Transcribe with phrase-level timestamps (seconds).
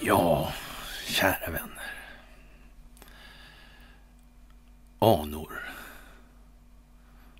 [0.00, 0.52] Ja,
[1.06, 1.92] kära vänner.
[4.98, 5.70] Anor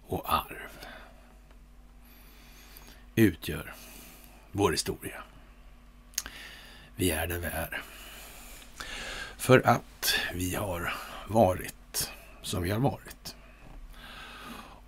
[0.06, 0.86] och arv
[3.14, 3.75] utgör
[4.52, 5.22] vår historia.
[6.96, 7.82] Vi är där vi är.
[9.36, 10.95] För att vi har
[11.29, 12.12] varit
[12.43, 13.36] som vi har varit.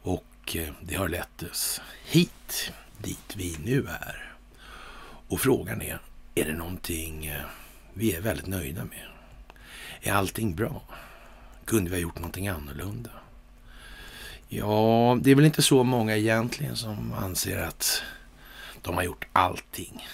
[0.02, 0.24] Och
[0.56, 4.34] Eh, det har lett oss hit, dit vi nu är.
[5.28, 6.00] Och frågan är,
[6.34, 7.42] är det någonting eh,
[7.94, 9.06] vi är väldigt nöjda med?
[10.00, 10.82] Är allting bra?
[11.64, 13.10] Kunde vi ha gjort någonting annorlunda?
[14.48, 18.02] Ja, det är väl inte så många egentligen som anser att
[18.82, 20.08] de har gjort allting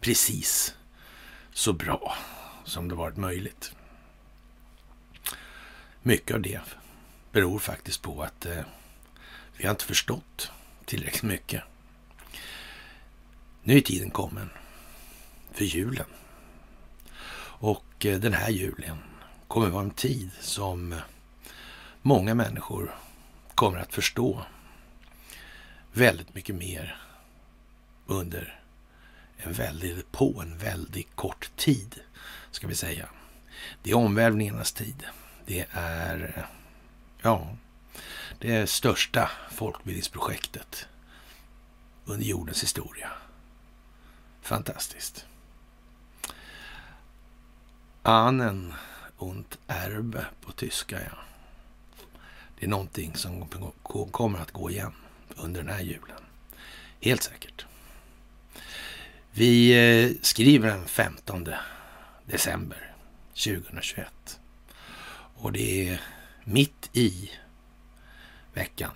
[0.00, 0.74] precis
[1.52, 2.16] så bra
[2.64, 3.72] som det varit möjligt.
[6.02, 6.60] Mycket av det
[7.32, 8.62] beror faktiskt på att eh,
[9.60, 10.50] vi har inte förstått
[10.84, 11.62] tillräckligt mycket.
[13.62, 14.50] Nu är tiden kommen
[15.52, 16.06] för julen.
[17.42, 18.96] Och eh, den här julen
[19.48, 20.94] kommer vara en tid som
[22.02, 22.94] många människor
[23.54, 24.42] kommer att förstå
[25.92, 27.00] väldigt mycket mer
[28.06, 28.60] under
[29.36, 32.00] en väldigt, på en väldigt kort tid,
[32.50, 33.08] ska vi säga.
[33.82, 35.04] Det är omvälvningarnas tid.
[35.46, 36.46] Det är,
[37.22, 37.56] ja,
[38.40, 40.88] det största folkbildningsprojektet
[42.04, 43.10] under jordens historia.
[44.42, 45.26] Fantastiskt.
[48.02, 48.74] Ahnen
[49.16, 51.18] und Erbe på tyska, ja.
[52.58, 53.48] Det är någonting som
[54.10, 54.92] kommer att gå igen
[55.36, 56.22] under den här julen.
[57.00, 57.66] Helt säkert.
[59.30, 61.48] Vi eh, skriver den 15
[62.26, 62.94] december
[63.28, 64.40] 2021.
[65.34, 66.00] Och det är
[66.44, 67.30] mitt i
[68.54, 68.92] veckan.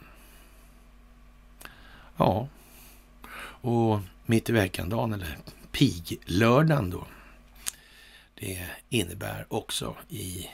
[2.17, 2.49] Ja,
[3.61, 5.39] och mitt i veckan-dagen, eller
[5.73, 7.07] piglördagen då,
[8.35, 10.51] det innebär också i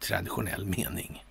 [0.00, 1.24] traditionell mening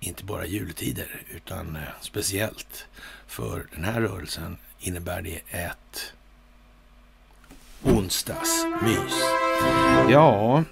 [0.00, 2.86] inte bara jultider, utan eh, speciellt
[3.26, 6.12] för den här rörelsen innebär det ett
[7.82, 9.14] onsdagsmys.
[10.10, 10.64] Ja,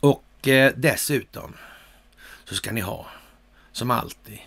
[0.00, 1.56] och eh, dessutom
[2.44, 3.06] så ska ni ha,
[3.72, 4.38] som alltid,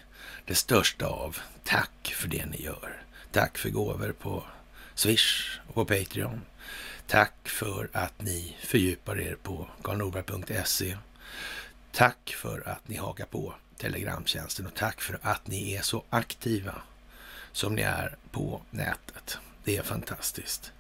[0.50, 3.04] det största av tack för det ni gör.
[3.32, 4.44] Tack för gåvor på
[4.96, 6.42] Swish och på Patreon.
[7.08, 10.98] Tack för att ni fördjupar er på karlnorberg.se.
[11.92, 16.76] Tack för att ni hakar på Telegramtjänsten och tack för att ni är så aktiva
[17.52, 19.38] som ni är på nätet.
[19.64, 20.72] Det är fantastiskt.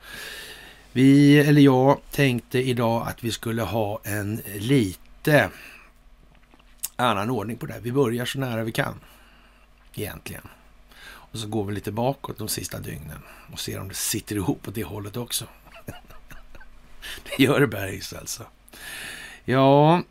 [0.91, 5.50] Vi, eller jag, tänkte idag att vi skulle ha en lite
[6.96, 7.80] annan ordning på det här.
[7.80, 9.00] Vi börjar så nära vi kan
[9.95, 10.47] egentligen.
[11.01, 14.67] Och så går vi lite bakåt de sista dygnen och ser om det sitter ihop
[14.67, 15.45] åt det hållet också.
[17.23, 18.45] det gör det bergs alltså.
[19.45, 20.03] Ja,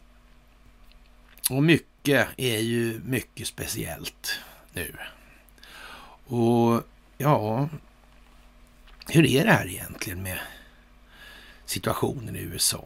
[1.50, 4.41] och mycket är ju mycket speciellt
[4.72, 4.94] nu.
[6.27, 6.83] Och
[7.19, 7.69] ja,
[9.06, 10.39] hur är det här egentligen med
[11.65, 12.84] situationen i USA?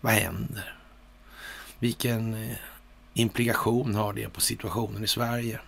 [0.00, 0.76] Vad händer?
[1.78, 2.56] Vilken eh,
[3.14, 5.60] implikation har det på situationen i Sverige?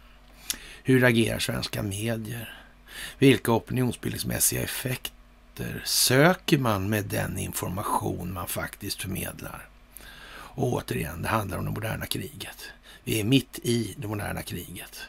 [0.89, 2.55] Hur agerar svenska medier?
[3.19, 9.69] Vilka opinionsbildningsmässiga effekter söker man med den information man faktiskt förmedlar?
[10.31, 12.71] Och återigen, det handlar om det moderna kriget.
[13.05, 15.01] Vi är mitt i det moderna kriget.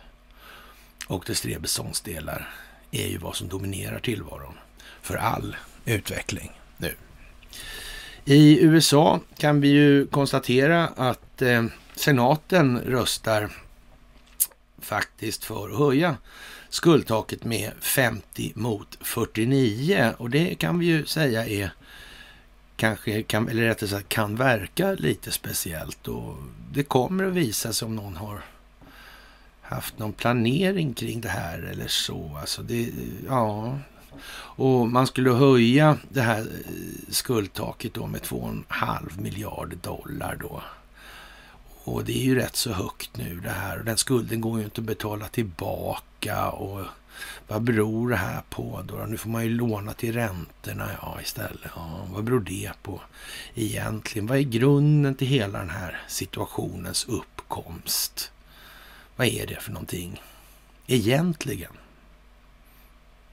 [1.08, 2.50] Och dess tre beståndsdelar
[2.92, 4.54] är ju vad som dominerar tillvaron
[5.02, 6.94] för all utveckling nu.
[8.26, 13.50] I USA kan vi ju konstatera att eh, senaten röstar
[14.82, 16.18] faktiskt för att höja
[16.70, 21.72] skuldtaket med 50 mot 49 och det kan vi ju säga är
[22.76, 26.36] kanske, kan, eller rättare sagt kan verka lite speciellt och
[26.74, 28.42] det kommer att visa sig om någon har
[29.62, 32.38] haft någon planering kring det här eller så.
[32.42, 32.90] Alltså det,
[33.28, 33.78] ja,
[34.32, 40.62] och man skulle höja det här eh, skuldtaket då med 2,5 miljarder dollar då.
[41.84, 43.80] Och det är ju rätt så högt nu det här.
[43.80, 46.50] Och den skulden går ju inte att betala tillbaka.
[46.50, 46.86] Och
[47.48, 48.96] vad beror det här på då?
[48.96, 51.72] Nu får man ju låna till räntorna ja, istället.
[51.76, 53.02] Ja, vad beror det på
[53.56, 54.28] egentligen?
[54.28, 58.32] Vad är grunden till hela den här situationens uppkomst?
[59.16, 60.22] Vad är det för någonting
[60.88, 61.72] egentligen?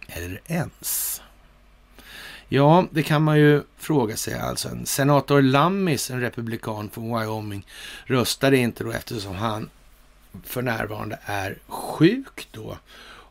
[0.09, 1.23] Eller ens?
[2.49, 4.35] Ja, det kan man ju fråga sig.
[4.35, 7.67] Alltså en senator Lammis, en republikan från Wyoming,
[8.05, 9.71] röstade inte då eftersom han
[10.45, 12.79] för närvarande är sjuk då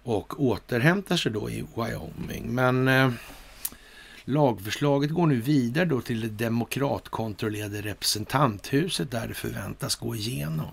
[0.03, 2.55] och återhämtar sig då i Wyoming.
[2.55, 3.11] Men eh,
[4.25, 10.71] lagförslaget går nu vidare då till det demokratkontrollerade representanthuset där det förväntas gå igenom.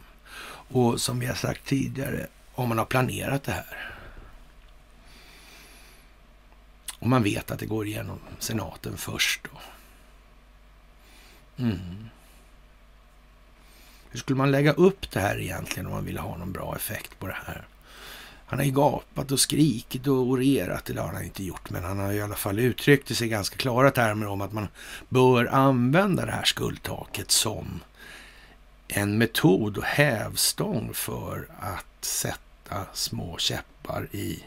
[0.69, 3.92] Och som vi har sagt tidigare, om man har planerat det här.
[7.03, 9.61] Och man vet att det går igenom senaten först då.
[11.65, 12.09] Mm.
[14.11, 17.19] Hur skulle man lägga upp det här egentligen om man ville ha någon bra effekt
[17.19, 17.67] på det här?
[18.47, 21.99] Han har ju gapat och skrikit och orerat, det har han inte gjort, men han
[21.99, 24.69] har i alla fall uttryckt i sig ganska klara termer om att man
[25.09, 27.81] bör använda det här skuldtaket som
[28.89, 34.45] en metod och hävstång för att sätta små käppar i,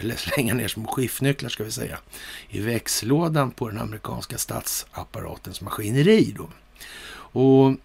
[0.00, 1.98] eller slänga ner små skiftnycklar ska vi säga,
[2.48, 6.48] i växellådan på den amerikanska statsapparatens maskineri då.
[7.32, 7.76] Och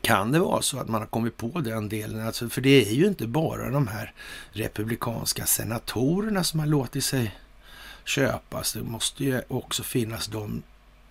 [0.00, 2.26] kan det vara så att man har kommit på den delen?
[2.26, 4.12] Alltså, för det är ju inte bara de här
[4.52, 7.38] republikanska senatorerna som har låtit sig
[8.04, 8.72] köpas.
[8.72, 10.62] Det måste ju också finnas de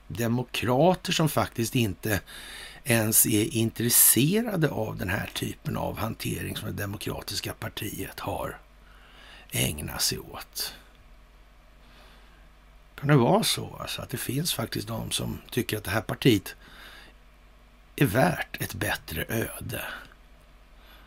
[0.07, 2.21] demokrater som faktiskt inte
[2.83, 8.57] ens är intresserade av den här typen av hantering som det demokratiska partiet har
[9.57, 10.73] ägna sig åt.
[12.95, 16.01] Kan det vara så alltså, att det finns faktiskt de som tycker att det här
[16.01, 16.55] partiet
[17.95, 19.81] är värt ett bättre öde?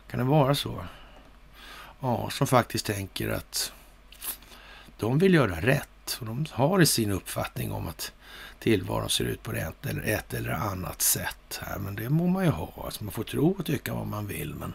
[0.07, 0.85] Kan det vara så?
[1.99, 3.73] Ja, som faktiskt tänker att
[4.97, 8.11] de vill göra rätt och de har i sin uppfattning om att
[8.59, 11.59] tillvaron ser ut på ett eller, ett eller annat sätt.
[11.61, 11.79] här.
[11.79, 12.73] Men det må man ju ha.
[12.85, 14.55] Alltså man får tro och tycka vad man vill.
[14.55, 14.73] Men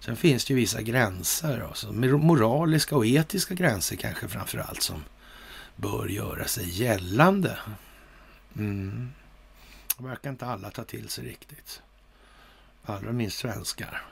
[0.00, 1.66] sen finns det ju vissa gränser.
[1.68, 5.04] Alltså, moraliska och etiska gränser kanske framför allt som
[5.76, 7.58] bör göra sig gällande.
[8.56, 9.12] Mm.
[9.98, 11.82] Det verkar inte alla ta till sig riktigt.
[12.84, 14.02] Allra minst svenskar.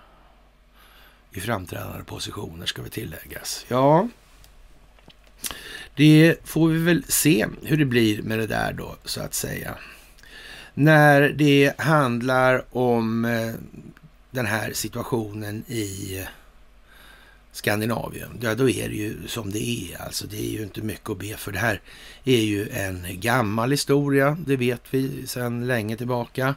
[1.30, 3.64] I framträdande positioner ska vi tilläggas.
[3.68, 4.08] Ja,
[5.94, 9.74] det får vi väl se hur det blir med det där då, så att säga.
[10.74, 13.54] När det handlar om eh,
[14.36, 16.26] den här situationen i
[17.52, 20.02] Skandinavien, ja då är det ju som det är.
[20.02, 21.52] Alltså det är ju inte mycket att be för.
[21.52, 21.80] Det här
[22.24, 26.54] är ju en gammal historia, det vet vi sedan länge tillbaka.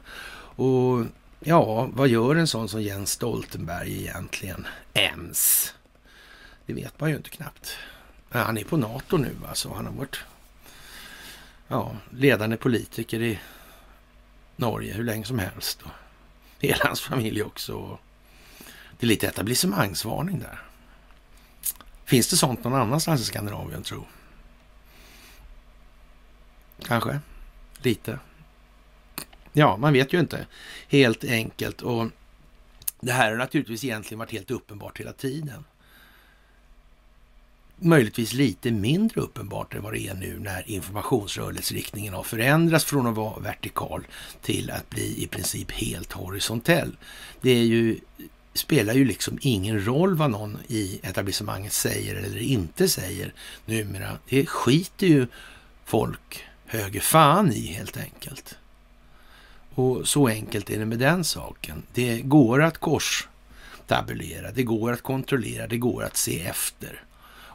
[0.56, 1.06] Och
[1.40, 5.74] ja, vad gör en sån som Jens Stoltenberg egentligen ens?
[6.66, 7.78] Det vet man ju inte knappt.
[8.30, 9.74] Han är på NATO nu alltså.
[9.74, 10.20] Han har varit
[11.68, 13.40] ja, ledande politiker i
[14.56, 15.82] Norge hur länge som helst.
[15.82, 15.92] Och
[16.68, 18.00] hela hans familj också.
[19.00, 20.62] Det är lite etablissemangsvarning där.
[22.06, 24.06] Finns det sånt någon annanstans i Skandinavien, tro?
[26.86, 27.20] Kanske.
[27.82, 28.20] Lite.
[29.54, 30.48] Ja, man vet ju inte.
[30.88, 31.82] Helt enkelt.
[31.82, 32.08] Och
[33.00, 35.64] det här har naturligtvis egentligen varit helt uppenbart hela tiden
[37.82, 43.16] möjligtvis lite mindre uppenbart än vad det är nu när informationsrörelseriktningen har förändrats från att
[43.16, 44.08] vara vertikal
[44.42, 46.98] till att bli i princip helt horisontell.
[47.42, 48.00] Det är ju,
[48.54, 53.34] spelar ju liksom ingen roll vad någon i etablissemanget säger eller inte säger
[53.66, 54.18] numera.
[54.30, 55.28] Det skiter ju
[55.86, 58.56] folk höger fan i helt enkelt.
[59.76, 61.84] Och så enkelt är det med den saken.
[61.94, 67.04] Det går att korstabulera, det går att kontrollera, det går att se efter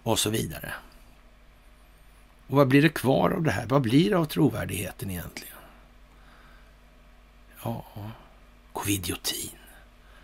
[0.05, 0.73] och så vidare.
[2.47, 3.67] Och vad blir det kvar av det här?
[3.67, 5.57] Vad blir det av trovärdigheten egentligen?
[7.63, 7.85] Ja,
[8.73, 9.59] covidiotin.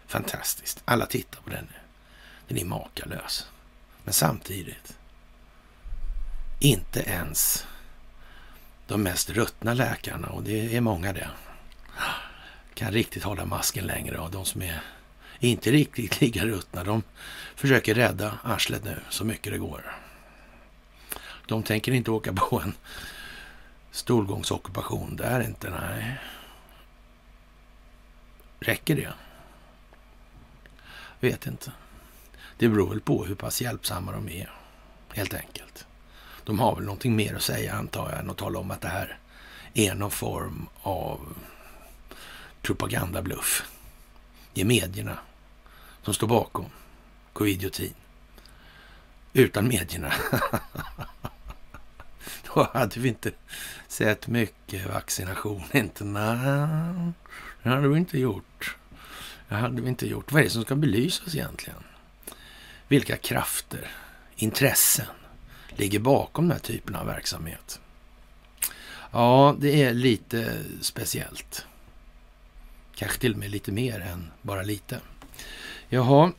[0.06, 0.82] Fantastiskt.
[0.84, 1.78] Alla tittar på den nu.
[2.48, 3.46] Den är makalös.
[4.04, 4.96] Men samtidigt,
[6.60, 7.66] inte ens
[8.86, 11.30] de mest ruttna läkarna, och det är många det,
[12.74, 14.18] kan riktigt hålla masken längre.
[14.18, 14.82] Och de som är
[15.48, 16.84] inte riktigt lika ruttna.
[16.84, 17.02] De
[17.54, 19.96] försöker rädda arslet nu så mycket det går.
[21.46, 22.74] De tänker inte åka på en
[23.90, 26.16] stolgångsockupation där inte, nej.
[28.60, 29.12] Räcker det?
[31.20, 31.72] Vet inte.
[32.58, 34.50] Det beror väl på hur pass hjälpsamma de är,
[35.12, 35.86] helt enkelt.
[36.44, 38.88] De har väl någonting mer att säga, antar jag, än att tala om att det
[38.88, 39.18] här
[39.74, 41.20] är någon form av
[42.62, 43.64] propagandabluff.
[44.54, 45.18] Det är medierna
[46.02, 46.66] som står bakom
[47.32, 47.94] covidiotin.
[49.32, 50.12] Utan medierna.
[52.54, 53.30] Då hade vi inte
[53.88, 55.62] sett mycket vaccination.
[55.72, 57.12] Inte, nej,
[57.62, 58.76] det hade vi inte gjort.
[59.48, 60.32] Det hade vi inte gjort.
[60.32, 61.82] Vad är det som ska belysas egentligen?
[62.88, 63.90] Vilka krafter,
[64.36, 65.06] intressen
[65.68, 67.80] ligger bakom den här typen av verksamhet?
[69.12, 71.66] Ja, det är lite speciellt.
[72.94, 75.00] Kanske till och med lite mer än bara lite.
[75.92, 76.32] Jaha,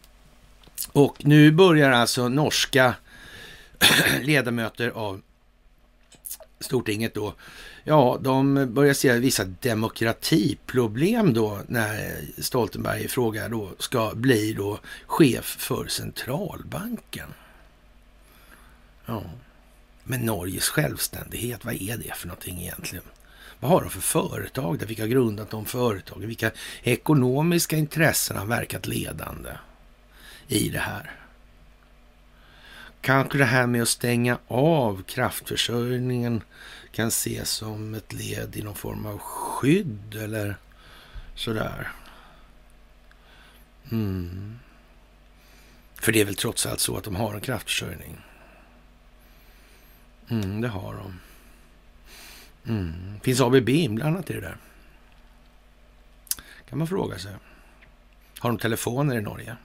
[0.91, 2.95] Och nu börjar alltså norska
[4.21, 5.21] ledamöter av
[6.59, 7.33] Stortinget då,
[7.83, 14.79] ja, de börjar se vissa demokratiproblem då när Stoltenberg i fråga då ska bli då
[15.05, 17.27] chef för centralbanken.
[19.05, 19.23] Ja,
[20.03, 23.05] men Norges självständighet, vad är det för någonting egentligen?
[23.61, 24.85] Vad har de för företag där?
[24.85, 26.27] Vilka har grundat de företagen?
[26.27, 26.51] Vilka
[26.83, 29.49] ekonomiska intressen har verkat ledande
[30.47, 31.11] i det här?
[33.01, 36.43] Kanske det här med att stänga av kraftförsörjningen
[36.91, 40.57] kan ses som ett led i någon form av skydd eller
[41.35, 41.91] sådär.
[43.91, 44.59] Mm.
[45.95, 48.17] För det är väl trots allt så att de har en kraftförsörjning.
[50.29, 51.19] Mm, det har de.
[52.67, 53.19] Mm.
[53.23, 54.57] Finns ABB inblandat i det där?
[56.69, 57.35] Kan man fråga sig.
[58.39, 59.57] Har de telefoner i Norge?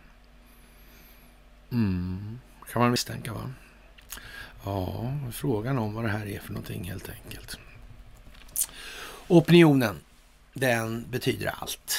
[1.73, 2.39] Mm.
[2.73, 3.51] Kan man misstänka va?
[4.65, 7.59] Ja, frågan om vad det här är för någonting helt enkelt.
[9.29, 9.97] Opinionen,
[10.53, 11.97] den betyder allt.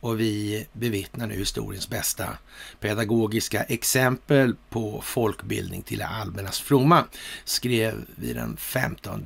[0.00, 2.38] Och vi bevittnar nu historiens bästa
[2.80, 7.04] pedagogiska exempel på folkbildning till det allmännas fromma,
[7.44, 9.24] skrev vi den 15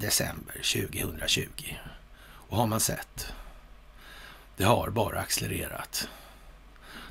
[0.00, 1.76] december 2020.
[2.22, 3.32] Och har man sett?
[4.56, 6.08] Det har bara accelererat.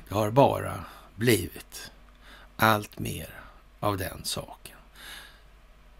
[0.08, 1.90] Det har bara blivit
[2.56, 3.40] allt mer
[3.80, 4.76] av den saken.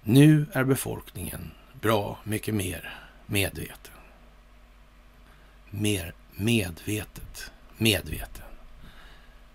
[0.02, 3.94] Nu är befolkningen bra mycket mer medveten.
[5.70, 8.44] Mer medvetet medveten.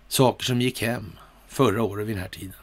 [0.08, 1.12] Saker som gick hem
[1.48, 2.60] förra året vid den här tiden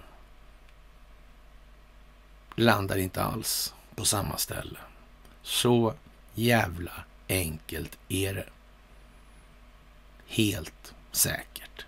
[2.55, 4.79] landar inte alls på samma ställe.
[5.41, 5.93] Så
[6.33, 6.91] jävla
[7.29, 8.45] enkelt är det.
[10.27, 11.85] Helt säkert.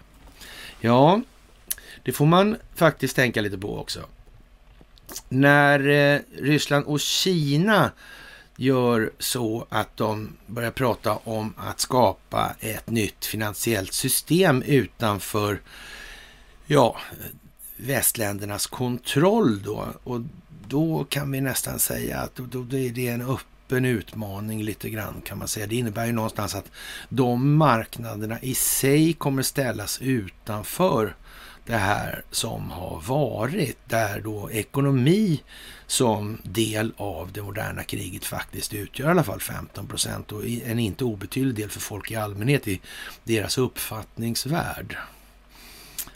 [0.79, 1.21] Ja,
[2.03, 4.05] det får man faktiskt tänka lite på också.
[5.29, 7.91] När eh, Ryssland och Kina
[8.57, 15.61] gör så att de börjar prata om att skapa ett nytt finansiellt system utanför
[16.65, 16.97] ja,
[17.75, 19.87] västländernas kontroll då.
[20.03, 20.21] Och
[20.67, 25.21] då kan vi nästan säga att då, då är det en öppen utmaning lite grann
[25.25, 25.67] kan man säga.
[25.67, 26.71] Det innebär ju någonstans att
[27.09, 31.15] de marknaderna i sig kommer ställas utanför
[31.65, 35.43] det här som har varit, där då ekonomi
[35.87, 40.79] som del av det moderna kriget faktiskt utgör i alla fall 15 procent och en
[40.79, 42.81] inte obetydlig del för folk i allmänhet i
[43.23, 44.97] deras uppfattningsvärld.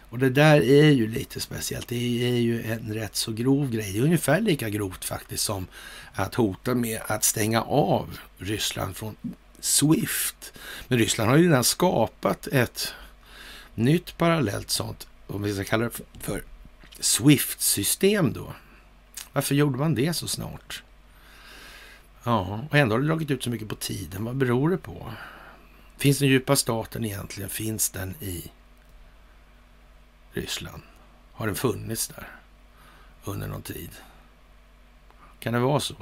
[0.10, 1.88] Och det där är ju lite speciellt.
[1.88, 3.94] Det är ju en rätt så grov grej.
[3.94, 5.68] Det är ungefär lika grovt faktiskt som
[6.14, 9.16] att hota med att stänga av Ryssland från
[9.60, 10.54] Swift.
[10.88, 12.94] Men Ryssland har ju redan skapat ett
[13.76, 16.44] nytt parallellt sånt, om vi ska kalla det för
[17.00, 18.54] Swift-system då.
[19.34, 20.84] Varför gjorde man det så snart?
[22.24, 24.24] Ja, och ändå har det dragit ut så mycket på tiden.
[24.24, 25.14] Vad beror det på?
[25.98, 27.50] Finns den djupa staten egentligen?
[27.50, 28.52] Finns den i
[30.32, 30.82] Ryssland?
[31.32, 32.28] Har den funnits där
[33.24, 33.90] under någon tid?
[35.40, 35.96] Kan det vara så?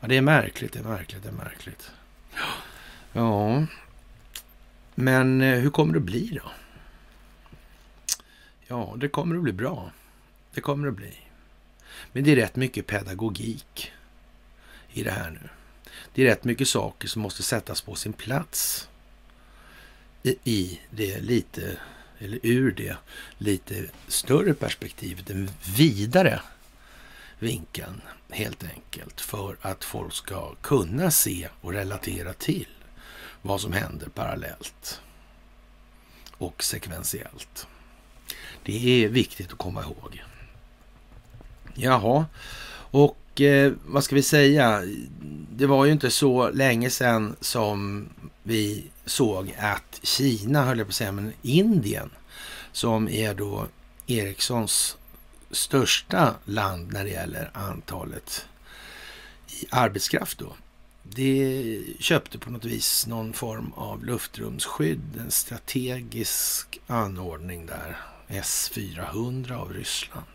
[0.00, 1.90] Ja, det är märkligt, det är märkligt, det är märkligt.
[3.12, 3.66] Ja,
[4.94, 6.50] men eh, hur kommer det att bli då?
[8.66, 9.90] Ja, det kommer att bli bra.
[10.54, 11.16] Det kommer att bli.
[12.12, 13.92] Men det är rätt mycket pedagogik
[14.92, 15.48] i det här nu.
[16.14, 18.88] Det är rätt mycket saker som måste sättas på sin plats
[20.22, 21.78] i, i det lite,
[22.24, 22.96] eller ur det
[23.38, 26.40] lite större perspektivet, den vidare
[27.38, 28.00] vinkeln
[28.30, 32.68] helt enkelt för att folk ska kunna se och relatera till
[33.42, 35.00] vad som händer parallellt
[36.38, 37.66] och sekventiellt.
[38.62, 40.22] Det är viktigt att komma ihåg.
[41.74, 42.26] Jaha,
[42.74, 44.82] och eh, vad ska vi säga?
[45.50, 48.08] Det var ju inte så länge sedan som
[48.42, 52.10] vi såg att Kina, höll jag på att säga, men Indien,
[52.72, 53.66] som är då
[54.06, 54.96] Ericssons
[55.50, 58.46] största land när det gäller antalet
[59.48, 60.56] i arbetskraft då.
[61.02, 67.96] Det köpte på något vis någon form av luftrumsskydd, en strategisk anordning där,
[68.28, 70.26] S-400 av Ryssland.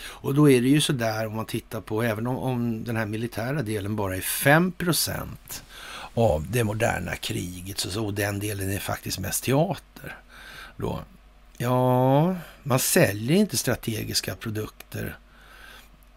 [0.00, 3.06] Och då är det ju sådär om man tittar på, även om, om den här
[3.06, 4.72] militära delen bara är 5
[6.14, 10.16] av det moderna kriget, så, så den delen är faktiskt mest teater.
[10.76, 11.00] Då.
[11.58, 15.18] Ja, man säljer inte strategiska produkter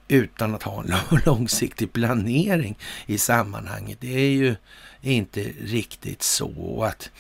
[0.08, 0.94] utan att ha en
[1.26, 3.98] långsiktig planering i sammanhanget.
[4.02, 4.56] Det är ju
[5.02, 7.12] inte riktigt så att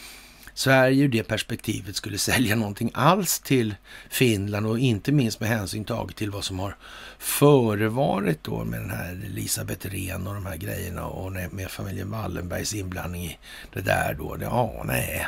[0.53, 3.75] Sverige ur det perspektivet skulle sälja någonting alls till
[4.09, 6.75] Finland och inte minst med hänsyn taget till vad som har
[7.19, 12.73] förevarit då med den här Elisabeth Rehn och de här grejerna och med familjen Wallenbergs
[12.73, 13.37] inblandning i
[13.73, 14.37] det där då.
[14.41, 15.27] Ja, nej.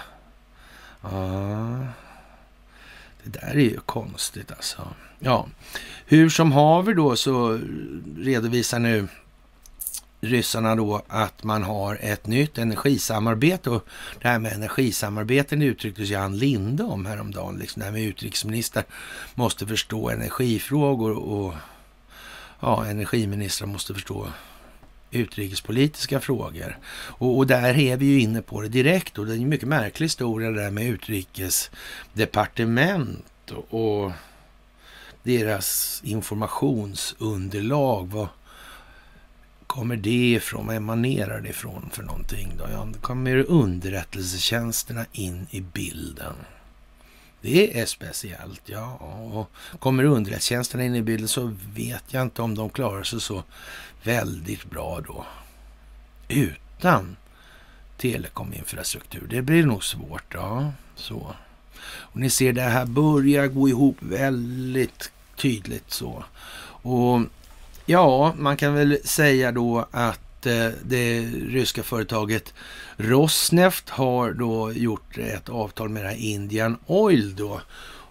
[1.01, 1.79] Ah.
[3.23, 4.87] det där är ju konstigt alltså.
[5.19, 5.47] Ja,
[6.05, 7.59] hur som haver då så
[8.17, 9.07] redovisar nu
[10.23, 13.85] ryssarna då att man har ett nytt energisamarbete och
[14.21, 17.57] det här med energisamarbeten uttrycktes ju Ann Linde om häromdagen.
[17.57, 18.83] Liksom det här med utrikesministrar
[19.35, 21.53] måste förstå energifrågor och
[22.59, 24.27] ja, energiministrar måste förstå
[25.11, 26.77] utrikespolitiska frågor.
[26.93, 29.67] Och, och, där är vi ju inne på det direkt och det är en mycket
[29.67, 34.11] märklig historia det där med utrikesdepartement och, och
[35.23, 38.07] deras informationsunderlag.
[38.07, 38.27] Vad,
[39.73, 40.67] kommer det ifrån?
[40.67, 42.53] Vad emanerar det ifrån för någonting?
[42.57, 42.65] Då?
[42.71, 46.33] Ja, då kommer underrättelsetjänsterna in i bilden.
[47.41, 48.93] Det är speciellt, ja.
[48.93, 53.43] Och kommer underrättelsetjänsterna in i bilden så vet jag inte om de klarar sig så
[54.03, 55.25] väldigt bra då.
[56.27, 57.15] Utan
[57.97, 59.27] telekominfrastruktur.
[59.29, 60.71] Det blir nog svårt, ja.
[60.95, 61.35] Så.
[61.85, 66.23] Och ni ser, det här börjar gå ihop väldigt tydligt så.
[66.85, 67.21] Och
[67.85, 72.53] Ja, man kan väl säga då att eh, det ryska företaget
[72.97, 77.61] Rosneft har då gjort ett avtal med det här Indian Oil då.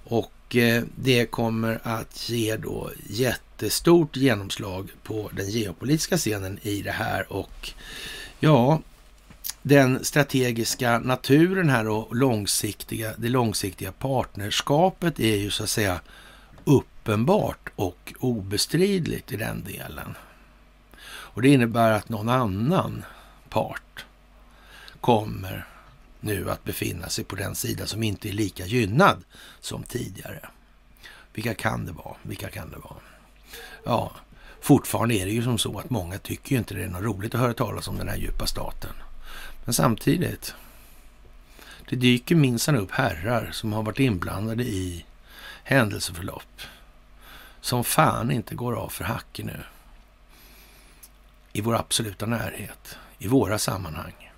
[0.04, 6.92] Och eh, det kommer att ge då jättestort genomslag på den geopolitiska scenen i det
[6.92, 7.32] här.
[7.32, 7.70] Och
[8.40, 8.80] ja,
[9.62, 16.00] den strategiska naturen här och långsiktiga, det långsiktiga partnerskapet är ju så att säga
[17.02, 20.14] uppenbart och obestridligt i den delen.
[21.04, 23.04] Och det innebär att någon annan
[23.49, 24.04] part
[25.00, 25.66] kommer
[26.21, 29.25] nu att befinna sig på den sida som inte är lika gynnad
[29.61, 30.49] som tidigare.
[31.35, 32.16] Vilka kan det vara?
[32.23, 32.97] Vilka kan det vara?
[33.85, 34.12] Ja,
[34.61, 37.35] fortfarande är det ju som så att många tycker ju inte det är något roligt
[37.35, 38.92] att höra talas om den här djupa staten.
[39.64, 40.55] Men samtidigt,
[41.90, 45.05] det dyker minsann upp herrar som har varit inblandade i
[45.64, 46.61] händelseförlopp
[47.62, 49.64] som fan inte går av för hacke nu.
[51.53, 54.33] I vår absoluta närhet, i våra sammanhang.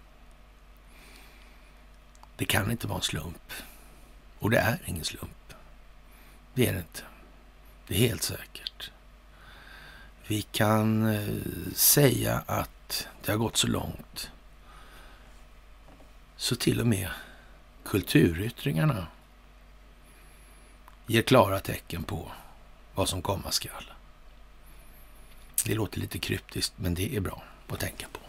[2.37, 3.53] Det kan inte vara en slump.
[4.39, 5.55] Och det är ingen slump.
[6.55, 7.03] Det är det inte.
[7.87, 8.91] Det är helt säkert.
[10.27, 11.35] Vi kan eh,
[11.75, 14.31] säga att det har gått så långt
[16.37, 17.09] så till och med
[17.85, 19.07] kulturyttringarna
[21.07, 22.33] ger klara tecken på
[22.95, 23.93] vad som komma skall.
[25.65, 28.21] Det låter lite kryptiskt, men det är bra att tänka på.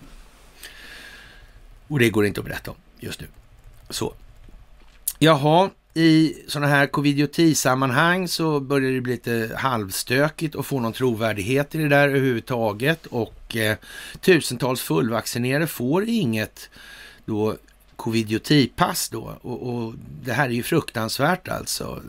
[1.88, 3.28] Och det går inte att berätta om just nu.
[3.90, 4.14] Så.
[5.20, 11.76] Jaha, i sådana här covidioti-sammanhang så börjar det bli lite halvstökigt och få någon trovärdighet
[11.76, 13.06] i det där överhuvudtaget.
[13.06, 13.78] Och eh,
[14.22, 16.70] tusentals fullvaccinerade får inget
[17.26, 17.56] då
[17.96, 19.38] covidiotipass då.
[19.42, 22.02] Och, och, det här är ju fruktansvärt alltså.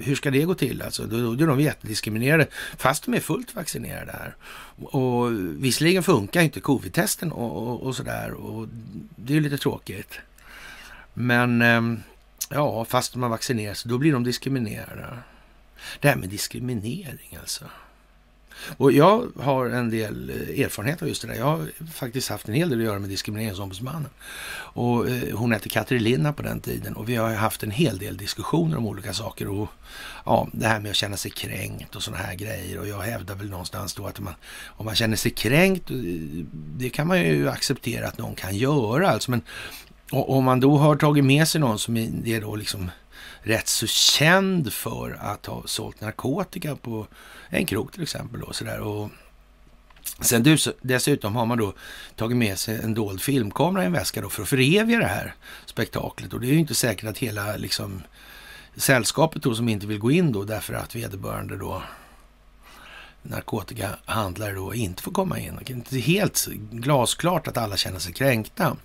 [0.00, 1.06] Hur ska det gå till alltså?
[1.06, 4.36] Då, då är de jättediskriminerade fast de är fullt vaccinerade här.
[4.84, 5.32] Och
[5.64, 8.68] visserligen funkar inte covid-testen och, och, och sådär och
[9.16, 10.20] det är ju lite tråkigt.
[11.14, 12.02] Men ehm,
[12.50, 15.18] ja, fast man vaccineras, sig, då blir de diskriminerade.
[16.00, 17.64] Det här med diskriminering alltså.
[18.76, 21.34] Och jag har en del eh, erfarenhet av just det där.
[21.34, 24.10] Jag har faktiskt haft en hel del att göra med Diskrimineringsombudsmannen.
[24.56, 28.16] Och eh, hon hette Katarina på den tiden och vi har haft en hel del
[28.16, 29.48] diskussioner om olika saker.
[29.48, 29.68] Och
[30.24, 32.78] ja, det här med att känna sig kränkt och sådana här grejer.
[32.78, 34.34] Och jag hävdar väl någonstans då att man,
[34.66, 35.96] om man känner sig kränkt, eh,
[36.52, 39.10] det kan man ju acceptera att någon kan göra.
[39.10, 39.42] Alltså, men
[40.10, 42.90] om man då har tagit med sig någon som är då liksom
[43.44, 47.06] rätt så känd för att ha sålt narkotika på
[47.48, 48.40] en krog till exempel.
[48.40, 48.80] Då, sådär.
[48.80, 49.10] Och
[50.20, 51.74] sen dessutom har man då
[52.16, 55.34] tagit med sig en dold filmkamera i en väska då för att föreviga det här
[55.66, 56.32] spektaklet.
[56.32, 58.02] Och det är ju inte säkert att hela liksom,
[58.76, 61.82] sällskapet då som inte vill gå in då därför att vederbörande då
[63.22, 65.58] narkotikahandlare då inte får komma in.
[65.64, 68.76] Det är inte helt glasklart att alla känner sig kränkta.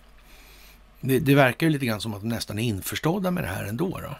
[1.01, 3.63] Det, det verkar ju lite grann som att de nästan är införstådda med det här
[3.63, 3.99] ändå.
[3.99, 4.15] Då.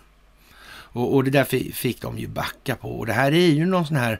[0.92, 3.00] Och, och det där fick de ju backa på.
[3.00, 4.20] Och det här är ju någon sån här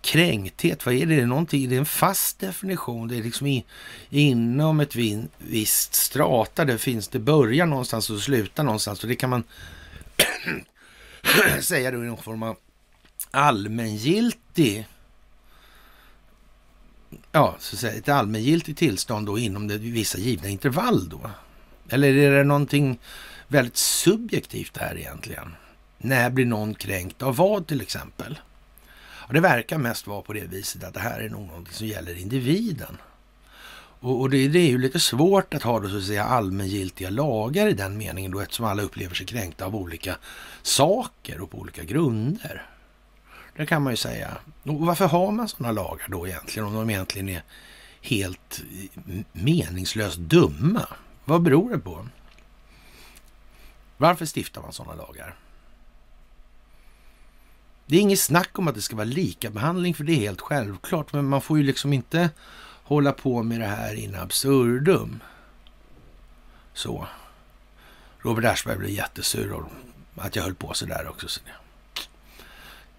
[0.00, 0.86] kränkthet.
[0.86, 1.16] Vad är det?
[1.16, 3.08] Det är, någonting, det är en fast definition.
[3.08, 3.64] Det är liksom i,
[4.10, 6.64] inom ett vin, visst strata.
[6.64, 9.02] Det finns, det börjar någonstans och slutar någonstans.
[9.02, 9.44] Och det kan man
[11.60, 12.56] säga då i någon form av
[13.30, 14.86] allmängiltig
[17.32, 21.30] ja, så att säga, ett allmängiltigt tillstånd då inom det vissa givna intervall då?
[21.88, 22.98] Eller är det någonting
[23.48, 25.54] väldigt subjektivt här egentligen.
[25.98, 28.38] När blir någon kränkt av vad till exempel?
[29.28, 32.18] Och det verkar mest vara på det viset att det här är något som gäller
[32.18, 32.98] individen.
[34.00, 37.10] Och, och det, det, är ju lite svårt att ha då, så att säga, allmängiltiga
[37.10, 40.16] lagar i den meningen då eftersom alla upplever sig kränkta av olika
[40.62, 42.66] saker och på olika grunder.
[43.56, 44.36] Det kan man ju säga.
[44.62, 47.42] Och varför har man sådana lagar då egentligen om de egentligen är
[48.00, 48.62] helt
[49.32, 50.86] meningslöst dumma?
[51.24, 52.06] Vad beror det på?
[53.96, 55.34] Varför stiftar man sådana lagar?
[57.88, 60.40] Det är inget snack om att det ska vara lika behandling för det är helt
[60.40, 62.30] självklart, men man får ju liksom inte
[62.82, 65.20] hålla på med det här in absurdum.
[66.72, 67.06] Så.
[68.18, 69.64] Robert Aschberg blev jättesur
[70.16, 71.28] att jag höll på så där också.
[71.28, 71.40] Så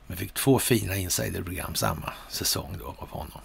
[0.07, 3.41] fick två fina insiderprogram samma säsong då av honom.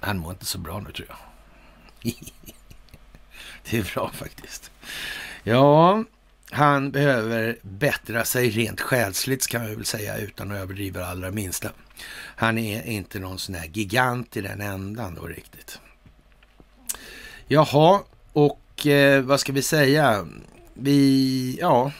[0.00, 1.18] Han mår inte så bra nu tror jag.
[3.70, 4.70] Det är bra faktiskt.
[5.42, 6.04] Ja,
[6.52, 11.30] han behöver bättra sig rent själsligt kan jag väl säga utan att överdriva det allra
[11.30, 11.70] minsta.
[12.36, 15.80] Han är inte någon sån här gigant i den ändan då riktigt.
[17.46, 18.00] Jaha,
[18.32, 20.26] och eh, vad ska vi säga?
[20.74, 21.92] Vi, ja,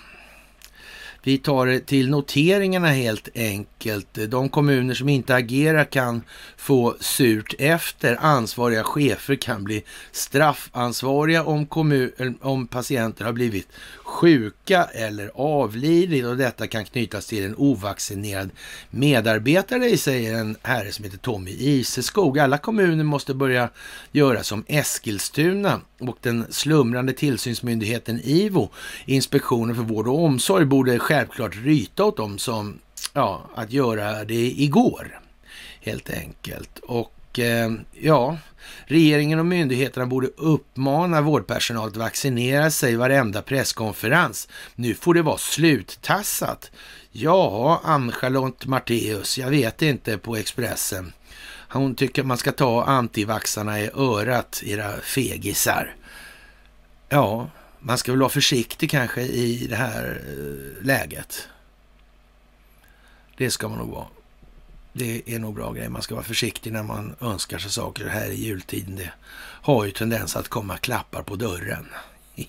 [1.25, 4.19] vi tar det till noteringarna helt enkelt.
[4.29, 6.23] De kommuner som inte agerar kan
[6.57, 8.17] få surt efter.
[8.21, 9.83] Ansvariga chefer kan bli
[10.13, 13.69] straffansvariga om, kommun, eh, om patienter har blivit
[14.05, 18.51] sjuka eller avlidit och detta kan knytas till en ovaccinerad
[18.91, 22.39] medarbetare, säger en herre som heter Tommy Iseskog.
[22.39, 23.69] Alla kommuner måste börja
[24.13, 28.71] göra som Eskilstuna och den slumrande tillsynsmyndigheten IVO,
[29.05, 32.79] Inspektionen för vård och omsorg, borde självklart ryta åt dem som
[33.13, 35.21] ja, att göra det igår,
[35.81, 36.79] helt enkelt.
[36.79, 38.39] Och eh, ja,
[38.87, 44.49] Regeringen och myndigheterna borde uppmana vårdpersonal att vaccinera sig varenda presskonferens.
[44.75, 46.71] Nu får det vara sluttassat.
[47.11, 51.13] Ja, Ann-Charlotte Matteus, jag vet inte på Expressen.
[51.69, 55.95] Hon tycker man ska ta antivaxarna i örat, era fegisar.
[57.09, 57.51] Ja,
[57.83, 61.49] man ska väl vara försiktig kanske i det här eh, läget.
[63.37, 64.07] Det ska man nog vara
[64.93, 65.89] det är nog bra grej.
[65.89, 68.97] Man ska vara försiktig när man önskar sig saker här i jultiden.
[68.97, 69.13] Det
[69.63, 71.87] har ju tendens att komma klappar på dörren.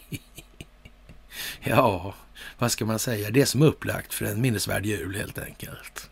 [1.64, 2.16] ja,
[2.58, 3.32] vad ska man säga?
[3.32, 6.10] Det är som upplagt för en minnesvärd jul helt enkelt.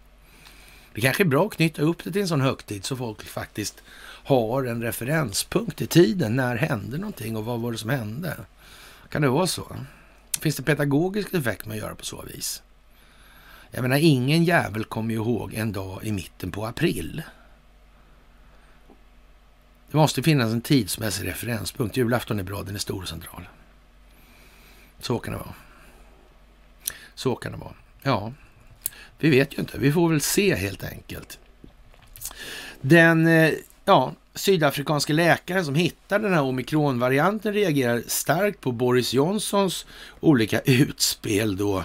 [0.94, 3.82] Det kanske är bra att knyta upp det till en sån högtid så folk faktiskt
[4.24, 6.36] har en referenspunkt i tiden.
[6.36, 8.38] När hände någonting och vad var det som hände?
[9.12, 9.76] Kan det vara så?
[10.40, 12.64] Finns det pedagogisk effekt med att göra på så vis?
[13.72, 17.24] Jag menar, ingen jävel kommer ju ihåg en dag i mitten på april.
[19.92, 21.98] Det måste finnas en tidsmässig referenspunkt.
[21.98, 23.48] Julafton är bra, den är stor och central.
[25.00, 25.54] Så kan det vara.
[27.16, 27.74] Så kan det vara.
[28.02, 28.34] Ja,
[29.20, 29.78] vi vet ju inte.
[29.78, 31.40] Vi får väl se helt enkelt.
[32.82, 33.54] Den eh,
[33.86, 39.86] ja, sydafrikanska läkaren som hittade den här omikronvarianten reagerar starkt på Boris Johnsons
[40.20, 41.84] olika utspel då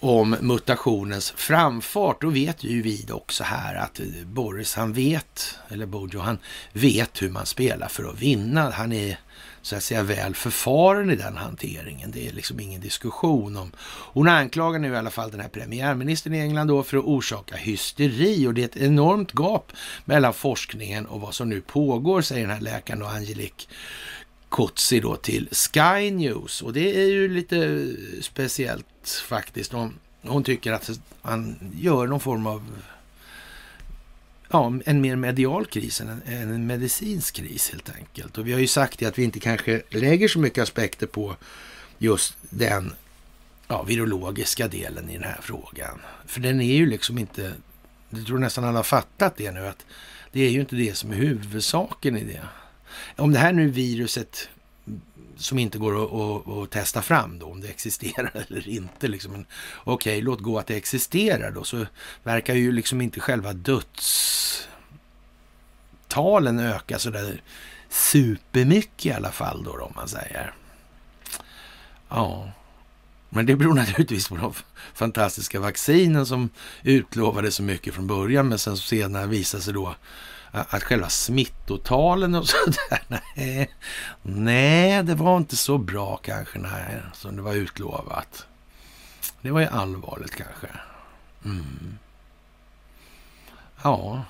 [0.00, 2.20] om mutationens framfart.
[2.20, 6.38] Då vet ju vi också här att Boris han vet, eller Bojo, han
[6.72, 8.70] vet hur man spelar för att vinna.
[8.70, 9.18] Han är
[9.68, 12.10] så att säga väl förfaren i den hanteringen.
[12.10, 13.72] Det är liksom ingen diskussion om.
[13.86, 17.56] Hon anklagar nu i alla fall den här premiärministern i England då för att orsaka
[17.56, 19.72] hysteri och det är ett enormt gap
[20.04, 23.66] mellan forskningen och vad som nu pågår, säger den här läkaren och Angelique
[24.48, 27.88] Kotzi då till Sky News och det är ju lite
[28.20, 29.72] speciellt faktiskt.
[29.72, 30.90] Hon, hon tycker att
[31.22, 32.62] han gör någon form av
[34.48, 38.38] ja, en mer medial kris än en, en medicinsk kris helt enkelt.
[38.38, 41.36] Och vi har ju sagt det att vi inte kanske lägger så mycket aspekter på
[41.98, 42.92] just den
[43.68, 45.98] ja, virologiska delen i den här frågan.
[46.26, 47.52] För den är ju liksom inte,
[48.10, 49.86] jag tror nästan alla har fattat det nu, att
[50.32, 52.42] det är ju inte det som är huvudsaken i det.
[53.16, 54.48] Om det här nu viruset
[55.38, 59.08] som inte går att, att, att, testa fram då, om det existerar eller inte.
[59.08, 59.44] Liksom.
[59.84, 61.86] Okej, okay, låt gå att det existerar då, så
[62.22, 64.68] verkar ju liksom inte själva dödstalen
[66.58, 67.42] öka sådär
[67.88, 70.54] supermycket i alla fall då, då om man säger.
[72.08, 72.52] Ja,
[73.28, 74.54] men det beror naturligtvis på de
[74.94, 76.50] fantastiska vaccinen som
[76.82, 79.94] utlovades så mycket från början, men sen senare visade sig då
[80.50, 83.70] att själva smittotalen och sådär, nej,
[84.22, 88.46] nej, det var inte så bra kanske, nej, som det var utlovat.
[89.42, 90.68] Det var ju allvarligt kanske.
[91.44, 91.98] Mm.
[93.82, 94.24] Ja,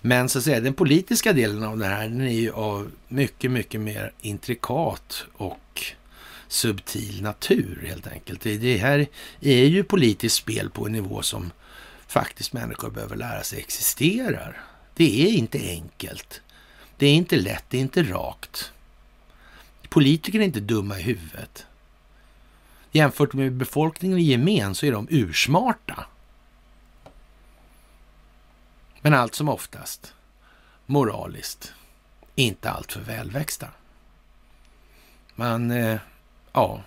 [0.00, 3.50] men så att säga, den politiska delen av det här, den är ju av mycket,
[3.50, 5.82] mycket mer intrikat och
[6.48, 8.40] subtil natur helt enkelt.
[8.40, 9.06] Det här
[9.40, 11.50] är ju politiskt spel på en nivå som
[12.06, 14.69] faktiskt människor behöver lära sig existerar.
[15.00, 16.42] Det är inte enkelt.
[16.96, 18.72] Det är inte lätt, det är inte rakt.
[19.88, 21.66] Politiker är inte dumma i huvudet.
[22.90, 26.06] Jämfört med befolkningen i gemen så är de ursmarta.
[29.00, 30.14] Men allt som oftast
[30.86, 31.74] moraliskt
[32.34, 33.68] inte alltför välväxta.
[35.34, 36.00] Man, eh,
[36.52, 36.82] ja,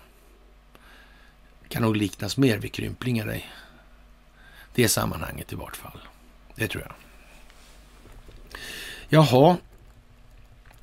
[1.68, 3.44] kan nog liknas mer vid krymplingar i
[4.74, 6.00] det sammanhanget i vart fall.
[6.54, 6.94] Det tror jag.
[9.08, 9.56] Jaha,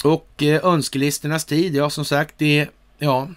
[0.03, 3.29] och eh, önskelistornas tid, ja som sagt, det är, ja,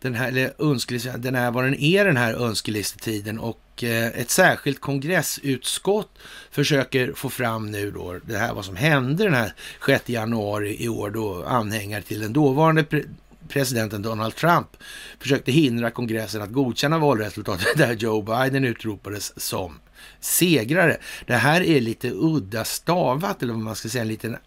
[0.00, 3.38] den här, eller önskelistan, den är vad den är den här önskelistetiden.
[3.38, 6.18] Och eh, ett särskilt kongressutskott
[6.50, 9.54] försöker få fram nu då det här vad som hände den här
[9.86, 13.02] 6 januari i år då anhängare till den dåvarande pre
[13.48, 14.76] presidenten Donald Trump
[15.18, 19.78] försökte hindra kongressen att godkänna valresultatet där Joe Biden utropades som
[20.20, 20.96] segrare.
[21.26, 24.38] Det här är lite udda stavat eller vad man ska säga, lite,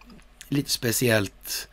[0.48, 1.68] lite speciellt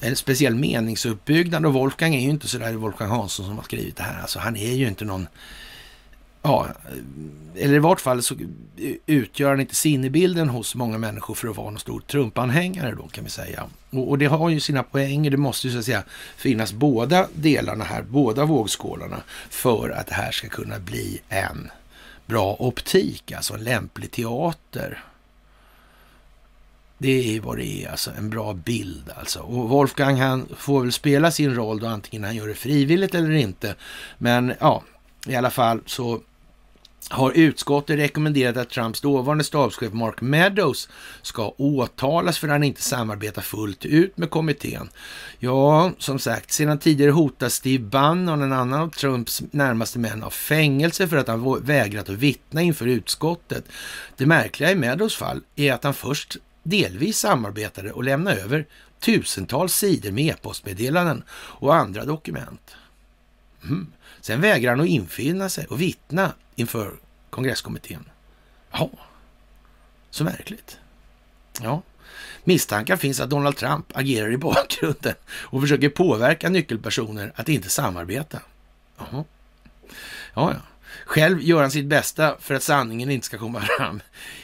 [0.00, 4.02] en speciell meningsuppbyggnad och Wolfgang är ju inte sådär Wolfgang Hansson som har skrivit det
[4.02, 4.20] här.
[4.20, 5.26] Alltså han är ju inte någon,
[6.42, 6.68] ja,
[7.56, 8.34] eller i vart fall så
[9.06, 13.24] utgör han inte sinnebilden hos många människor för att vara någon stor Trump-anhängare då kan
[13.24, 13.64] vi säga.
[13.90, 15.30] Och, och, det har ju sina poänger.
[15.30, 16.02] Det måste ju så att säga
[16.36, 21.70] finnas båda delarna här, båda vågskålarna för att det här ska kunna bli en
[22.26, 25.04] bra optik, alltså en lämplig teater
[26.98, 29.40] det är vad det är, alltså en bra bild alltså.
[29.40, 33.30] Och Wolfgang han får väl spela sin roll då antingen han gör det frivilligt eller
[33.30, 33.74] inte.
[34.18, 34.82] Men ja,
[35.26, 36.20] i alla fall så
[37.10, 40.88] har utskottet rekommenderat att Trumps dåvarande stabschef Mark Meadows
[41.22, 44.88] ska åtalas för att han inte samarbetar fullt ut med kommittén.
[45.38, 50.30] Ja, som sagt, sedan tidigare hotas Steve Bannon, en annan av Trumps närmaste män, av
[50.30, 53.64] fängelse för att han vägrat att vittna inför utskottet.
[54.16, 58.66] Det märkliga i Meadows fall är att han först delvis samarbetade och lämnade över
[59.00, 62.76] tusentals sidor med e-postmeddelanden och andra dokument.
[63.62, 63.86] Mm.
[64.20, 66.92] Sen vägrar han att infinna sig och vittna inför
[67.30, 68.04] kongresskommittén.
[68.70, 68.90] Ja,
[70.10, 70.78] så märkligt.
[71.62, 71.82] Ja,
[72.44, 78.38] misstankar finns att Donald Trump agerar i bakgrunden och försöker påverka nyckelpersoner att inte samarbeta.
[78.98, 79.24] Jaha.
[80.34, 80.60] Ja, ja.
[81.06, 84.00] Själv gör han sitt bästa för att sanningen inte ska komma fram.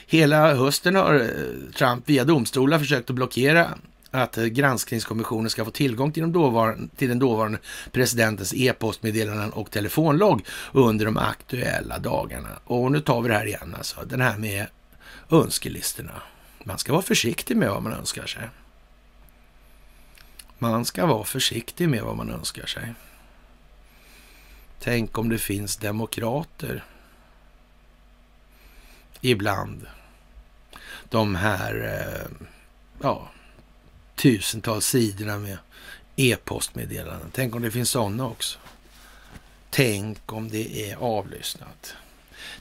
[0.06, 3.78] Hela hösten har eh, Trump via domstolar försökt att blockera
[4.10, 7.58] att eh, granskningskommissionen ska få tillgång till, de dåvarande, till den dåvarande
[7.92, 12.48] presidentens e-postmeddelanden och telefonlogg under de aktuella dagarna.
[12.64, 14.66] Och nu tar vi det här igen alltså, den här med
[15.30, 16.22] önskelistorna.
[16.64, 18.48] Man ska vara försiktig med vad man önskar sig.
[20.58, 22.94] Man ska vara försiktig med vad man önskar sig.
[24.78, 26.84] Tänk om det finns demokrater
[29.20, 29.86] ibland
[31.08, 32.46] de här eh,
[33.02, 33.28] ja,
[34.20, 35.58] tusentals sidorna med
[36.16, 37.30] e-postmeddelanden.
[37.32, 38.58] Tänk om det finns sådana också.
[39.70, 41.94] Tänk om det är avlyssnat.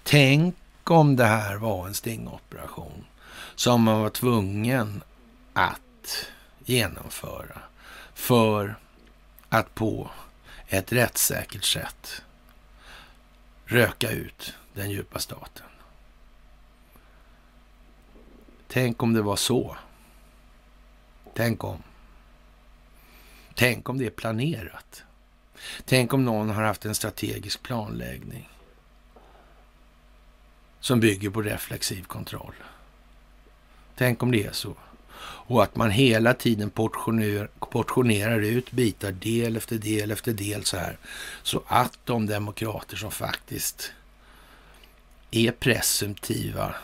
[0.03, 3.05] Tänk om det här var en stingoperation
[3.55, 5.03] som man var tvungen
[5.53, 6.25] att
[6.65, 7.61] genomföra
[8.13, 8.75] för
[9.49, 10.09] att på
[10.67, 12.21] ett rättssäkert sätt
[13.65, 15.65] röka ut den djupa staten.
[18.67, 19.77] Tänk om det var så.
[21.39, 21.83] Tänk om.
[23.55, 25.03] Tänk om det är planerat.
[25.85, 28.49] Tänk om någon har haft en strategisk planläggning
[30.79, 32.53] som bygger på reflexiv kontroll.
[33.95, 34.75] Tänk om det är så.
[35.21, 40.77] Och att man hela tiden portionerar, portionerar ut bitar del efter del efter del så
[40.77, 40.97] här.
[41.43, 43.91] Så att de demokrater som faktiskt
[45.31, 46.75] är presumtiva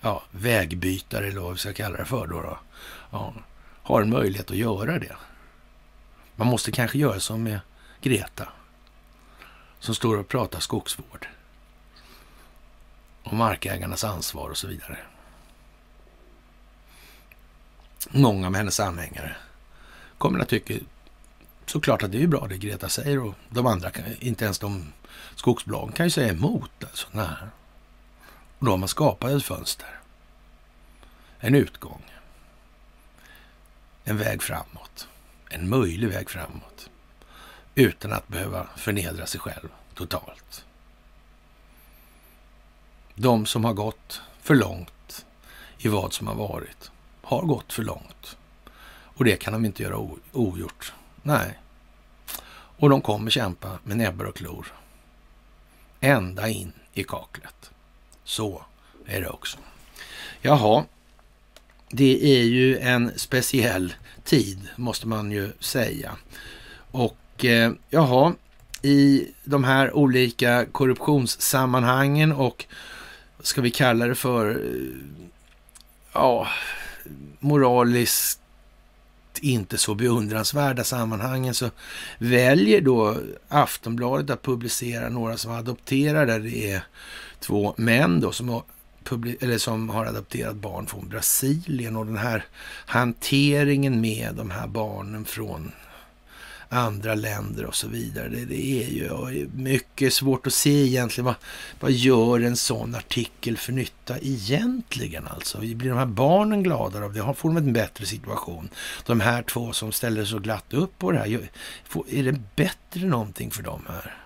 [0.00, 2.58] ja, vägbytare eller vad vi ska kalla det för då, då
[3.12, 3.34] ja,
[3.82, 5.16] har en möjlighet att göra det.
[6.36, 7.60] Man måste kanske göra som med
[8.00, 8.48] Greta
[9.78, 11.26] som står och pratar skogsvård
[13.22, 14.98] och markägarnas ansvar och så vidare.
[18.10, 19.36] Många med hennes anhängare
[20.18, 20.74] kommer att tycka
[21.66, 24.92] såklart att det är bra det Greta säger och de andra, inte ens de
[25.36, 26.70] skogsbolagen kan ju säga emot.
[26.80, 27.26] Alltså, nej.
[28.58, 30.00] Och då har man skapat ett fönster.
[31.38, 32.02] En utgång.
[34.04, 35.08] En väg framåt.
[35.50, 36.90] En möjlig väg framåt.
[37.74, 40.64] Utan att behöva förnedra sig själv totalt.
[43.14, 45.26] De som har gått för långt
[45.78, 46.90] i vad som har varit
[47.22, 48.36] har gått för långt.
[49.14, 50.92] Och det kan de inte göra ogjort.
[51.22, 51.58] Nej.
[52.52, 54.72] Och de kommer kämpa med näbbar och klor.
[56.00, 57.70] Ända in i kaklet.
[58.24, 58.64] Så
[59.06, 59.58] är det också.
[60.40, 60.84] Jaha,
[61.94, 66.16] det är ju en speciell tid, måste man ju säga.
[66.90, 68.34] Och eh, jaha,
[68.82, 72.64] i de här olika korruptionssammanhangen och
[73.40, 74.56] ska vi kalla det för eh,
[76.12, 76.48] ja,
[77.38, 78.40] moraliskt
[79.40, 81.70] inte så beundransvärda sammanhangen så
[82.18, 83.16] väljer då
[83.48, 86.82] Aftonbladet att publicera några som adopterar där det är
[87.40, 88.62] två män då som
[89.40, 92.44] eller som har adopterat barn från Brasilien och den här
[92.86, 95.72] hanteringen med de här barnen från
[96.72, 98.28] andra länder och så vidare.
[98.28, 101.34] Det, det är ju mycket svårt att se egentligen vad,
[101.80, 105.58] vad gör en sån artikel för nytta egentligen alltså?
[105.58, 107.34] Blir de här barnen gladare av det?
[107.36, 108.68] Får de en bättre situation?
[109.06, 111.48] De här två som ställer så glatt upp på det här,
[112.08, 114.21] är det bättre någonting för dem här?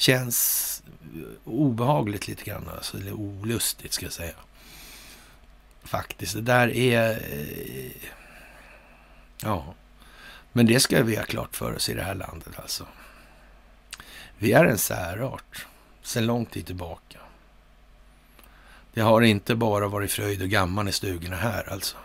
[0.00, 0.82] Känns
[1.14, 4.34] eh, obehagligt lite grann, alltså, eller olustigt ska jag säga.
[5.82, 7.10] Faktiskt, det där är...
[7.10, 7.92] Eh,
[9.42, 9.74] ja.
[10.52, 12.86] Men det ska vi ha klart för oss i det här landet alltså.
[14.38, 15.66] Vi är en särart
[16.02, 17.18] sedan lång tid tillbaka.
[18.92, 21.96] Det har inte bara varit fröjd och gamman i stugorna här alltså.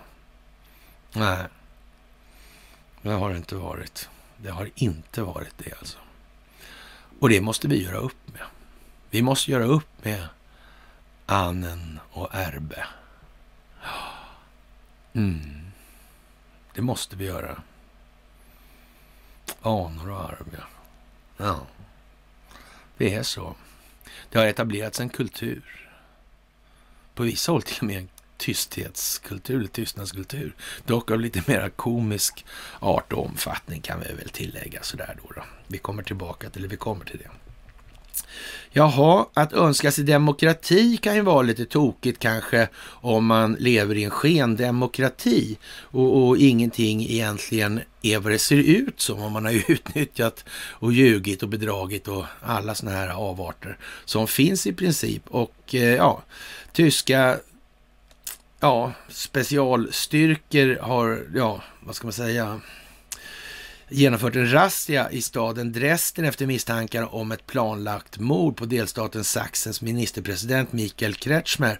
[1.14, 1.46] Nej,
[3.02, 4.10] det har det inte varit.
[4.38, 5.98] Det har inte varit det alltså.
[7.20, 8.42] Och det måste vi göra upp med.
[9.10, 10.28] Vi måste göra upp med
[11.26, 12.88] Annen och Erbe.
[15.14, 15.72] Mm.
[16.74, 17.62] Det måste vi göra.
[19.62, 20.68] Anor och arv, ja.
[21.38, 21.68] ja.
[22.98, 23.56] Det är så.
[24.30, 25.90] Det har etablerats en kultur.
[27.14, 30.56] På vissa håll till och med en tysthetskultur, eller tystnadskultur.
[30.86, 32.46] Dock av lite mer komisk
[32.80, 35.32] art och omfattning kan vi väl tillägga sådär då.
[35.36, 35.44] då.
[35.68, 37.30] Vi kommer tillbaka till, eller vi kommer till det.
[38.72, 44.04] Jaha, att önska sig demokrati kan ju vara lite tokigt kanske om man lever i
[44.04, 49.52] en skendemokrati och, och ingenting egentligen är vad det ser ut som om man har
[49.72, 55.24] utnyttjat och ljugit och bedragit och alla sådana här avarter som finns i princip.
[55.28, 56.24] Och eh, ja,
[56.74, 57.38] tyska
[58.66, 62.62] ja, specialstyrkor har, ja, vad ska man säga,
[63.90, 69.82] genomfört en razzia i staden Dresden efter misstankar om ett planlagt mord på delstaten Sachsens
[69.82, 71.80] ministerpresident Mikael Kretschmer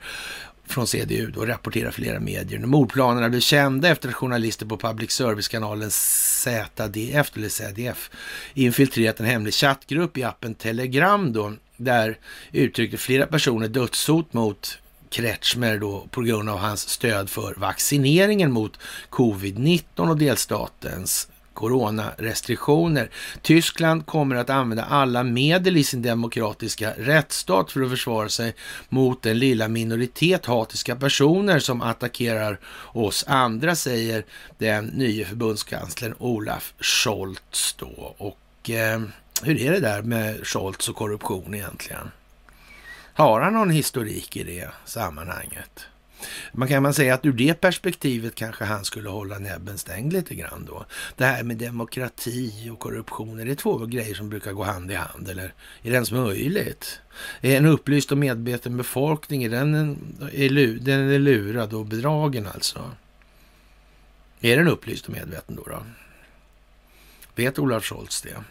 [0.68, 2.60] från CDU då rapporterar flera medier.
[2.60, 8.12] Mordplanerna blev kända efter att journalister på public service-kanalen ZDF, eller ZDF,
[8.54, 12.18] infiltrerat en hemlig chattgrupp i appen Telegram då, där
[12.52, 18.80] uttryckte flera personer dödshot mot Kretschmer då på grund av hans stöd för vaccineringen mot
[19.10, 23.10] covid-19 och delstatens coronarestriktioner.
[23.42, 28.56] Tyskland kommer att använda alla medel i sin demokratiska rättsstat för att försvara sig
[28.90, 32.60] mot den lilla minoritet hatiska personer som attackerar
[32.94, 34.26] oss andra, säger
[34.58, 38.16] den nya förbundskanslern Olaf Scholz då.
[38.18, 39.02] Och eh,
[39.44, 42.12] hur är det där med Scholz och korruption egentligen?
[43.18, 45.88] Har han någon historik i det sammanhanget?
[46.52, 50.36] Man kan man säga att ur det perspektivet kanske han skulle hålla näbben stängd lite
[50.36, 50.86] grann då.
[51.16, 54.96] Det här med demokrati och korruption, är det två grejer som brukar gå hand i
[54.96, 55.44] hand eller
[55.82, 57.00] är det ens möjligt?
[57.42, 59.98] Är en upplyst och medveten befolkning, är den,
[60.34, 62.92] är, den är lurad och bedragen alltså?
[64.42, 65.64] Är den upplyst och medveten då?
[65.64, 65.86] då?
[67.36, 68.44] Vet Olaf Scholz det?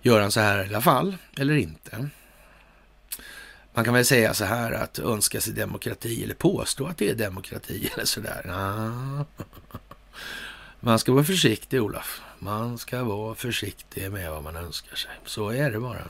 [0.00, 2.08] Gör han så här i alla fall, eller inte?
[3.74, 7.14] Man kan väl säga så här att önska sig demokrati eller påstå att det är
[7.14, 8.42] demokrati eller sådär.
[8.44, 9.24] där.
[10.80, 12.20] Man ska vara försiktig Olof.
[12.38, 15.10] Man ska vara försiktig med vad man önskar sig.
[15.24, 16.04] Så är det bara.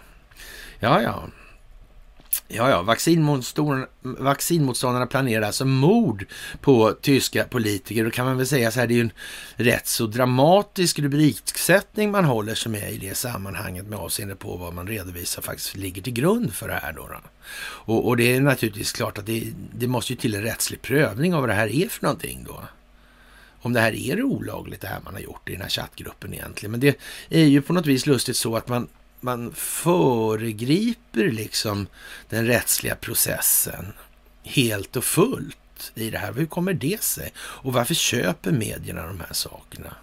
[0.79, 1.23] Ja, ja.
[2.49, 2.83] Ja, ja,
[4.03, 6.27] vaccinmotståndarna, planerar alltså mord
[6.61, 8.05] på tyska politiker.
[8.05, 9.13] Då kan man väl säga så här, det är ju en
[9.57, 14.75] rätt så dramatisk rubriksättning man håller sig med i det sammanhanget med avseende på vad
[14.75, 16.93] man redovisar faktiskt ligger till grund för det här.
[16.93, 17.21] Då, då.
[17.65, 21.35] Och, och, det är naturligtvis klart att det, det måste ju till en rättslig prövning
[21.35, 22.63] av vad det här är för någonting då
[23.63, 26.71] om det här är olagligt det här man har gjort i den här chattgruppen egentligen.
[26.71, 26.99] Men det
[27.31, 28.89] är ju på något vis lustigt så att man
[29.23, 31.87] man föregriper liksom
[32.29, 33.93] den rättsliga processen
[34.43, 36.33] helt och fullt i det här.
[36.33, 37.33] Hur kommer det sig?
[37.37, 39.97] Och varför köper medierna de här sakerna?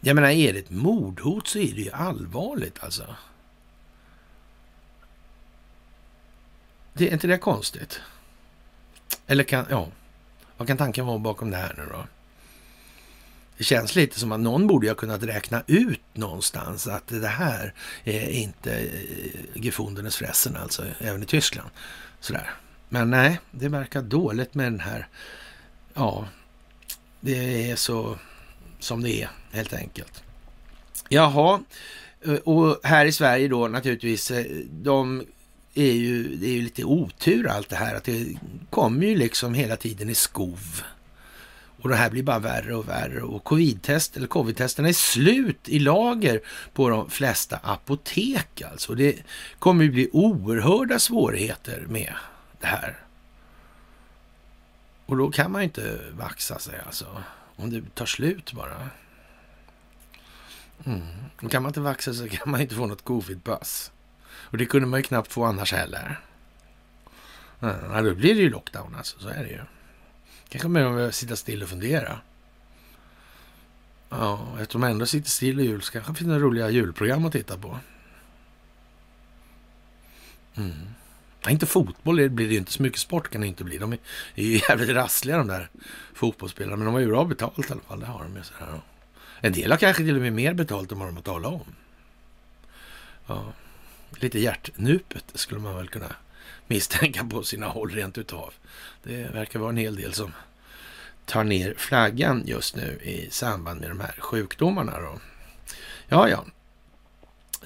[0.00, 3.16] Jag menar, är det ett mordhot så är det ju allvarligt alltså.
[6.92, 8.00] Det är inte det konstigt?
[9.26, 9.88] Eller kan, ja,
[10.56, 12.06] vad kan tanken vara bakom det här nu då?
[13.62, 17.74] Det känns lite som att någon borde ha kunnat räkna ut någonstans att det här
[18.04, 21.70] är inte eh, gefundenes fressen, alltså även i Tyskland.
[22.20, 22.50] Sådär.
[22.88, 25.08] Men nej, det verkar dåligt med den här.
[25.94, 26.28] Ja,
[27.20, 28.18] det är så
[28.78, 30.22] som det är helt enkelt.
[31.08, 31.60] Jaha,
[32.24, 35.26] eh, och här i Sverige då naturligtvis, eh, de
[35.74, 38.26] är ju, det är ju lite otur allt det här att det
[38.70, 40.82] kommer ju liksom hela tiden i skov.
[41.82, 45.78] Och det här blir bara värre och värre och covid-test eller covid-testerna är slut i
[45.78, 46.40] lager
[46.72, 48.94] på de flesta apotek alltså.
[48.94, 49.22] Det
[49.58, 52.14] kommer ju bli oerhörda svårigheter med
[52.60, 52.98] det här.
[55.06, 57.22] Och då kan man ju inte vaxa sig alltså.
[57.56, 58.88] Om det tar slut bara.
[60.84, 61.02] Mm.
[61.50, 63.92] Kan man inte vaxa sig kan man inte få något covidpass.
[64.32, 66.20] Och det kunde man ju knappt få annars heller.
[67.60, 69.60] Ja, då blir det ju lockdown alltså, så är det ju.
[70.52, 72.18] Kanske mer om vi sitta still och fundera.
[74.08, 77.24] Ja, eftersom man ändå sitter still i jul så kanske det finns några roliga julprogram
[77.24, 77.78] att titta på.
[80.54, 80.72] Mm.
[81.42, 82.72] Ja, inte fotboll det blir det ju inte.
[82.72, 83.78] Så mycket sport kan det inte bli.
[83.78, 83.98] De är,
[84.34, 85.70] är ju jävligt rassliga de där
[86.14, 86.76] fotbollsspelarna.
[86.76, 88.00] Men de har ju bra betalt i alla fall.
[88.00, 88.42] Det har de ju.
[88.42, 88.80] Så här.
[89.40, 91.74] En del har kanske till och med mer betalt än vad de har talat om.
[93.26, 93.52] Ja,
[94.10, 96.16] lite hjärtnupet skulle man väl kunna
[96.72, 98.54] misstänka på sina håll rent utav.
[99.02, 100.32] Det verkar vara en hel del som
[101.24, 105.00] tar ner flaggan just nu i samband med de här sjukdomarna.
[105.00, 105.18] Då.
[106.08, 106.44] Ja, ja.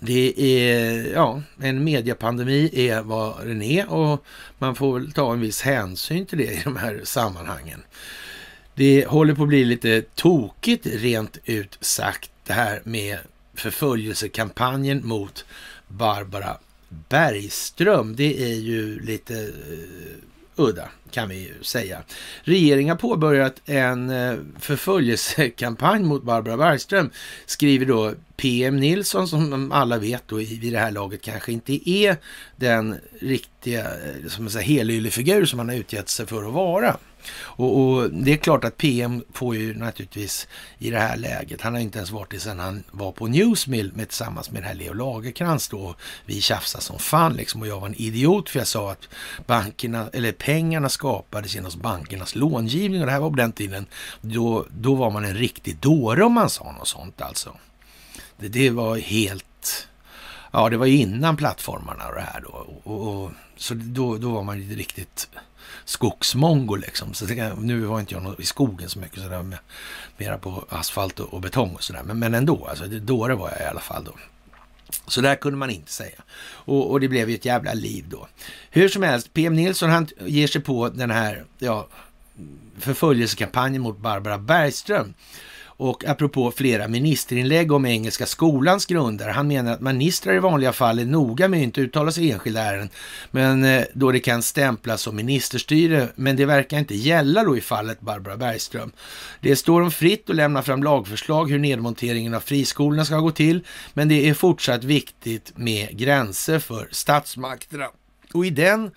[0.01, 4.25] Det är, ja, en mediapandemi är vad den är och
[4.59, 7.83] man får väl ta en viss hänsyn till det i de här sammanhangen.
[8.75, 13.19] Det håller på att bli lite tokigt rent ut sagt det här med
[13.55, 15.45] förföljelsekampanjen mot
[15.89, 16.57] Barbara
[16.89, 18.17] Bergström.
[18.17, 19.47] Det är ju lite uh,
[20.57, 22.03] udda kan vi ju säga.
[22.43, 27.11] Regeringen har påbörjat en uh, förföljelsekampanj mot Barbara Bergström,
[27.47, 32.17] skriver då PM Nilsson som alla vet då vid det här laget kanske inte är
[32.57, 36.97] den riktiga eh, som helylle figur som han har utgett sig för att vara.
[37.35, 40.49] Och, och, det är klart att PM får ju naturligtvis
[40.79, 43.93] i det här läget, han har inte ens varit det sedan han var på Newsmill
[43.95, 45.95] med, tillsammans med den här Leo Lagerkrans då.
[46.27, 49.09] Vi tjafsade som fan liksom och jag var en idiot för jag sa att
[49.47, 53.87] bankerna, eller pengarna skapades genom bankernas långivning och det här var på den tiden.
[54.21, 57.57] Då, då var man en riktig dåre om man sa något sånt alltså.
[58.37, 59.89] Det, det var helt,
[60.53, 62.67] ja det var innan plattformarna och det här då.
[62.85, 65.29] Och, och, så då, då var man riktigt
[65.87, 67.15] skogsmongo liksom.
[67.15, 69.59] Så jag, nu var inte jag i skogen så mycket, så med,
[70.17, 72.03] mera på asfalt och, och betong och sådär.
[72.03, 74.13] Men, men ändå, alltså, det, dåre var jag i alla fall då.
[75.07, 76.23] Så där kunde man inte säga.
[76.43, 78.29] Och, och, det blev ju ett jävla liv då.
[78.71, 81.89] Hur som helst, PM Nilsson han ger sig på den här ja,
[82.79, 85.15] förföljelsekampanjen mot Barbara Bergström.
[85.79, 89.29] Och apropå flera ministerinlägg om Engelska skolans grunder.
[89.29, 92.33] Han menar att ministrar i vanliga fall är noga med att inte uttala sig i
[92.33, 92.89] enskilda ärenden,
[93.31, 96.09] men eh, då det kan stämplas som ministerstyre.
[96.15, 98.93] Men det verkar inte gälla då i fallet Barbara Bergström.
[99.41, 103.65] Det står dem fritt att lämna fram lagförslag hur nedmonteringen av friskolorna ska gå till,
[103.95, 107.87] men det är fortsatt viktigt med gränser för statsmakterna.
[108.33, 108.91] Och i den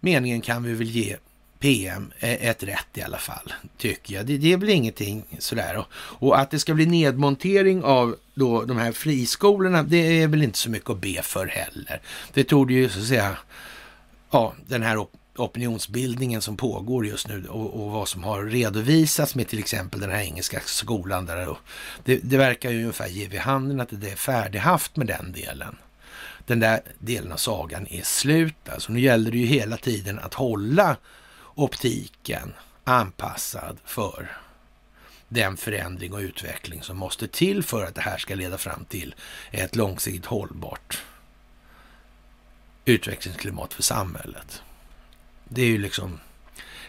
[0.00, 1.16] meningen kan vi väl ge
[1.60, 4.26] PM eh, ett rätt i alla fall, tycker jag.
[4.26, 5.76] Det, det är väl ingenting sådär.
[5.76, 10.42] Och, och, att det ska bli nedmontering av då de här friskolorna, det är väl
[10.42, 12.00] inte så mycket att be för heller.
[12.32, 13.36] Det tog ju så att säga,
[14.30, 19.34] ja, den här op opinionsbildningen som pågår just nu och, och, vad som har redovisats
[19.34, 21.48] med till exempel den här engelska skolan där.
[21.48, 21.58] Och
[22.04, 25.76] det, det verkar ju ungefär ge vid handen att det är färdighaft med den delen
[26.46, 28.68] den där delen av sagan är slut.
[28.68, 30.96] Alltså nu gäller det ju hela tiden att hålla
[31.56, 32.54] optiken
[32.84, 34.36] anpassad för
[35.28, 39.14] den förändring och utveckling som måste till för att det här ska leda fram till
[39.50, 41.02] ett långsiktigt hållbart
[42.84, 44.62] utvecklingsklimat för samhället.
[45.48, 46.20] Det är ju liksom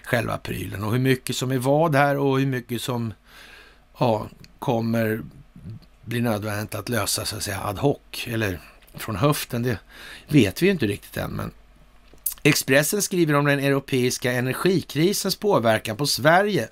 [0.04, 3.14] själva prylen och hur mycket som är vad här och hur mycket som
[4.00, 4.28] ja,
[4.60, 5.22] kommer
[6.06, 8.60] bli nödvändigt att lösa så att säga ad hoc eller
[8.94, 9.64] från höften.
[9.64, 9.80] Det
[10.28, 11.52] vet vi inte riktigt än, men
[12.44, 16.68] Expressen skriver om den europeiska energikrisens påverkan på Sverige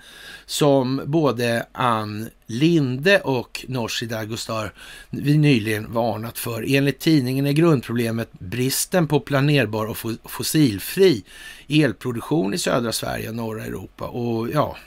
[0.45, 4.73] som både Ann Linde och Nooshi Dadgostar
[5.09, 6.75] vi nyligen varnat för.
[6.75, 11.23] Enligt tidningen är grundproblemet bristen på planerbar och fossilfri
[11.67, 14.05] elproduktion i södra Sverige och norra Europa.
[14.05, 14.77] Och ja,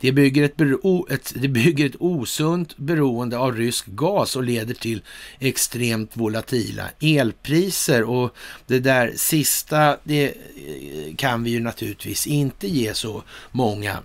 [0.00, 4.74] det bygger ett, bero, ett, det bygger ett osunt beroende av rysk gas och leder
[4.74, 5.02] till
[5.38, 8.02] extremt volatila elpriser.
[8.02, 13.98] Och det där sista, det eh, kan vi ju naturligtvis inte ge så många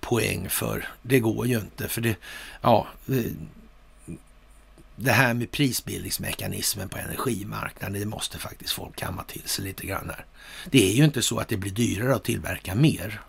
[0.00, 0.88] poäng för.
[1.02, 2.16] Det går ju inte, för det,
[2.60, 2.86] ja,
[4.96, 10.10] det här med prisbildningsmekanismen på energimarknaden, det måste faktiskt folk kamma till sig lite grann
[10.10, 10.24] här.
[10.70, 13.20] Det är ju inte så att det blir dyrare att tillverka mer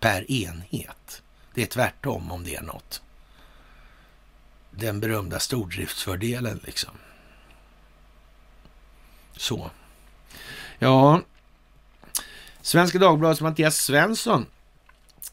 [0.00, 1.22] per enhet.
[1.54, 3.02] Det är tvärtom om det är något.
[4.70, 6.90] Den berömda stordriftsfördelen liksom.
[9.36, 9.70] Så.
[10.78, 11.22] Ja,
[12.60, 14.46] Svenska Dagbladets Mattias Svensson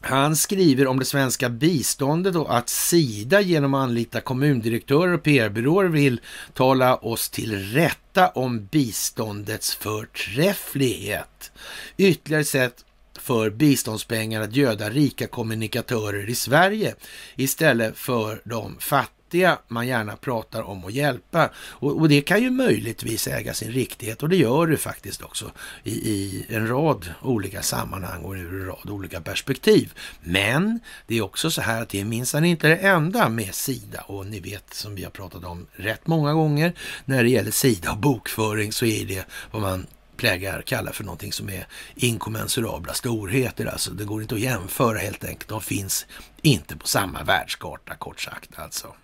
[0.00, 5.88] han skriver om det svenska biståndet och att Sida genom att anlita kommundirektörer och PR-byråer
[5.88, 6.20] vill
[6.54, 11.52] tala oss till rätta om biståndets förträfflighet.
[11.96, 12.84] Ytterligare sätt
[13.26, 16.94] för biståndspengar att göda rika kommunikatörer i Sverige
[17.36, 21.50] istället för de fattiga man gärna pratar om att hjälpa.
[21.56, 25.50] Och, och, det kan ju möjligtvis äga sin riktighet och det gör det faktiskt också
[25.84, 29.92] i, i en rad olika sammanhang och ur en rad olika perspektiv.
[30.20, 34.00] Men det är också så här att det är minsann inte det enda med Sida
[34.00, 36.72] och ni vet som vi har pratat om rätt många gånger
[37.04, 39.86] när det gäller Sida och bokföring så är det vad man
[40.16, 43.66] plägar kalla för någonting som är inkommensurabla storheter.
[43.66, 45.48] Alltså det går inte att jämföra helt enkelt.
[45.48, 46.06] De finns
[46.42, 48.94] inte på samma världskarta kort sagt alltså.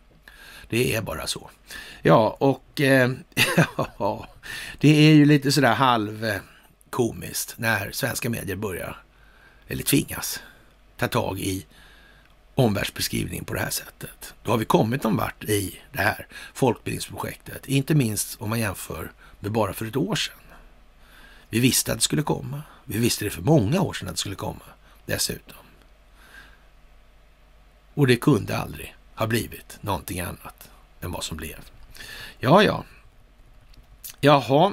[0.69, 1.51] Det är bara så.
[2.03, 3.11] Ja, och eh,
[4.81, 9.03] det är ju lite sådär halvkomiskt när svenska medier börjar,
[9.69, 10.41] eller tvingas,
[10.97, 11.67] ta tag i
[12.55, 14.35] omvärldsbeskrivningen på det här sättet.
[14.43, 19.13] Då har vi kommit någon vart i det här folkbildningsprojektet, inte minst om man jämför
[19.41, 20.42] med bara för ett år sedan.
[21.53, 22.63] Vi visste att det skulle komma.
[22.85, 24.65] Vi visste det för många år sedan att det skulle komma
[25.07, 25.57] dessutom.
[27.95, 31.59] Och det kunde aldrig ha blivit någonting annat än vad som blev.
[32.39, 32.85] Ja, ja.
[34.21, 34.73] Jaha.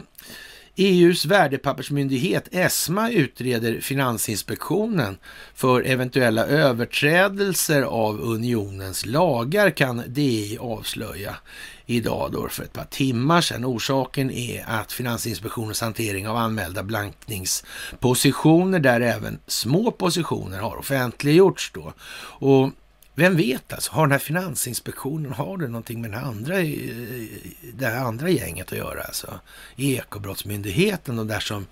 [0.82, 5.18] EUs värdepappersmyndighet ESMA utreder Finansinspektionen
[5.54, 11.36] för eventuella överträdelser av unionens lagar kan DI avslöja
[11.86, 13.66] idag då för ett par timmar sedan.
[13.66, 21.94] Orsaken är att Finansinspektionens hantering av anmälda blankningspositioner där även små positioner har offentliggjorts då.
[22.40, 22.72] Och
[23.20, 26.56] vem vet alltså, har den här Finansinspektionen, har det någonting med den andra,
[27.74, 29.04] det här andra gänget att göra?
[29.04, 29.40] Alltså,
[29.78, 31.68] Ekobrottsmyndigheten, de där som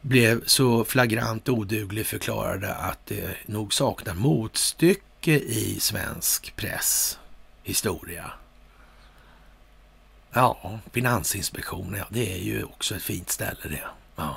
[0.00, 7.18] blev så flagrant oduglig förklarade att det nog saknar motstycke i svensk press
[7.62, 8.32] historia.
[10.32, 13.84] Ja, Finansinspektionen, ja, det är ju också ett fint ställe det.
[14.16, 14.36] Ja.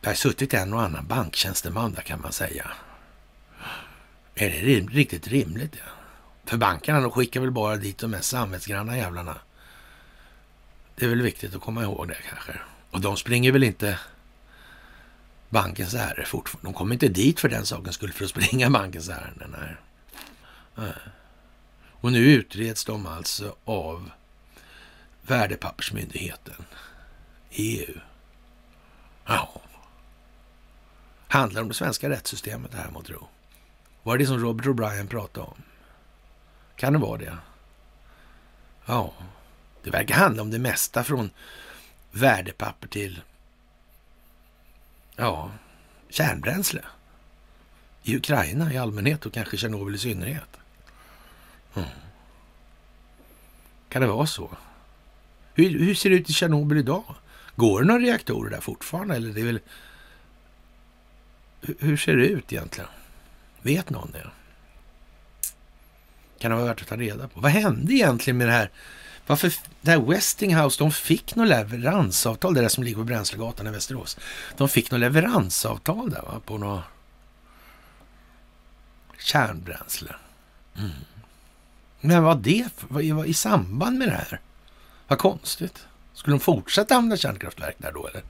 [0.00, 2.70] Det har suttit en och annan banktjänsteman där kan man säga.
[4.38, 5.76] Är det rim, riktigt rimligt?
[5.76, 5.90] Ja?
[6.44, 9.38] För bankerna de skickar väl bara dit de mest samvetsgranna jävlarna.
[10.96, 12.60] Det är väl viktigt att komma ihåg det kanske.
[12.90, 13.98] Och de springer väl inte
[15.48, 16.68] bankens ärenden fortfarande.
[16.68, 19.56] De kommer inte dit för den sakens skull för att springa bankens ärenden.
[20.74, 20.92] Nej.
[22.00, 24.10] Och nu utreds de alltså av
[25.22, 26.64] Värdepappersmyndigheten,
[27.50, 28.00] EU.
[29.26, 29.60] Ja.
[31.28, 33.28] Handlar om det svenska rättssystemet det här må tro?
[34.06, 35.62] Var det det som Robert O'Brien pratade om?
[36.76, 37.38] Kan det vara det?
[38.86, 39.12] Ja,
[39.82, 41.30] det verkar handla om det mesta från
[42.10, 43.20] värdepapper till
[45.16, 45.50] ja,
[46.08, 46.80] kärnbränsle.
[48.02, 50.56] I Ukraina i allmänhet och kanske Tjernobyl i synnerhet.
[51.74, 51.88] Mm.
[53.88, 54.56] Kan det vara så?
[55.54, 57.14] Hur, hur, ser det ut i Tjernobyl idag?
[57.56, 59.16] Går det några reaktorer där fortfarande?
[59.16, 59.60] Eller det är väl...
[61.78, 62.90] Hur ser det ut egentligen?
[63.66, 64.26] Vet någon det?
[66.38, 67.40] Kan det vara värt att ta reda på.
[67.40, 68.70] Vad hände egentligen med det här?
[69.26, 73.70] Varför det här Westinghouse, de fick något leveransavtal, det där som ligger på Bränslegatan i
[73.70, 74.18] Västerås.
[74.56, 76.82] De fick något leveransavtal där va, på något
[79.18, 80.14] kärnbränsle.
[80.78, 80.90] Mm.
[82.00, 84.40] Men vad det vad, i samband med det här?
[85.08, 85.86] Vad konstigt.
[86.14, 88.22] Skulle de fortsätta använda kärnkraftverk där då eller?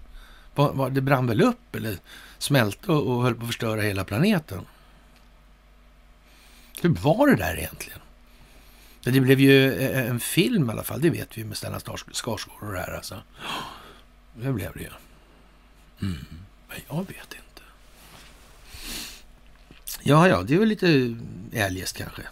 [0.54, 1.96] Var, var, det brann väl upp eller
[2.38, 4.64] smälte och, och höll på att förstöra hela planeten?
[6.82, 7.98] Hur var det där egentligen?
[9.04, 11.80] Det blev ju eh, en film i alla fall, det vet vi med Stellan
[12.12, 13.14] Skarsgård och det här alltså.
[14.42, 14.90] Det blev det ju.
[16.02, 16.26] Mm.
[16.68, 17.62] Men jag vet inte.
[20.02, 21.16] Ja, ja, det är väl lite
[21.52, 22.22] eljest kanske.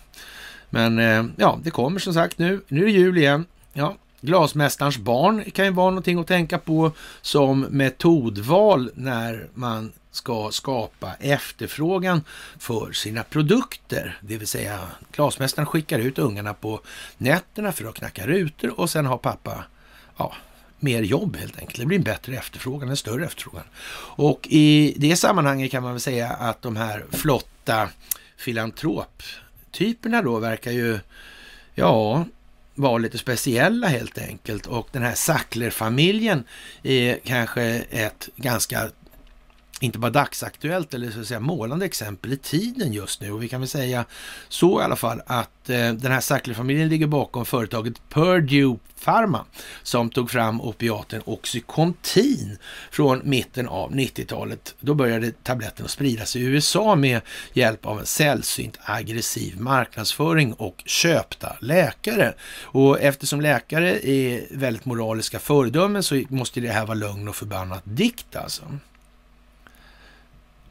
[0.71, 2.61] Men eh, ja, det kommer som sagt nu.
[2.69, 3.47] Nu är det jul igen.
[3.73, 6.93] Ja, Glasmästarens barn kan ju vara någonting att tänka på
[7.23, 12.25] som metodval när man ska skapa efterfrågan
[12.59, 14.19] för sina produkter.
[14.21, 14.81] Det vill säga
[15.13, 16.81] glasmästaren skickar ut ungarna på
[17.19, 19.65] nätterna för att knacka rutor och sen har pappa
[20.17, 20.35] ja,
[20.79, 21.79] mer jobb helt enkelt.
[21.79, 23.65] Det blir en bättre efterfrågan, en större efterfrågan.
[24.17, 27.89] Och i det sammanhanget kan man väl säga att de här flotta
[28.37, 30.99] filantroptyperna då verkar ju,
[31.75, 32.25] ja,
[32.75, 34.67] vara lite speciella helt enkelt.
[34.67, 36.45] Och den här Sackler-familjen
[36.83, 38.91] är kanske ett ganska
[39.85, 43.33] inte bara dagsaktuellt eller så att säga målande exempel i tiden just nu.
[43.33, 44.05] Och vi kan väl säga
[44.49, 49.45] så i alla fall att eh, den här Sackler-familjen ligger bakom företaget Purdue Pharma
[49.83, 52.59] som tog fram opiaten Oxycontin
[52.91, 54.75] från mitten av 90-talet.
[54.81, 57.21] Då började tabletten att spridas i USA med
[57.53, 62.35] hjälp av en sällsynt aggressiv marknadsföring och köpta läkare.
[62.63, 67.83] Och eftersom läkare är väldigt moraliska föredömen så måste det här vara lögn och förbannat
[67.85, 68.63] dikt alltså.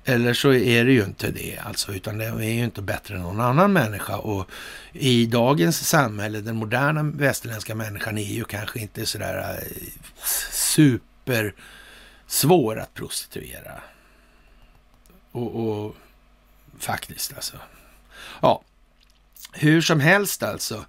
[0.05, 3.21] Eller så är det ju inte det, alltså, utan det är ju inte bättre än
[3.21, 4.17] någon annan människa.
[4.17, 4.49] Och
[4.93, 9.67] i dagens samhälle, den moderna västerländska människan är ju kanske inte sådär eh,
[10.51, 11.53] supersvår super
[12.27, 13.81] svår att prostituera.
[15.31, 15.95] Och, och
[16.79, 17.57] faktiskt alltså.
[18.41, 18.61] Ja,
[19.53, 20.85] hur som helst alltså.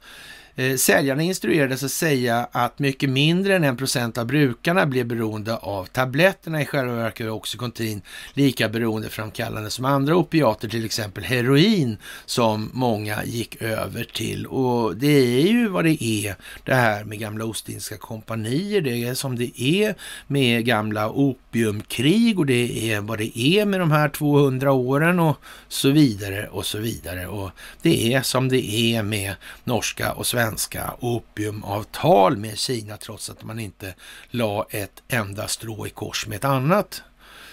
[0.57, 5.57] Eh, säljarna instruerades att säga att mycket mindre än en procent av brukarna blev beroende
[5.57, 6.63] av tabletterna.
[6.63, 8.03] I själva verket var Oxycontin
[8.35, 11.97] lika beroendeframkallande som andra opiater, till exempel heroin,
[12.27, 14.47] som många gick över till.
[14.47, 18.81] Och det är ju vad det är, det här med gamla Ostindiska kompanier.
[18.81, 19.95] Det är som det är
[20.27, 25.37] med gamla opiumkrig och det är vad det är med de här 200 åren och
[25.69, 27.27] så vidare och så vidare.
[27.27, 27.51] Och
[27.83, 29.35] det är som det är med
[29.65, 33.95] norska och svenska svenska opiumavtal med Kina trots att man inte
[34.31, 37.03] la ett enda strå i kors med ett annat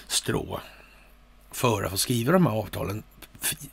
[0.07, 0.61] strå
[1.51, 3.03] för att få skriva de här avtalen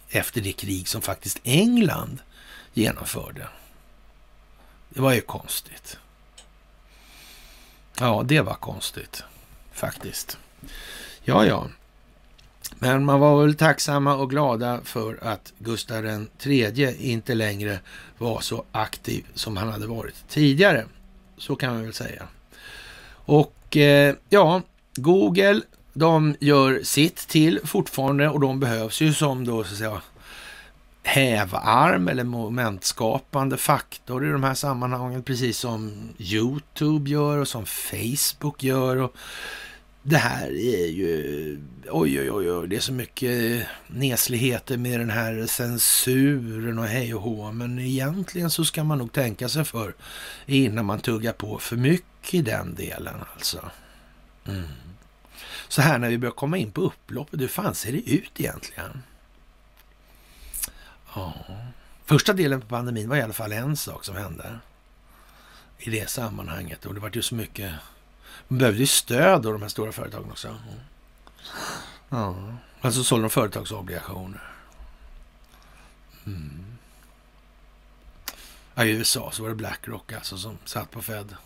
[0.09, 2.19] efter det krig som faktiskt England
[2.73, 3.49] genomförde.
[4.89, 5.99] Det var ju konstigt.
[7.99, 9.25] Ja, det var konstigt
[9.73, 10.39] faktiskt.
[11.25, 11.67] Ja, ja.
[12.79, 17.79] Men man var väl tacksamma och glada för att Gustav III inte längre
[18.19, 20.85] var så aktiv som han hade varit tidigare.
[21.37, 22.23] Så kan man väl säga.
[23.11, 24.63] Och eh, ja,
[24.97, 25.61] Google,
[25.93, 30.01] de gör sitt till fortfarande och de behövs ju som då så att säga
[31.03, 38.63] hävarm eller momentskapande faktor i de här sammanhangen, precis som Youtube gör och som Facebook
[38.63, 38.97] gör.
[38.97, 39.17] Och
[40.03, 45.11] det här är ju, oj oj oj, oj det är så mycket nesligheter med den
[45.11, 47.53] här censuren och hej och hå.
[47.53, 49.95] Men egentligen så ska man nog tänka sig för
[50.47, 53.71] innan man tuggar på för mycket i den delen alltså.
[54.47, 54.69] Mm.
[55.69, 59.03] Så här när vi börjar komma in på upploppet, hur fan ser det ut egentligen?
[61.15, 61.35] Ja,
[62.05, 64.59] första delen på pandemin var i alla fall en sak som hände
[65.79, 67.73] i det sammanhanget och det var ju så mycket
[68.49, 70.49] de behövde ju stöd av de här stora företagen också.
[70.49, 70.61] Mm.
[72.09, 72.37] Ja.
[72.81, 74.53] Alltså sålde de företagsobligationer.
[76.27, 76.65] Mm.
[78.75, 81.37] Ja, I USA så var det Blackrock alltså som satt på Fed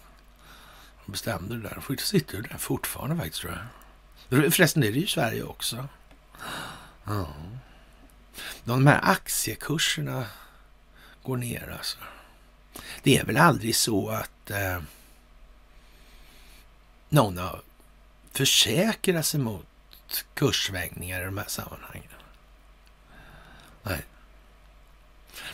[1.04, 1.82] och bestämde det där.
[1.88, 3.52] Och sitter där fortfarande faktiskt tror
[4.30, 4.54] jag.
[4.54, 5.88] Förresten det är det ju i Sverige också.
[7.04, 7.26] Ja.
[8.64, 10.26] De här aktiekurserna
[11.22, 11.98] går ner alltså.
[13.02, 14.78] Det är väl aldrig så att eh,
[17.12, 17.62] någon har
[18.32, 19.66] försäkrat sig mot
[20.34, 22.08] kurssvängningar i de här sammanhangen.
[23.82, 24.00] Nej.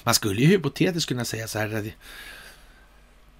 [0.04, 1.74] Man skulle ju hypotetiskt kunna säga så här.
[1.74, 1.84] Att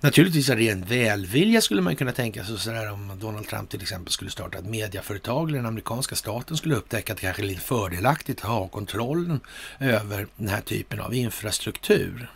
[0.01, 4.12] Naturligtvis av ren välvilja skulle man kunna tänka sig sådär om Donald Trump till exempel
[4.12, 7.61] skulle starta ett mediaföretag eller den amerikanska staten skulle upptäcka att det kanske är lite
[7.61, 9.41] fördelaktigt att ha kontrollen
[9.79, 12.31] över den här typen av infrastruktur.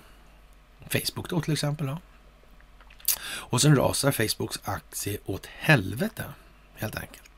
[0.90, 1.86] Facebook då till exempel.
[1.86, 1.98] Då.
[3.24, 6.24] Och sen rasar Facebooks aktie åt helvete,
[6.74, 7.30] helt enkelt.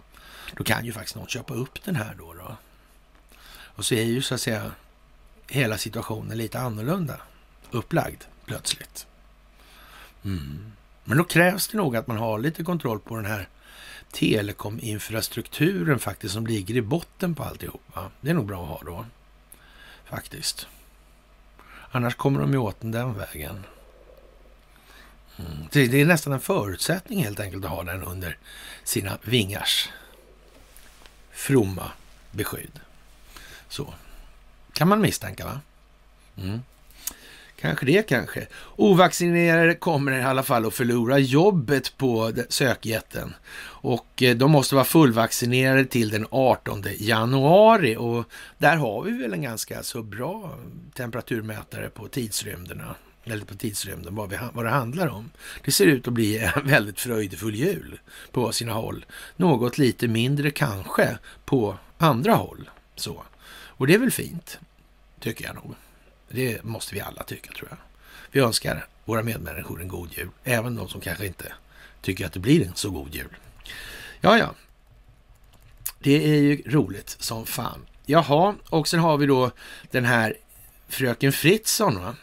[0.56, 2.34] Då kan ju faktiskt någon köpa upp den här då.
[2.34, 2.56] då.
[3.48, 4.72] Och så är ju så att säga
[5.48, 7.16] hela situationen lite annorlunda
[7.70, 9.06] upplagd plötsligt.
[10.24, 10.72] Mm.
[11.04, 13.48] Men då krävs det nog att man har lite kontroll på den här
[14.12, 18.10] telekominfrastrukturen faktiskt som ligger i botten på alltihopa.
[18.20, 19.06] Det är nog bra att ha då,
[20.04, 20.66] faktiskt.
[21.90, 23.64] Annars kommer de ju åt den den vägen.
[25.39, 25.68] Mm.
[25.72, 28.39] Det är nästan en förutsättning helt enkelt att ha den under
[28.85, 29.89] sina vingars
[31.32, 31.91] fromma
[32.30, 32.80] beskydd.
[33.68, 33.95] Så
[34.72, 35.61] kan man misstänka va?
[36.37, 36.62] Mm.
[37.61, 38.47] Kanske det kanske.
[38.76, 43.35] Ovaccinerade kommer i alla fall att förlora jobbet på sökjätten.
[43.62, 47.97] Och eh, de måste vara fullvaccinerade till den 18 januari.
[47.97, 48.24] Och
[48.59, 50.59] där har vi väl en ganska så bra
[50.95, 55.30] temperaturmätare på tidsrymderna eller på tidsrymden, vad, vi, vad det handlar om.
[55.64, 58.00] Det ser ut att bli en väldigt fröjdefull jul
[58.32, 59.04] på sina håll.
[59.36, 62.70] Något lite mindre kanske på andra håll.
[62.96, 63.22] Så.
[63.76, 64.58] Och det är väl fint,
[65.20, 65.74] tycker jag nog.
[66.28, 67.78] Det måste vi alla tycka, tror jag.
[68.30, 71.52] Vi önskar våra medmänniskor en god jul, även de som kanske inte
[72.02, 73.36] tycker att det blir en så god jul.
[74.20, 74.54] Ja, ja.
[75.98, 77.86] Det är ju roligt som fan.
[78.06, 79.50] Jaha, och sen har vi då
[79.90, 80.36] den här
[80.88, 82.02] fröken Fritzson.
[82.02, 82.16] Va?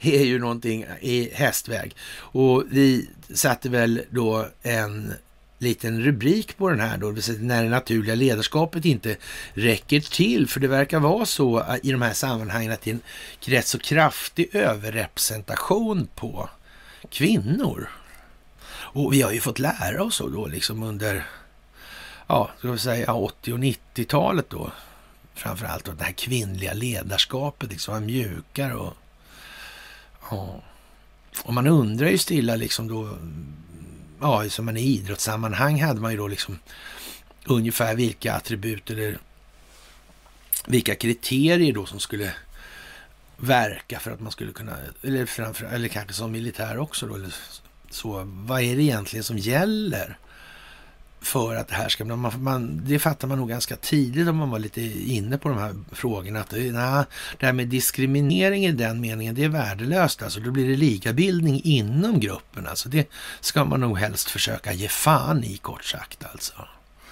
[0.00, 1.96] Det är ju någonting i hästväg.
[2.16, 5.14] Och vi satte väl då en
[5.58, 7.06] liten rubrik på den här då,
[7.40, 9.16] när det naturliga ledarskapet inte
[9.54, 10.48] räcker till.
[10.48, 13.00] För det verkar vara så äh, i de här sammanhangen att det är en
[13.40, 16.50] rätt så kraftig överrepresentation på
[17.10, 17.88] kvinnor.
[18.68, 21.26] Och vi har ju fått lära oss då liksom under,
[22.26, 24.70] ja, ska vi säga 80 och 90-talet då,
[25.36, 28.94] framförallt då, det här kvinnliga ledarskapet, liksom var mjukare och,
[30.30, 30.62] ja.
[31.44, 33.18] Och man undrar ju stilla liksom då,
[34.20, 36.58] ja, som man i idrottssammanhang hade man ju då liksom
[37.44, 39.18] ungefär vilka attribut eller
[40.66, 42.32] vilka kriterier då som skulle
[43.36, 47.34] verka för att man skulle kunna, eller, framför, eller kanske som militär också då, eller
[47.90, 48.22] så.
[48.24, 50.18] Vad är det egentligen som gäller
[51.20, 52.04] för att det här ska...
[52.04, 55.58] Man, man, det fattar man nog ganska tidigt om man var lite inne på de
[55.58, 56.40] här frågorna.
[56.40, 57.04] Att eh, nej,
[57.38, 60.22] det här med diskriminering i den meningen, det är värdelöst.
[60.22, 62.66] Alltså, då blir det likabildning inom gruppen.
[62.66, 63.08] Alltså, det
[63.40, 66.24] ska man nog helst försöka ge fan i, kort sagt.
[66.24, 66.52] Alltså.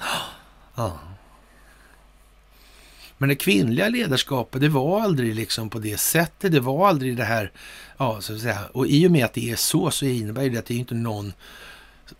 [0.76, 0.98] Ja.
[3.18, 6.52] Men det kvinnliga ledarskapet, det var aldrig liksom på det sättet.
[6.52, 7.52] Det var aldrig det här,
[7.96, 8.58] ja, så att säga.
[8.72, 10.94] Och i och med att det är så, så innebär det att det är inte
[10.94, 11.32] någon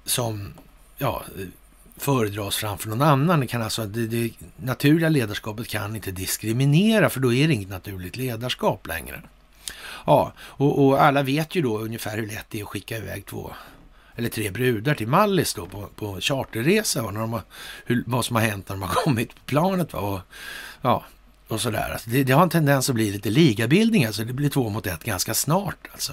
[0.04, 0.54] som,
[0.98, 1.22] ja,
[1.96, 3.40] föredras framför någon annan.
[3.40, 7.68] Det, kan alltså, det, det naturliga ledarskapet kan inte diskriminera, för då är det inget
[7.68, 9.22] naturligt ledarskap längre.
[10.06, 13.26] Ja, och, och, alla vet ju då ungefär hur lätt det är att skicka iväg
[13.26, 13.52] två
[14.16, 17.10] eller tre brudar till Mallis då på, på charterresa Va?
[17.10, 17.42] när de har,
[17.84, 19.92] hur, vad som har hänt när de har kommit på planet.
[19.92, 20.00] Va?
[20.00, 20.20] Och,
[20.82, 21.04] ja,
[21.48, 21.90] och sådär.
[21.92, 24.86] Alltså det, det, har en tendens att bli lite ligabildning, alltså det blir två mot
[24.86, 26.12] ett ganska snart alltså.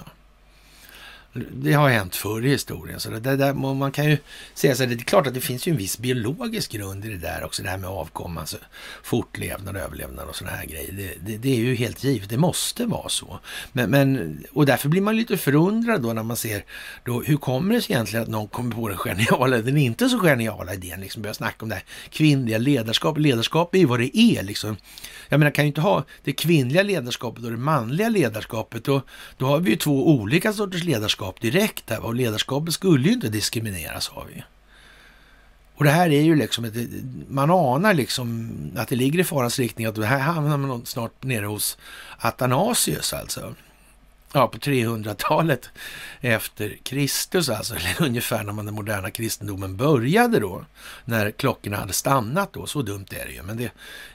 [1.34, 3.00] Det har hänt förr i historien.
[3.00, 4.18] Så det, där, man kan ju
[4.54, 7.08] säga så här, det är klart att det finns ju en viss biologisk grund i
[7.08, 8.56] det där också, det här med avkomma, alltså
[9.02, 10.92] fortlevnad, överlevnad och sådana här grejer.
[10.92, 13.38] Det, det, det, är ju helt givet, det måste vara så.
[13.72, 16.64] Men, men, och därför blir man lite förundrad då när man ser,
[17.04, 20.18] då, hur kommer det sig egentligen att någon kommer på den geniala, den inte så
[20.18, 23.18] geniala idén, liksom börja snacka om det här kvinnliga ledarskap.
[23.18, 24.76] Ledarskap är ju vad det är liksom.
[25.28, 28.88] Jag menar, kan ju inte ha det kvinnliga ledarskapet och det manliga ledarskapet.
[28.88, 29.02] Och
[29.36, 32.04] då har vi ju två olika sorters ledarskap direkt här.
[32.04, 34.42] Och ledarskapet skulle ju inte diskrimineras har vi.
[35.74, 36.74] Och det här är ju liksom, ett,
[37.28, 41.22] man anar liksom att det ligger i farans riktning att det här hamnar man snart
[41.22, 41.78] nere hos
[42.18, 43.54] Athanasius alltså
[44.32, 45.70] ja, på 300-talet
[46.20, 50.64] efter Kristus, alltså, eller ungefär när man den moderna kristendomen började då,
[51.04, 52.66] när klockorna hade stannat då.
[52.66, 53.56] Så dumt är det ju, men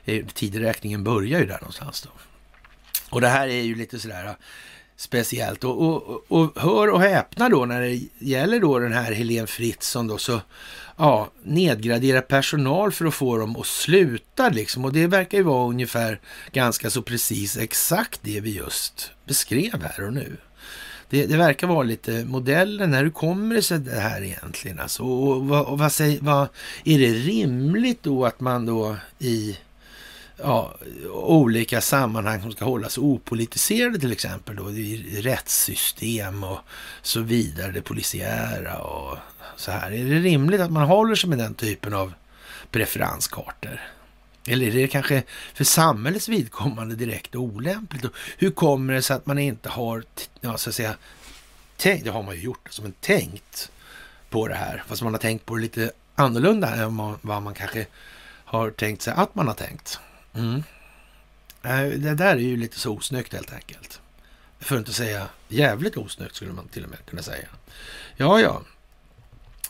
[0.05, 2.10] det, tideräkningen börjar ju där någonstans då.
[3.10, 4.36] Och det här är ju lite sådär
[4.98, 5.64] speciellt.
[5.64, 10.08] Och, och, och hör och häpna då när det gäller då den här Helene Fritzon
[10.08, 10.41] då, så
[10.98, 14.86] ja, nedgradera personal för att få dem att sluta liksom.
[14.86, 16.20] Och det verkar ju vara ungefär
[16.52, 20.38] ganska så precis exakt det vi just beskrev här och nu.
[21.10, 23.04] Det, det verkar vara lite modellen här.
[23.04, 24.80] Hur kommer det sig det här egentligen?
[24.80, 26.48] Alltså, och, och, och vad, säger, vad,
[26.84, 29.58] är det rimligt då att man då i
[30.38, 30.76] ja,
[31.12, 36.60] olika sammanhang som ska hållas opolitiserade till exempel då, i rättssystem och
[37.02, 39.18] så vidare, det polisiära och
[39.56, 39.92] så här.
[39.92, 42.14] Är det rimligt att man håller sig med den typen av
[42.72, 43.82] preferenskartor?
[44.48, 45.24] Eller är det kanske
[45.54, 48.06] för samhällets vidkommande direkt olämpligt?
[48.06, 50.04] Och hur kommer det sig att man inte har,
[50.42, 50.96] ja, så att säga,
[51.78, 53.72] tänkt, det har man ju gjort, som en tänkt
[54.30, 57.86] på det här, fast man har tänkt på det lite annorlunda än vad man kanske
[58.46, 60.00] har tänkt sig att man har tänkt.
[60.34, 60.63] Mm.
[61.63, 64.01] Eh, det där är ju lite så osnyggt helt enkelt.
[64.59, 67.47] För att inte säga jävligt osnyggt skulle man till och med kunna säga.
[68.17, 68.61] Ja, ja.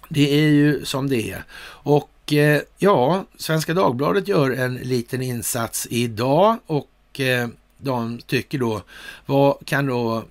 [0.09, 1.43] Det är ju som det är.
[1.63, 7.47] Och eh, ja, Svenska Dagbladet gör en liten insats idag och eh,
[7.77, 8.81] de tycker då,
[9.25, 10.25] vad kan då,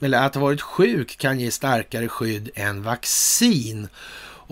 [0.00, 3.88] eller att ha varit sjuk kan ge starkare skydd än vaccin.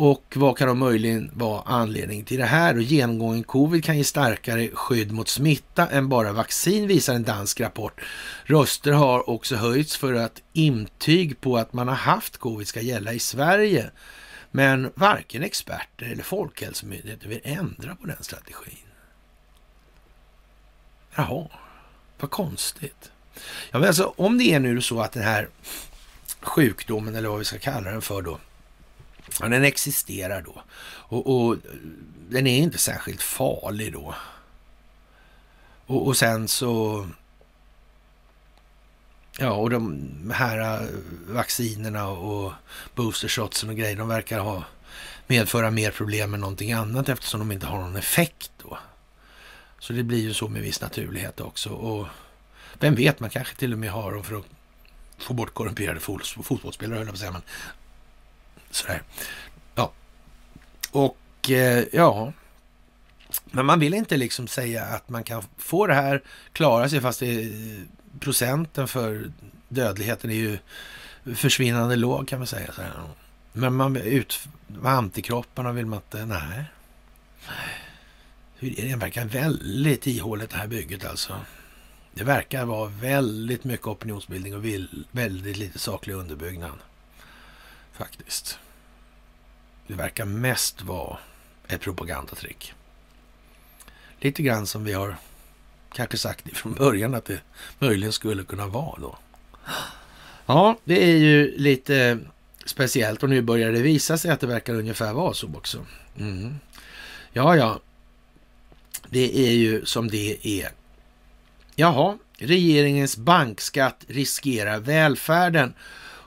[0.00, 2.76] Och vad kan då möjligen vara anledning till det här?
[2.76, 7.60] Och genomgången covid kan ge starkare skydd mot smitta än bara vaccin, visar en dansk
[7.60, 8.00] rapport.
[8.44, 13.12] Röster har också höjts för att intyg på att man har haft covid ska gälla
[13.12, 13.90] i Sverige.
[14.50, 18.86] Men varken experter eller Folkhälsomyndigheten vill ändra på den strategin.
[21.14, 21.48] Jaha,
[22.20, 23.10] vad konstigt.
[23.70, 25.48] Ja, men alltså om det är nu så att den här
[26.40, 28.38] sjukdomen, eller vad vi ska kalla den för då,
[29.40, 30.62] ja, den existerar då.
[30.88, 31.56] Och, och
[32.30, 34.14] den är inte särskilt farlig då.
[35.86, 37.06] Och, och sen så
[39.40, 40.88] Ja, och de här äh,
[41.28, 42.52] vaccinerna och
[42.94, 44.64] boostershotsen och grejer, de verkar ha
[45.26, 48.78] medföra mer problem än någonting annat eftersom de inte har någon effekt då.
[49.78, 51.70] Så det blir ju så med viss naturlighet också.
[51.70, 52.06] Och
[52.78, 54.44] vem vet, man kanske till och med har dem för att
[55.18, 57.32] få bort korrumperade fotbollsspelare, höll jag på att säga.
[57.32, 57.42] Men
[58.70, 59.02] sådär.
[59.74, 59.92] Ja.
[60.90, 62.32] Och eh, ja,
[63.44, 67.20] men man vill inte liksom säga att man kan få det här, klara sig fast
[67.20, 67.86] det är
[68.20, 69.32] procenten för
[69.68, 70.58] dödligheten är ju
[71.34, 72.72] försvinnande låg kan man säga.
[72.72, 72.92] Sådär.
[73.52, 74.48] Men man ut,
[74.84, 76.64] antikropparna vill man inte, nej.
[78.58, 78.88] Hur är det?
[78.88, 81.36] Det verkar väldigt ihåligt det här bygget alltså.
[82.14, 84.64] Det verkar vara väldigt mycket opinionsbildning och
[85.10, 86.78] väldigt lite saklig underbyggnad.
[87.98, 88.58] Faktiskt.
[89.86, 91.18] Det verkar mest vara
[91.68, 92.74] ett propagandatrick.
[94.20, 95.16] Lite grann som vi har
[95.92, 97.40] kanske sagt från början att det
[97.78, 99.18] möjligen skulle kunna vara då.
[100.46, 102.18] Ja, det är ju lite
[102.64, 105.86] speciellt och nu börjar det visa sig att det verkar ungefär vara så också.
[106.18, 106.54] Mm.
[107.32, 107.80] Ja, ja,
[109.08, 110.70] det är ju som det är.
[111.74, 115.74] Jaha, regeringens bankskatt riskerar välfärden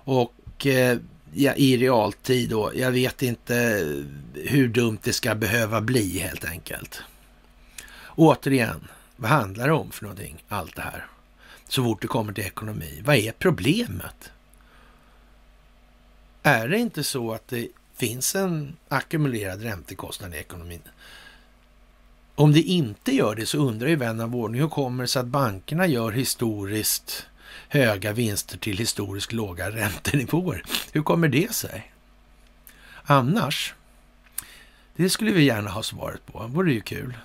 [0.03, 0.97] och eh,
[1.33, 2.71] ja, i realtid då.
[2.75, 3.53] Jag vet inte
[4.33, 7.01] hur dumt det ska behöva bli helt enkelt.
[8.15, 11.05] Återigen, vad handlar det om för någonting, allt det här?
[11.67, 13.01] Så fort det kommer till ekonomi.
[13.05, 14.31] Vad är problemet?
[16.43, 20.81] Är det inte så att det finns en ackumulerad räntekostnad i ekonomin?
[22.35, 25.19] Om det inte gör det så undrar ju vän av ordning hur kommer det sig
[25.19, 27.27] att bankerna gör historiskt
[27.71, 30.63] höga vinster till historiskt låga räntenivåer?
[30.91, 31.91] Hur kommer det sig?
[33.03, 33.73] Annars,
[34.95, 36.41] det skulle vi gärna ha svaret på.
[36.41, 37.17] Det vore ju kul.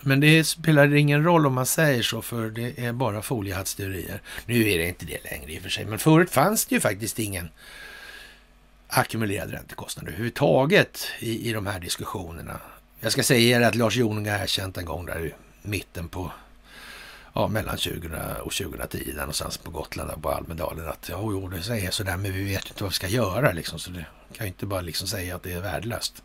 [0.00, 4.22] Men det spelar ingen roll om man säger så, för det är bara foliehattsteorier.
[4.46, 6.80] Nu är det inte det längre i och för sig, men förut fanns det ju
[6.80, 7.48] faktiskt ingen
[8.88, 12.60] ackumulerad räntekostnad överhuvudtaget i, i de här diskussionerna.
[13.00, 16.32] Jag ska säga er att Lars Jonung har erkänt en gång där i mitten på
[17.36, 18.12] ja, mellan 2000
[18.42, 22.16] och 2010 där någonstans på Gotland och på Almedalen att ja, jo, det är sådär,
[22.16, 23.78] men vi vet inte vad vi ska göra liksom.
[23.78, 24.06] Så det
[24.36, 26.22] kan ju inte bara liksom säga att det är värdelöst.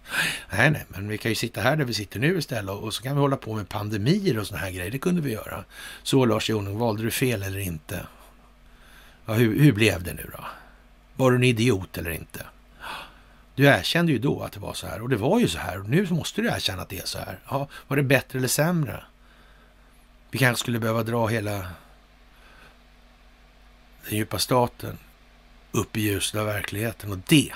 [0.51, 3.03] Nej, nej, men vi kan ju sitta här där vi sitter nu istället och så
[3.03, 4.91] kan vi hålla på med pandemier och sådana här grejer.
[4.91, 5.63] Det kunde vi göra.
[6.03, 8.05] Så Lars Jonung, valde du fel eller inte?
[9.25, 10.45] Ja, hur, hur blev det nu då?
[11.15, 12.45] Var du en idiot eller inte?
[13.55, 15.79] Du erkände ju då att det var så här och det var ju så här
[15.79, 17.39] och nu måste du erkänna att det är så här.
[17.49, 19.03] Ja, var det bättre eller sämre?
[20.31, 21.51] Vi kanske skulle behöva dra hela
[24.05, 24.97] den djupa staten
[25.71, 27.51] upp i ljuset av verkligheten och det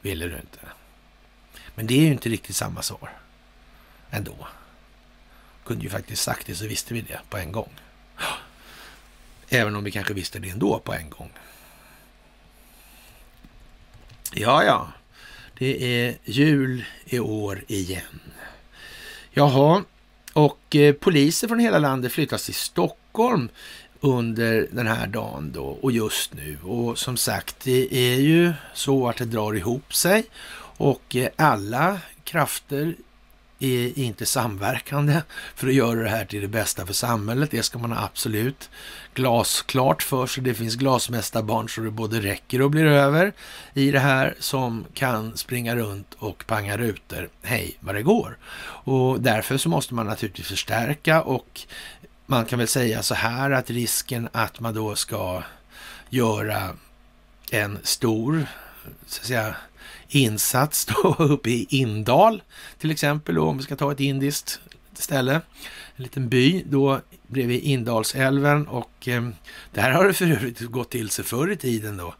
[0.00, 0.58] ville du inte.
[1.74, 3.12] Men det är ju inte riktigt samma svar
[4.10, 4.48] ändå.
[5.64, 7.70] Kunde ju faktiskt sagt det så visste vi det på en gång.
[9.48, 11.32] Även om vi kanske visste det ändå på en gång.
[14.32, 14.92] Ja, ja,
[15.58, 18.20] det är jul i år igen.
[19.30, 19.84] Jaha,
[20.32, 23.48] och eh, poliser från hela landet flyttas till Stockholm
[24.00, 26.58] under den här dagen då och just nu.
[26.62, 30.24] Och som sagt, det är ju så att det drar ihop sig
[30.76, 32.94] och eh, alla krafter
[33.60, 35.22] är inte samverkande
[35.54, 37.50] för att göra det här till det bästa för samhället.
[37.50, 38.70] Det ska man ha absolut
[39.14, 40.42] glasklart för sig.
[40.44, 43.32] Det finns glasmästarbarn så det både räcker och blir över
[43.74, 48.38] i det här som kan springa runt och panga rutor hej vad det går.
[48.84, 51.60] Och därför så måste man naturligtvis förstärka och
[52.26, 55.42] man kan väl säga så här att risken att man då ska
[56.10, 56.76] göra
[57.50, 58.46] en stor
[59.06, 59.54] så att säga,
[60.10, 62.42] insats då uppe i Indal
[62.78, 64.60] till exempel, då, om vi ska ta ett indiskt
[64.94, 65.40] ställe,
[65.96, 69.28] en liten by då bredvid Indalsälven och eh,
[69.72, 72.14] där har det för övrigt gått till sig förr i tiden då.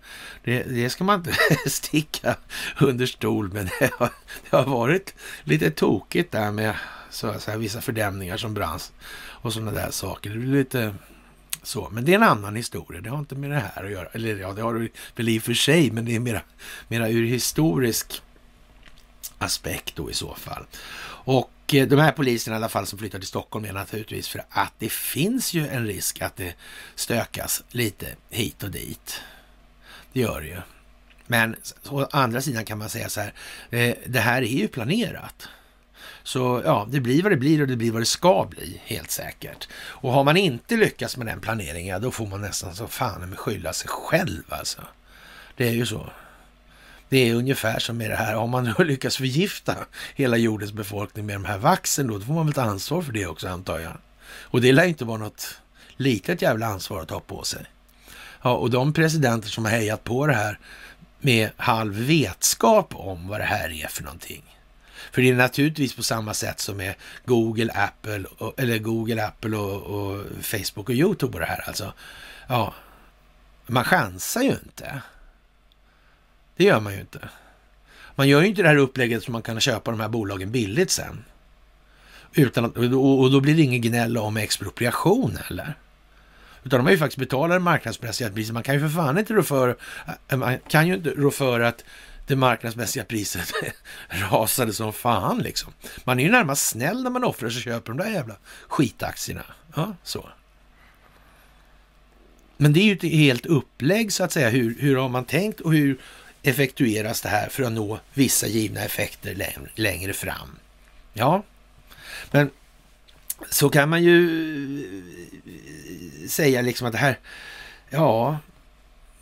[0.44, 1.34] Det, det ska man inte
[1.70, 2.36] sticka
[2.80, 3.70] under stol med.
[3.78, 4.10] Det har,
[4.50, 5.14] det har varit
[5.44, 6.74] lite tokigt där med
[7.10, 10.30] så så här, vissa fördämningar som branns och sådana där saker.
[10.30, 10.94] Det blir lite
[11.62, 13.00] så, men det är en annan historia.
[13.00, 14.08] Det har inte med det här att göra.
[14.12, 16.42] Eller ja, det har det väl i och för sig, men det är mera,
[16.88, 18.22] mera ur historisk
[19.38, 20.66] aspekt då i så fall.
[21.24, 24.44] Och eh, de här poliserna i alla fall som flyttar till Stockholm är naturligtvis för
[24.50, 26.54] att det finns ju en risk att det
[26.94, 29.20] stökas lite hit och dit.
[30.12, 30.60] Det gör det ju.
[31.26, 31.56] Men
[31.88, 33.34] å andra sidan kan man säga så här,
[33.70, 35.48] eh, det här är ju planerat.
[36.22, 39.10] Så ja, det blir vad det blir och det blir vad det ska bli, helt
[39.10, 39.68] säkert.
[39.74, 43.38] Och har man inte lyckats med den planeringen, då får man nästan så fan med
[43.38, 44.82] skylla sig själv alltså.
[45.56, 46.10] Det är ju så.
[47.08, 49.76] Det är ungefär som med det här, om man nu lyckas förgifta
[50.14, 53.12] hela jordens befolkning med de här vaxen då, då får man väl ta ansvar för
[53.12, 53.92] det också antar jag.
[54.32, 55.60] Och det lär inte vara något
[55.96, 57.64] litet jävla ansvar att ta på sig.
[58.42, 60.58] Ja, och de presidenter som har hejat på det här
[61.20, 64.59] med halv vetskap om vad det här är för någonting.
[65.12, 66.94] För det är naturligtvis på samma sätt som med
[67.24, 68.24] Google, Apple,
[68.56, 71.92] eller Google, Apple och, och Facebook och YouTube och det här alltså.
[72.48, 72.74] Ja,
[73.66, 75.02] man chansar ju inte.
[76.56, 77.28] Det gör man ju inte.
[78.14, 80.90] Man gör ju inte det här upplägget så man kan köpa de här bolagen billigt
[80.90, 81.24] sen.
[82.34, 85.74] Utan att, och då blir det inget gnäll om expropriation eller?
[86.64, 88.54] Utan de har ju faktiskt betalat marknadsmässiga priser.
[88.54, 89.76] Man kan ju för fan inte rå för,
[90.36, 91.84] man kan ju inte rå för att
[92.30, 93.52] det marknadsmässiga priset
[94.08, 95.72] rasade som fan liksom.
[96.04, 98.36] Man är ju närmast snäll när man offrar sig och köper de där jävla
[98.68, 99.44] skitaktierna.
[99.74, 100.28] Ja, så.
[102.56, 104.48] Men det är ju ett helt upplägg så att säga.
[104.48, 106.00] Hur, hur har man tänkt och hur
[106.42, 110.58] effektueras det här för att nå vissa givna effekter längre fram?
[111.12, 111.42] Ja,
[112.30, 112.50] men
[113.50, 114.24] så kan man ju
[115.46, 117.18] eh, säga liksom att det här,
[117.88, 118.38] ja,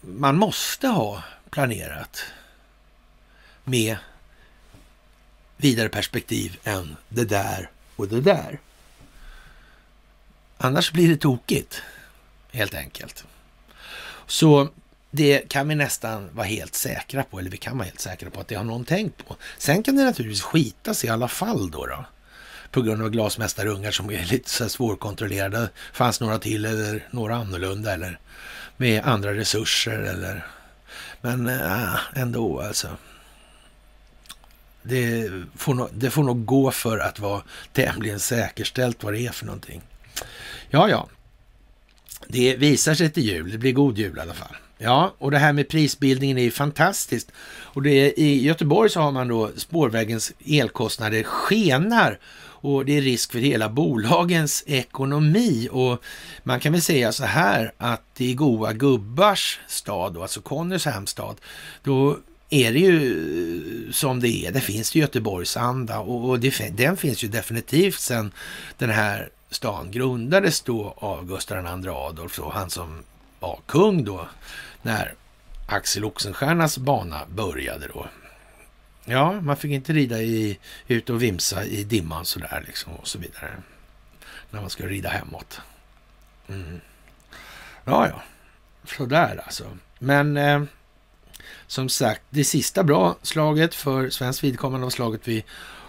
[0.00, 2.24] man måste ha planerat
[3.68, 3.96] med
[5.56, 8.60] vidare perspektiv än det där och det där.
[10.58, 11.82] Annars blir det tokigt,
[12.52, 13.24] helt enkelt.
[14.26, 14.68] Så
[15.10, 18.40] det kan vi nästan vara helt säkra på, eller vi kan vara helt säkra på
[18.40, 19.36] att det har någon tänkt på.
[19.58, 21.86] Sen kan det naturligtvis skitas i alla fall då.
[21.86, 22.04] då
[22.70, 25.70] på grund av glasmästarungar som är lite så svårkontrollerade.
[25.92, 28.18] Fanns några till eller några annorlunda eller
[28.76, 30.46] med andra resurser eller...
[31.20, 32.88] Men äh, ändå alltså.
[34.88, 39.32] Det får, nog, det får nog gå för att vara tämligen säkerställt vad det är
[39.32, 39.82] för någonting.
[40.70, 41.08] Ja, ja.
[42.28, 43.50] Det visar sig till jul.
[43.50, 44.56] Det blir god jul i alla fall.
[44.78, 47.32] Ja, och det här med prisbildningen är ju fantastiskt.
[47.38, 52.18] Och det är, i Göteborg så har man då spårvägens elkostnader skenar
[52.60, 55.68] och det är risk för hela bolagens ekonomi.
[55.72, 56.02] Och
[56.42, 61.36] man kan väl säga så här att i goa gubbars stad, då, alltså Connys hemstad,
[61.82, 62.18] då
[62.50, 64.52] är det ju eh, som det är.
[64.52, 68.32] Det finns ju Göteborgsanda och, och det, den finns ju definitivt sedan
[68.78, 73.02] den här stan grundades då av Gustav II Adolf, då, han som
[73.40, 74.28] var kung då,
[74.82, 75.14] när
[75.66, 78.06] Axel Oxenstiernas bana började då.
[79.04, 83.18] Ja, man fick inte rida i, ut och vimsa i dimman sådär liksom och så
[83.18, 83.50] vidare.
[84.50, 85.60] När man skulle rida hemåt.
[86.48, 86.80] Mm.
[87.84, 88.22] Ja, ja.
[88.84, 89.64] Sådär alltså.
[89.98, 90.62] Men eh,
[91.68, 95.42] som sagt, det sista bra slaget för svenskt vidkommande var slaget vid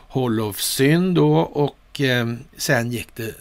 [0.08, 3.36] Hollofsyn då och eh, sen gick det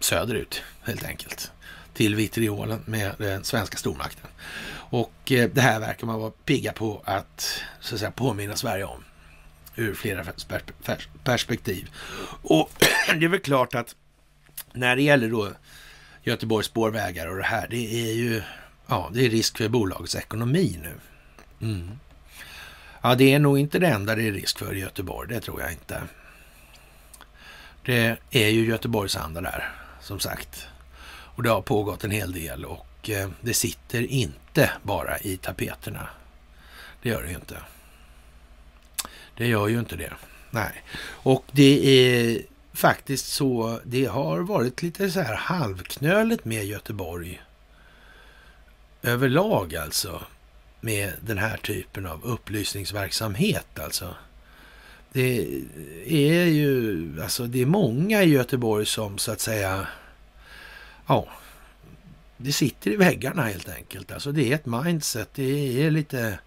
[0.00, 1.50] söderut helt enkelt
[1.94, 4.30] till vitriolen med den svenska stormakten.
[4.74, 8.84] Och eh, det här verkar man vara pigga på att, så att säga, påminna Sverige
[8.84, 9.04] om
[9.76, 10.24] ur flera
[11.24, 11.90] perspektiv.
[12.42, 12.70] Och
[13.18, 13.94] det är väl klart att
[14.72, 15.52] när det gäller då
[16.22, 18.42] Göteborgs spårvägar och det här, det är ju
[18.92, 20.94] ja, det är risk för bolagets ekonomi nu.
[21.66, 21.98] Mm.
[23.02, 25.60] Ja, det är nog inte det enda det är risk för i Göteborg, det tror
[25.60, 26.02] jag inte.
[27.84, 30.66] Det är ju Göteborgsanda där, som sagt.
[31.06, 36.08] Och det har pågått en hel del och eh, det sitter inte bara i tapeterna.
[37.02, 37.56] Det gör det ju inte.
[39.36, 40.12] Det gör ju inte det.
[40.50, 40.82] Nej.
[41.04, 47.42] Och det är faktiskt så, det har varit lite så här halvknöligt med Göteborg
[49.02, 50.22] överlag alltså.
[50.80, 54.14] Med den här typen av upplysningsverksamhet alltså.
[55.12, 55.62] Det
[56.06, 59.86] är ju, alltså det är många i Göteborg som så att säga
[61.06, 61.28] ja,
[62.36, 64.12] det sitter i väggarna helt enkelt.
[64.12, 65.28] Alltså det är ett mindset.
[65.34, 66.38] Det är lite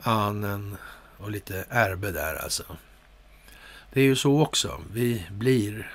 [0.00, 0.76] anen
[1.16, 2.64] och lite Erbe där alltså.
[3.92, 4.80] Det är ju så också.
[4.92, 5.92] Vi blir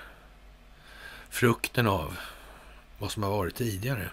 [1.30, 2.17] frukten av
[2.99, 4.09] vad som har varit tidigare.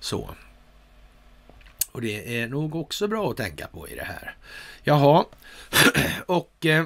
[0.00, 0.34] Så.
[1.92, 4.34] Och det är nog också bra att tänka på i det här.
[4.82, 5.24] Jaha,
[6.26, 6.84] och eh,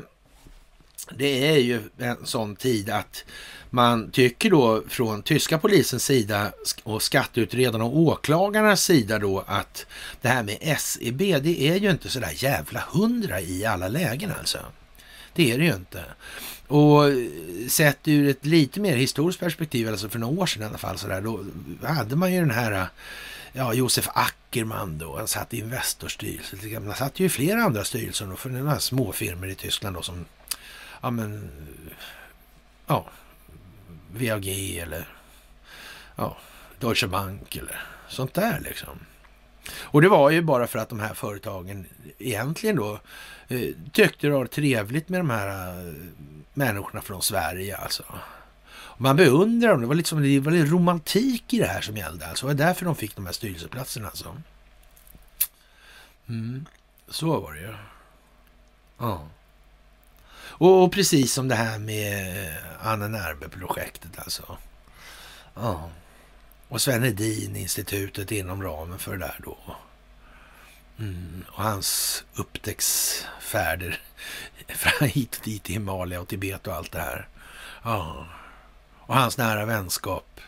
[1.11, 3.25] det är ju en sån tid att
[3.71, 9.87] man tycker då från tyska polisens sida och skatteutredarna och åklagarnas sida då att
[10.21, 14.59] det här med SEB, det är ju inte sådär jävla hundra i alla lägen alltså.
[15.35, 16.05] Det är det ju inte.
[16.67, 17.17] Och eh,
[17.69, 20.99] sett ur ett lite mer historiskt perspektiv, alltså för några år sedan i alla fall,
[20.99, 21.45] så där, då
[21.83, 22.87] hade man ju den här eh,
[23.53, 26.87] ja, Josef Ackerman då, han satt i Investorstyrelsen.
[26.87, 30.25] Han satt ju i flera andra styrelser då, för några småfirmor i Tyskland då som,
[31.01, 31.51] ja men,
[32.87, 33.07] ja,
[34.13, 34.47] VAG
[34.79, 35.09] eller
[36.17, 36.37] ja,
[36.79, 38.99] Deutsche Bank eller sånt där liksom.
[39.75, 41.87] Och det var ju bara för att de här företagen
[42.19, 43.01] egentligen då
[43.49, 45.95] eh, tyckte det var trevligt med de här eh,
[46.55, 48.05] människorna från Sverige alltså.
[49.03, 49.81] Man beundrar dem.
[49.81, 52.27] Det var, liksom, det var lite romantik i det här som gällde.
[52.27, 52.47] Alltså.
[52.47, 54.09] Det var därför de fick de här styrelseplatserna.
[54.09, 54.37] Alltså.
[56.29, 56.67] Mm.
[57.09, 57.75] Så var det ju.
[58.99, 59.29] Ja.
[60.41, 64.59] Och, och, precis som det här med eh, Anna Närbe-projektet alltså.
[65.55, 65.91] Ja.
[66.69, 69.59] Och Sven Hedin-institutet inom ramen för det där då.
[70.99, 71.45] Mm.
[71.49, 74.01] Och hans upptäcktsfärder
[75.01, 77.29] hit och dit i Himalaya och Tibet och allt det här.
[77.83, 78.27] Ja
[79.07, 80.41] och hans nära vänskap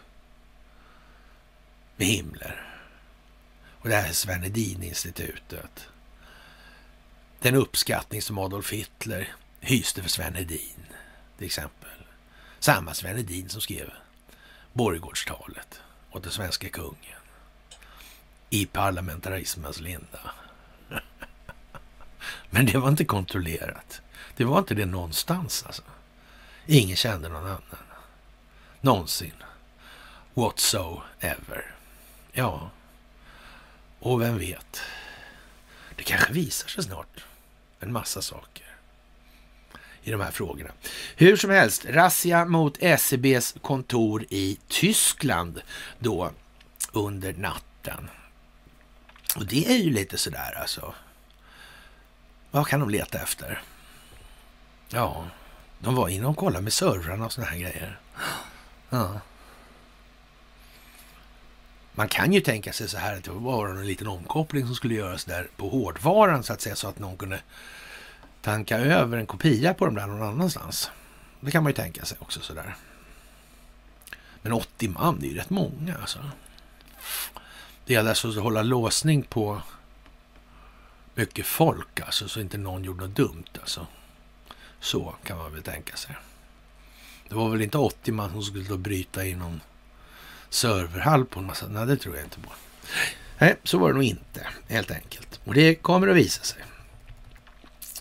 [1.97, 2.61] med Himmler.
[3.81, 5.89] Och det här Sven Hedin-institutet.
[7.41, 10.87] Den uppskattning som Adolf Hitler hyste för Sven Hedin,
[11.39, 11.91] till exempel.
[12.59, 13.91] Samma Sven Hedin som skrev
[14.73, 15.81] Borggårdstalet
[16.11, 17.21] åt den svenska kungen
[18.51, 20.31] i parlamentarismens linda.
[22.51, 24.01] Men det var inte kontrollerat.
[24.37, 25.83] Det var inte det någonstans alltså.
[26.67, 27.63] Ingen kände någon annan
[28.85, 29.35] någonsin.
[30.35, 31.75] Whatsoever.
[32.33, 32.71] Ja,
[33.99, 34.81] och vem vet?
[35.97, 37.25] Det kanske visar sig snart
[37.81, 38.67] en massa saker
[40.03, 40.71] i de här frågorna.
[41.17, 45.63] Hur som helst, razzia mot SEBs kontor i Tyskland
[45.99, 46.31] då
[46.93, 48.11] under natten.
[49.37, 50.95] Och det är ju lite sådär alltså.
[52.51, 53.63] Vad kan de leta efter?
[54.89, 55.25] Ja,
[55.79, 57.99] de var inne och kollade med servrarna och sådana här grejer.
[58.95, 59.21] Ja.
[61.93, 64.95] Man kan ju tänka sig så här att det var en liten omkoppling som skulle
[64.95, 67.41] göras där på hårdvaran så att säga så att någon kunde
[68.43, 70.91] tanka över en kopia på dem där någon annanstans.
[71.41, 72.77] Det kan man ju tänka sig också sådär.
[74.43, 76.19] Men 80 man, det är ju rätt många alltså.
[77.87, 79.63] Det gäller alltså att hålla låsning på
[81.15, 83.87] mycket folk alltså, så inte någon gjorde något dumt alltså.
[84.81, 86.17] Så kan man väl tänka sig.
[87.29, 89.61] Det var väl inte 80 man som skulle då bryta i någon
[90.51, 91.69] serverhall på en massa...
[91.69, 92.53] Nej, det tror jag inte på.
[93.39, 95.41] Nej, så var det nog inte, helt enkelt.
[95.45, 96.65] Och det kommer att visa sig.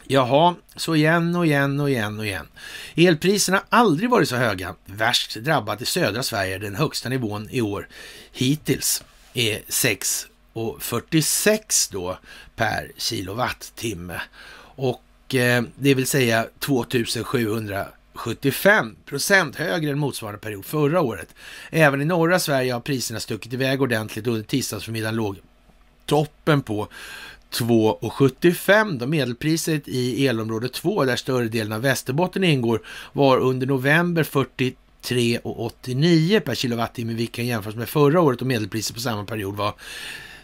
[0.07, 2.47] Jaha, så igen och igen och igen och igen.
[2.95, 4.75] Elpriserna har aldrig varit så höga.
[4.85, 6.57] Värst drabbat i södra Sverige.
[6.57, 7.87] Den högsta nivån i år
[8.31, 9.03] hittills
[9.33, 12.17] är 6,46 då
[12.55, 14.21] per kilowattimme.
[14.75, 21.35] Och eh, det vill säga 2700 75 procent högre än motsvarande period förra året.
[21.69, 25.37] Även i norra Sverige har priserna stuckit iväg ordentligt under tisdagsförmiddagen låg
[26.05, 26.87] toppen på
[27.53, 32.81] 2,75 då medelpriset i elområde 2 där större delen av Västerbotten ingår
[33.13, 39.25] var under november 43,89 per kilowattimme vilket jämförs med förra året och medelpriset på samma
[39.25, 39.73] period var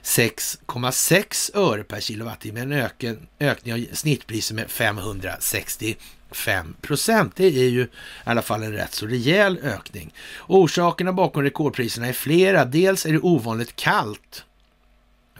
[0.03, 5.97] 6,6 öre per kilowattimme, en öken, ökning av snittpriset med 560
[6.31, 7.35] 5 procent.
[7.35, 7.89] Det är ju i
[8.23, 10.13] alla fall en rätt så rejäl ökning.
[10.47, 12.65] Orsakerna bakom rekordpriserna är flera.
[12.65, 14.45] Dels är det ovanligt kallt.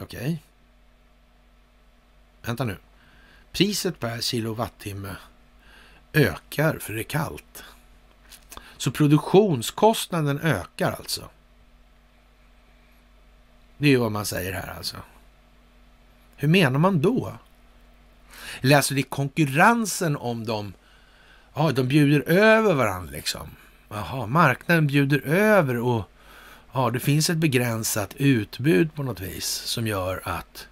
[0.00, 0.20] Okej.
[0.20, 0.36] Okay.
[2.42, 2.76] Vänta nu.
[3.52, 5.16] Priset per kilowattimme
[6.12, 7.64] ökar för det är kallt.
[8.76, 11.28] Så produktionskostnaden ökar alltså.
[13.78, 14.96] Det är ju vad man säger här alltså.
[16.36, 17.32] Hur menar man då?
[18.60, 20.72] Eller alltså det är konkurrensen om de
[21.54, 23.50] Ja, de bjuder över varandra liksom.
[23.88, 26.10] Jaha, marknaden bjuder över och
[26.72, 30.68] ja, det finns ett begränsat utbud på något vis som gör att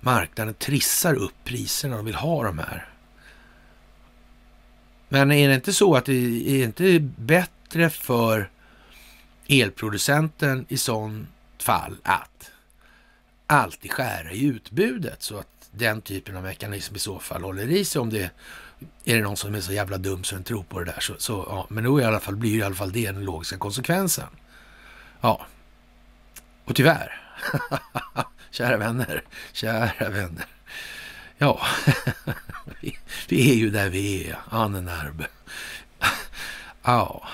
[0.00, 2.88] marknaden trissar upp priserna och vill ha de här.
[5.08, 6.12] Men är det inte så att det
[6.62, 8.50] är inte bättre för
[9.48, 11.28] elproducenten i sånt
[11.58, 12.50] fall att
[13.46, 17.84] alltid skära i utbudet så att den typen av mekanism i så fall håller i
[17.84, 18.30] sig om det
[19.04, 21.00] är det någon som är så jävla dum så den tror på det där.
[21.00, 21.66] Så, så, ja.
[21.70, 24.28] Men då i alla fall, blir i alla fall det den logiska konsekvensen.
[25.20, 25.46] Ja,
[26.64, 27.20] och tyvärr,
[28.50, 30.46] kära vänner, kära vänner.
[31.38, 31.60] Ja,
[32.80, 32.98] vi,
[33.28, 35.26] vi är ju där vi är, Annenerbe.
[36.82, 37.28] Ja,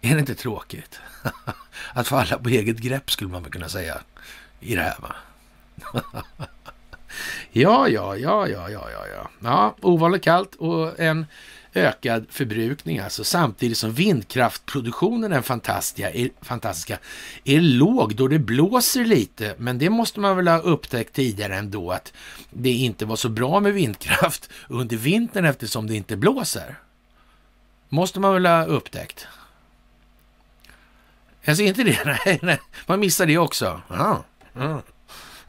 [0.00, 1.00] är det inte tråkigt?
[1.92, 3.98] Att falla på eget grepp skulle man väl kunna säga
[4.60, 5.16] i det här va?
[7.52, 9.06] Ja, ja, ja, ja, ja, ja,
[9.40, 9.74] ja.
[9.80, 11.26] Ja, ovanligt kallt och en
[11.74, 16.98] ökad förbrukning alltså, samtidigt som vindkraftproduktionen är fantastiska, är, fantastiska,
[17.44, 19.54] är låg då det blåser lite.
[19.58, 22.12] Men det måste man väl ha upptäckt tidigare ändå att
[22.50, 26.78] det inte var så bra med vindkraft under vintern eftersom det inte blåser.
[27.88, 29.26] Måste man väl ha upptäckt.
[31.42, 31.98] Jag ser inte det.
[32.26, 32.60] Nej, nej.
[32.86, 33.82] Man missar det också.
[33.88, 34.82] Ja, ja,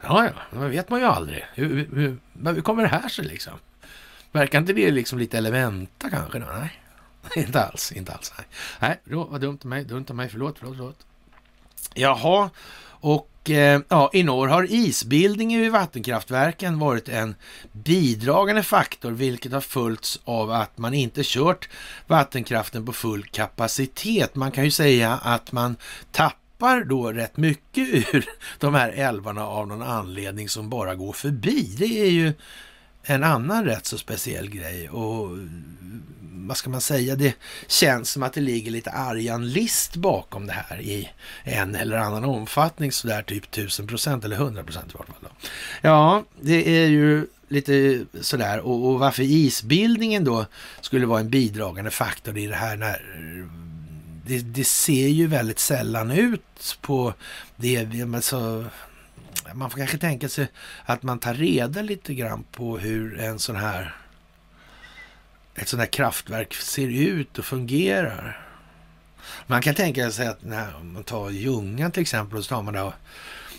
[0.02, 0.60] ja, ja.
[0.60, 1.44] det vet man ju aldrig.
[1.54, 3.52] Hur, hur, hur kommer det här sig liksom?
[4.32, 6.38] Verkar inte det liksom lite elementa kanske?
[6.38, 6.46] Då?
[6.46, 6.72] Nej,
[7.44, 7.92] inte alls.
[7.92, 8.32] Inte alls.
[8.36, 8.46] Nej,
[8.78, 9.84] nej då, vad dumt av mig.
[9.84, 10.28] Dumt av mig.
[10.28, 11.06] Förlåt, förlåt, förlåt.
[11.94, 12.50] Jaha,
[13.00, 17.34] och eh, ja, i norr har isbildningen vid vattenkraftverken varit en
[17.72, 21.68] bidragande faktor, vilket har följts av att man inte kört
[22.06, 24.34] vattenkraften på full kapacitet.
[24.34, 25.76] Man kan ju säga att man
[26.12, 28.24] tappar då rätt mycket ur
[28.58, 31.74] de här älvarna av någon anledning som bara går förbi.
[31.78, 32.32] Det är ju
[33.02, 34.88] en annan rätt så speciell grej.
[34.88, 35.38] Och
[36.50, 37.34] vad ska man säga, det
[37.66, 41.10] känns som att det ligger lite argan list bakom det här i
[41.44, 45.16] en eller annan omfattning, sådär typ 1000 procent eller 100 procent i vart fall.
[45.20, 45.28] Då.
[45.80, 50.46] Ja, det är ju lite sådär och, och varför isbildningen då
[50.80, 53.02] skulle vara en bidragande faktor i det här när
[54.26, 57.14] det, det ser ju väldigt sällan ut på
[57.56, 58.64] det, alltså,
[59.54, 60.48] man får kanske tänka sig
[60.84, 63.96] att man tar reda lite grann på hur en sån här
[65.54, 68.46] ett sånt här kraftverk ser ut och fungerar.
[69.46, 72.74] Man kan tänka sig att när man tar Ljungan till exempel och så tar man
[72.74, 72.94] då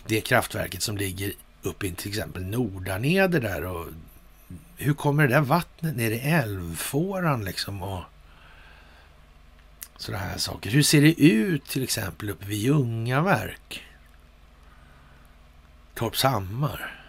[0.07, 3.87] det kraftverket som ligger uppe i till exempel Nordaneder där och
[4.77, 8.03] hur kommer det där vattnet ner i älvfåran liksom och
[9.97, 10.69] sådana här saker.
[10.69, 13.83] Hur ser det ut till exempel uppe vid Ljungaverk?
[15.93, 17.01] Torpshammar.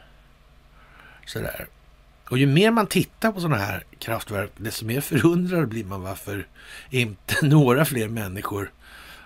[1.27, 1.67] Sådär.
[2.29, 6.47] Och ju mer man tittar på sådana här kraftverk, desto mer förundrad blir man varför
[6.91, 8.71] inte några fler människor...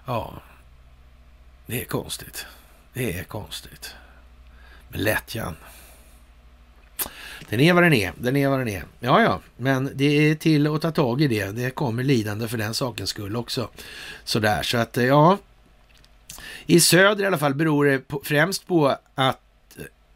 [0.06, 0.42] Ja,
[1.66, 2.46] det är konstigt.
[2.92, 3.94] Det är konstigt.
[4.88, 5.56] Men lättjan.
[7.48, 8.12] Den är vad den är.
[8.18, 8.84] Den är vad den är.
[9.00, 11.46] Ja, ja, men det är till att ta tag i det.
[11.46, 13.68] Det kommer lidande för den sakens skull också.
[14.24, 15.38] Sådär, så att eh, ja.
[16.66, 19.40] I söder i alla fall beror det på, främst på att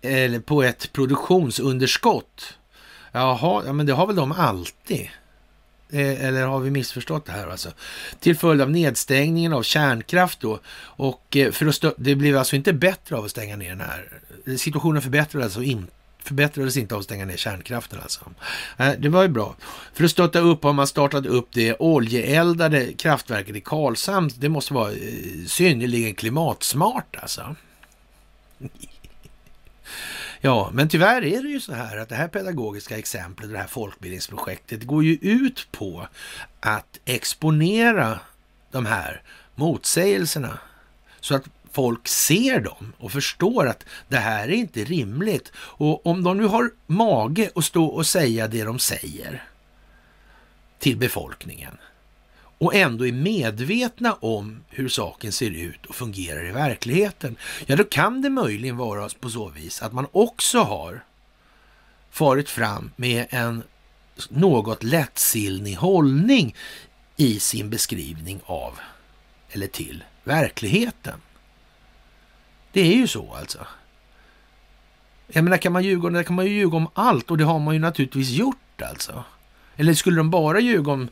[0.02, 2.54] eller på ett produktionsunderskott.
[3.12, 5.08] Jaha, ja, men det har väl de alltid?
[5.92, 7.70] Eh, eller har vi missförstått det här alltså?
[8.20, 10.58] Till följd av nedstängningen av kärnkraft då.
[10.80, 14.08] Och eh, för att det blev alltså inte bättre av att stänga ner den här.
[14.56, 18.20] Situationen förbättrades alltså inte förbättrades inte av att stänga ner kärnkraften alltså.
[18.76, 19.54] Eh, det var ju bra.
[19.94, 24.30] För att stötta upp har man startat upp det oljeeldade kraftverket i Karlshamn.
[24.36, 24.92] Det måste vara
[25.46, 27.56] synnerligen klimatsmart alltså.
[30.42, 33.66] Ja, men tyvärr är det ju så här att det här pedagogiska exemplet, det här
[33.66, 36.06] folkbildningsprojektet, går ju ut på
[36.60, 38.20] att exponera
[38.70, 39.22] de här
[39.54, 40.58] motsägelserna
[41.20, 45.52] så att folk ser dem och förstår att det här är inte rimligt.
[45.56, 49.44] Och om de nu har mage att stå och säga det de säger
[50.78, 51.76] till befolkningen,
[52.60, 57.84] och ändå är medvetna om hur saken ser ut och fungerar i verkligheten, ja då
[57.84, 61.04] kan det möjligen vara på så vis att man också har
[62.10, 63.62] farit fram med en
[64.28, 66.54] något lättsinnig hållning
[67.16, 68.78] i sin beskrivning av
[69.50, 71.20] eller till verkligheten.
[72.72, 73.66] Det är ju så alltså.
[75.26, 77.74] Jag menar, kan man ljuga kan man ju ljuga om allt och det har man
[77.74, 79.24] ju naturligtvis gjort alltså.
[79.76, 81.08] Eller skulle de bara ljuga om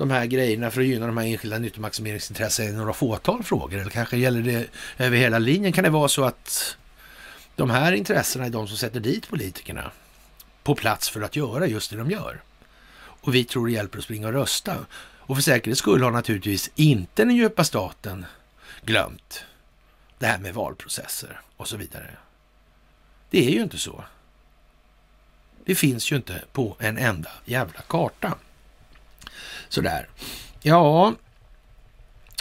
[0.00, 3.78] de här grejerna för att gynna de här enskilda nyttomaximeringsintressen i några fåtal frågor?
[3.78, 4.66] Eller kanske gäller det
[4.98, 5.72] över hela linjen?
[5.72, 6.76] Kan det vara så att
[7.56, 9.90] de här intressena är de som sätter dit politikerna
[10.62, 12.42] på plats för att göra just det de gör?
[12.98, 14.76] Och vi tror det hjälper att springa och rösta.
[15.00, 18.26] Och för säkerhets skull har naturligtvis inte den djupa staten
[18.84, 19.44] glömt
[20.18, 22.10] det här med valprocesser och så vidare.
[23.30, 24.04] Det är ju inte så.
[25.64, 28.34] Det finns ju inte på en enda jävla karta.
[29.70, 30.08] Sådär.
[30.62, 31.14] Ja,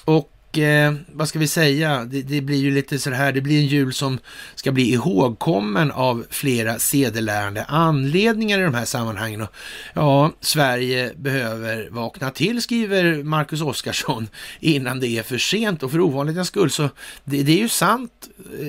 [0.05, 2.05] och eh, vad ska vi säga?
[2.05, 4.19] Det, det, blir ju lite så här, det blir en jul som
[4.55, 9.41] ska bli ihågkommen av flera sedelärande anledningar i de här sammanhangen.
[9.41, 9.49] Och,
[9.93, 14.27] ja, Sverige behöver vakna till, skriver Marcus Oskarsson,
[14.59, 15.83] innan det är för sent.
[15.83, 16.89] Och för ovanlighetens skull så,
[17.23, 18.29] det, det är ju sant
[18.59, 18.67] eh,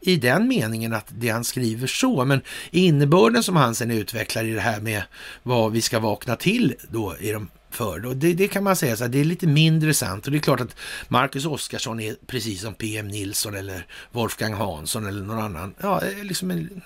[0.00, 4.52] i den meningen att det han skriver så, men innebörden som han sen utvecklar i
[4.52, 5.02] det här med
[5.42, 8.06] vad vi ska vakna till då i de för.
[8.06, 10.26] Och det, det kan man säga så här, det är lite mindre sant.
[10.26, 10.76] Och det är klart att
[11.08, 15.74] Marcus Oskarsson är precis som PM Nilsson eller Wolfgang Hansson eller någon annan.
[15.80, 16.82] Ja, liksom en,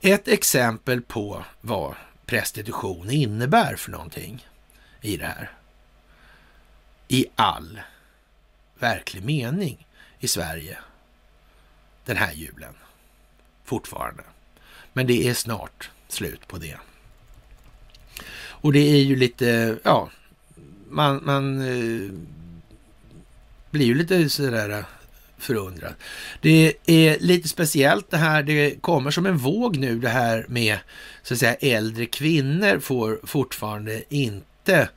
[0.00, 1.94] ett exempel på vad
[2.26, 4.46] prostitution innebär för någonting.
[5.00, 5.50] i det här.
[7.08, 7.80] I all
[8.78, 9.86] verklig mening
[10.20, 10.78] i Sverige
[12.04, 12.74] den här julen.
[13.64, 14.22] Fortfarande.
[14.92, 16.78] Men det är snart slut på det.
[18.62, 20.10] Och det är ju lite, ja,
[20.88, 22.10] man, man eh,
[23.70, 24.84] blir ju lite sådär eh,
[25.38, 25.94] förundrad.
[26.40, 30.78] Det är lite speciellt det här, det kommer som en våg nu det här med
[31.22, 34.88] så att säga äldre kvinnor får fortfarande inte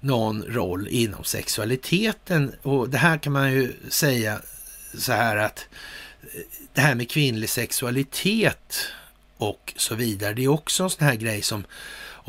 [0.00, 4.40] någon roll inom sexualiteten och det här kan man ju säga
[4.94, 5.68] så här att
[6.22, 6.40] eh,
[6.74, 8.86] det här med kvinnlig sexualitet
[9.36, 11.64] och så vidare, det är också en sån här grej som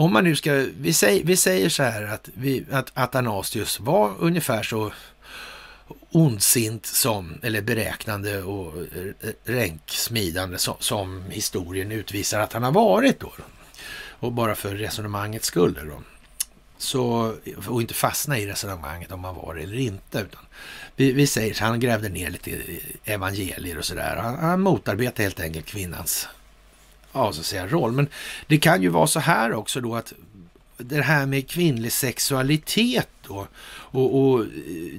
[0.01, 4.15] om man nu ska, vi säger, vi säger så här att, vi, att Athanasius var
[4.19, 4.91] ungefär så
[6.11, 8.73] ondsint som, eller beräknande och
[9.43, 13.31] ränksmidande som, som historien utvisar att han har varit då.
[14.19, 16.01] Och bara för resonemangets skull då.
[16.77, 17.35] Så,
[17.67, 20.19] och inte fastna i resonemanget om han var det eller inte.
[20.19, 20.41] Utan
[20.95, 22.51] vi, vi säger så han grävde ner lite
[23.05, 24.15] evangelier och sådär.
[24.15, 26.27] Han, han motarbetade helt enkelt kvinnans
[27.13, 27.91] ja, så att säga, roll.
[27.91, 28.07] Men
[28.47, 30.13] det kan ju vara så här också då att
[30.77, 33.47] det här med kvinnlig sexualitet då.
[33.67, 34.45] Och, och,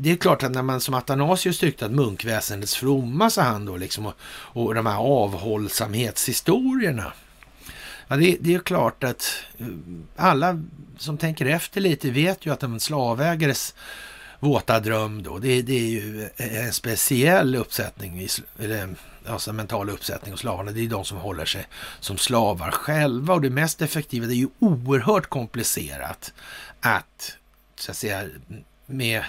[0.01, 3.76] det är klart att när man som Athanasius tyckte att munkväsendets fromma, sa han då,
[3.76, 4.14] liksom, och,
[4.52, 7.12] och de här avhållsamhetshistorierna.
[8.09, 9.66] Ja, det, det är klart att eh,
[10.16, 10.62] alla
[10.98, 13.74] som tänker efter lite vet ju att en slavägares
[14.40, 18.28] våta dröm då, det, det är ju en speciell uppsättning,
[18.59, 18.94] eller
[19.26, 21.66] alltså mental uppsättning och slavarna, det är de som håller sig
[22.00, 26.32] som slavar själva och det mest effektiva, det är ju oerhört komplicerat
[26.80, 27.36] att,
[27.76, 28.28] så att säga,
[28.86, 29.24] med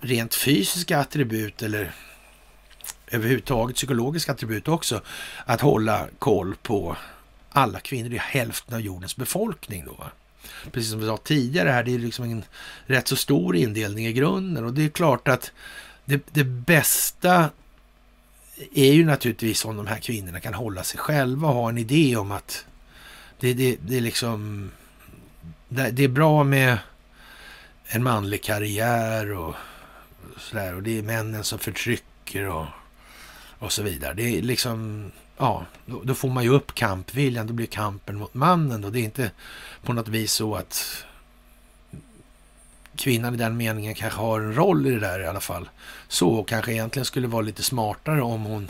[0.00, 1.92] rent fysiska attribut eller
[3.10, 5.00] överhuvudtaget psykologiska attribut också,
[5.46, 6.96] att hålla koll på
[7.50, 10.04] alla kvinnor, det är hälften av jordens befolkning då.
[10.72, 12.44] Precis som vi sa tidigare här, det är liksom en
[12.86, 15.52] rätt så stor indelning i grunden och det är klart att
[16.04, 17.50] det, det bästa
[18.74, 22.16] är ju naturligtvis om de här kvinnorna kan hålla sig själva och ha en idé
[22.16, 22.66] om att
[23.40, 24.70] det, det, det är liksom
[25.68, 26.78] det, det är bra med
[27.86, 29.54] en manlig karriär och
[30.38, 32.66] sådär och det är männen som förtrycker och,
[33.58, 34.14] och så vidare.
[34.14, 38.34] Det är liksom, ja, då, då, får man ju upp kampviljan, då blir kampen mot
[38.34, 38.90] mannen då.
[38.90, 39.30] Det är inte
[39.82, 41.04] på något vis så att
[42.98, 45.68] kvinnan i den meningen kanske har en roll i det där i alla fall.
[46.08, 48.68] Så kanske egentligen skulle vara lite smartare om hon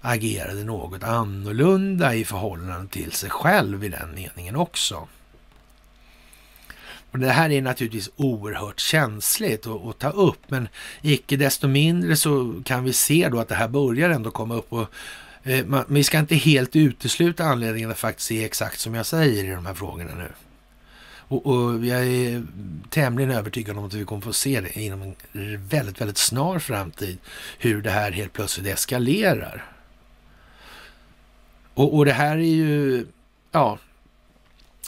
[0.00, 5.08] agerade något annorlunda i förhållande till sig själv i den meningen också.
[7.10, 10.68] Och Det här är naturligtvis oerhört känsligt att, att, ta upp, men
[11.02, 14.72] icke desto mindre så kan vi se då att det här börjar ändå komma upp.
[14.72, 14.88] och
[15.42, 19.44] eh, man, Vi ska inte helt utesluta anledningen att faktiskt se exakt som jag säger
[19.44, 20.28] i de här frågorna nu.
[21.28, 22.42] Och, och, jag är
[22.90, 25.14] tämligen övertygad om att vi kommer få se det inom en
[25.68, 27.18] väldigt, väldigt snar framtid,
[27.58, 29.64] hur det här helt plötsligt eskalerar.
[31.74, 33.06] Och, och det här är ju,
[33.52, 33.78] ja,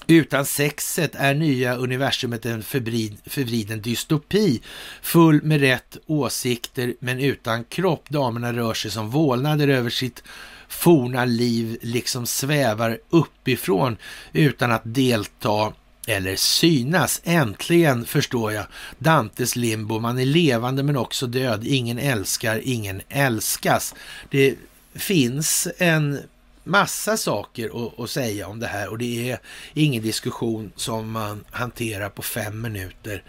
[0.07, 4.63] utan sexet är nya universumet en förbrid, förvriden dystopi,
[5.03, 8.09] full med rätt åsikter men utan kropp.
[8.09, 10.23] Damerna rör sig som vålnader över sitt
[10.69, 13.97] forna liv, liksom svävar uppifrån
[14.33, 15.73] utan att delta
[16.07, 17.21] eller synas.
[17.25, 18.67] Äntligen förstår jag
[18.99, 19.99] Dantes limbo.
[19.99, 21.65] Man är levande men också död.
[21.67, 23.95] Ingen älskar, ingen älskas.
[24.31, 24.55] Det
[24.95, 26.19] finns en
[26.65, 27.71] massa saker
[28.05, 29.39] att, säga om det här och det är
[29.75, 33.23] ingen diskussion som man hanterar på fem minuter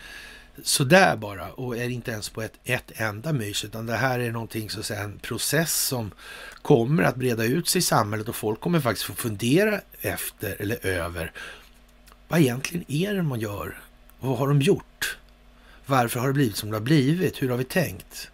[0.63, 4.31] sådär bara och är inte ens på ett, ett enda mys utan det här är
[4.31, 6.11] någonting så att säga en process som
[6.61, 10.85] kommer att breda ut sig i samhället och folk kommer faktiskt få fundera efter eller
[10.85, 11.31] över
[12.27, 13.81] vad egentligen är det man gör?
[14.19, 15.17] Vad har de gjort?
[15.85, 17.41] Varför har det blivit som det har blivit?
[17.41, 18.31] Hur har vi tänkt?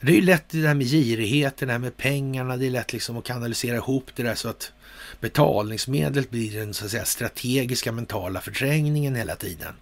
[0.00, 2.92] Det är ju lätt det där med girigheten, det här med pengarna, det är lätt
[2.92, 4.72] liksom att kanalisera ihop det där så att
[5.20, 9.74] betalningsmedlet blir den så att säga strategiska mentala förträngningen hela tiden.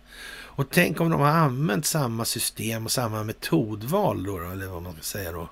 [0.57, 4.93] Och tänk om de har använt samma system och samma metodval då, eller vad man
[4.93, 5.51] ska säga då,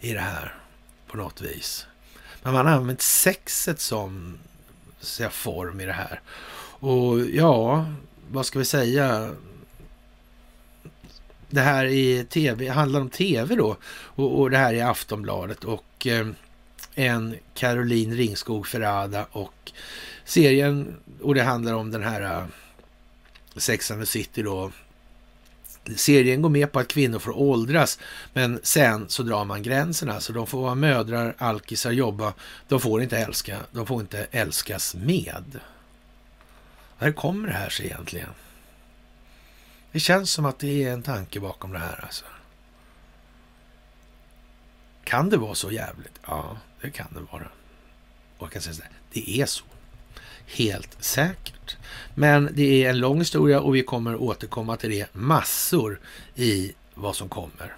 [0.00, 0.54] i det här
[1.06, 1.86] på något vis.
[2.42, 4.38] Men man har använt sexet som
[5.00, 6.20] säga, form i det här.
[6.86, 7.86] Och ja,
[8.30, 9.30] vad ska vi säga?
[11.50, 13.76] Det här i tv, handlar om tv då.
[13.92, 16.26] Och, och det här är Aftonbladet och eh,
[16.94, 19.72] en Caroline Ringskog Ferrada och
[20.24, 22.46] serien och det handlar om den här uh,
[23.56, 24.70] Sex and the City då.
[25.96, 27.98] Serien går med på att kvinnor får åldras,
[28.32, 30.20] men sen så drar man gränserna.
[30.20, 32.34] Så de får vara mödrar, alkisar, jobba.
[32.68, 35.60] De får inte älska, de får inte älskas med.
[36.98, 38.28] När kommer det här sig egentligen?
[39.92, 42.24] Det känns som att det är en tanke bakom det här alltså.
[45.04, 46.20] Kan det vara så jävligt?
[46.26, 47.48] Ja, det kan det vara.
[48.38, 49.64] Och jag kan säga så här, det är så.
[50.46, 51.76] Helt säkert.
[52.14, 56.00] Men det är en lång historia och vi kommer återkomma till det massor
[56.34, 57.76] i vad som kommer.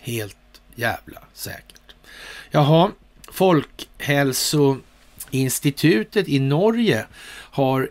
[0.00, 0.36] Helt
[0.74, 1.94] jävla säkert.
[2.50, 2.90] Jaha,
[3.32, 7.90] Folkhälsoinstitutet i Norge har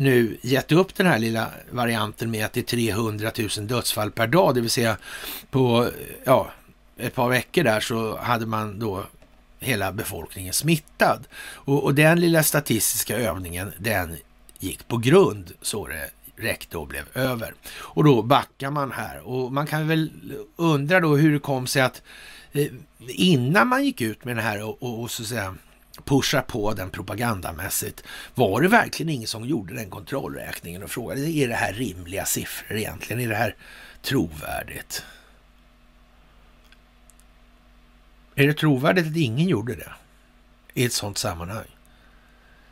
[0.00, 4.26] nu gett upp den här lilla varianten med att det är 300 000 dödsfall per
[4.26, 4.96] dag, det vill säga
[5.50, 5.90] på
[6.24, 6.50] ja,
[6.96, 9.04] ett par veckor där så hade man då
[9.58, 11.26] hela befolkningen smittad.
[11.40, 14.16] Och, och den lilla statistiska övningen, den
[14.58, 17.54] gick på grund så det räckte och blev över.
[17.72, 20.10] Och då backar man här och man kan väl
[20.56, 22.02] undra då hur det kom sig att
[22.52, 22.66] eh,
[23.08, 25.54] innan man gick ut med det här och, och, och så att säga
[26.04, 28.02] pusha på den propagandamässigt.
[28.34, 32.78] Var det verkligen ingen som gjorde den kontrollräkningen och frågade är det här rimliga siffror
[32.78, 33.22] egentligen?
[33.22, 33.56] Är det här
[34.02, 35.04] trovärdigt?
[38.34, 39.92] Är det trovärdigt att ingen gjorde det
[40.74, 41.76] i ett sådant sammanhang?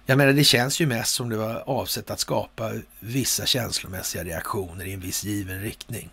[0.07, 4.85] Jag menar, det känns ju mest som det var avsett att skapa vissa känslomässiga reaktioner
[4.85, 6.11] i en viss given riktning.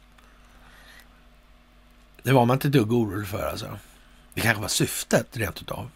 [2.24, 3.80] Det var man inte ett dugg orolig för alltså.
[4.34, 5.90] Det kanske var syftet rent utav.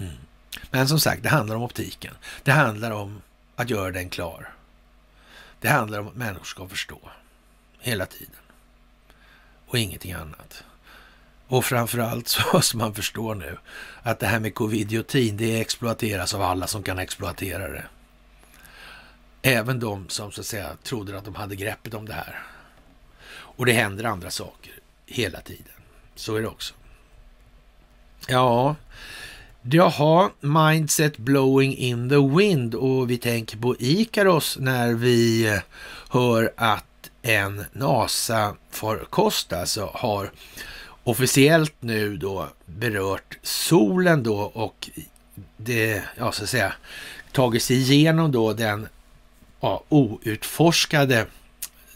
[0.00, 0.12] Mm.
[0.70, 2.14] Men som sagt, det handlar om optiken.
[2.42, 3.22] Det handlar om
[3.56, 4.52] att göra den klar.
[5.60, 6.98] Det handlar om att människor ska förstå
[7.78, 8.34] hela tiden.
[9.66, 10.64] Och ingenting annat.
[11.46, 13.58] Och framförallt så måste man förstå nu
[14.02, 17.84] att det här med covidiotin, det exploateras av alla som kan exploatera det.
[19.42, 22.42] Även de som så att säga trodde att de hade greppet om det här.
[23.30, 24.72] Och det händer andra saker
[25.06, 25.74] hela tiden.
[26.14, 26.74] Så är det också.
[28.28, 28.76] Ja,
[29.62, 35.58] Jaha, mindset blowing in the wind och vi tänker på Ikaros när vi eh,
[36.08, 40.30] hör att en NASA-farkost alltså har
[41.04, 44.90] officiellt nu då berört solen då och
[45.56, 46.72] det, ja så att säga,
[47.32, 48.88] tagit sig igenom då den
[49.60, 51.26] ja, outforskade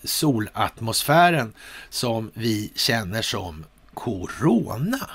[0.04, 1.52] solatmosfären
[1.90, 3.64] som vi känner som
[3.94, 5.10] corona.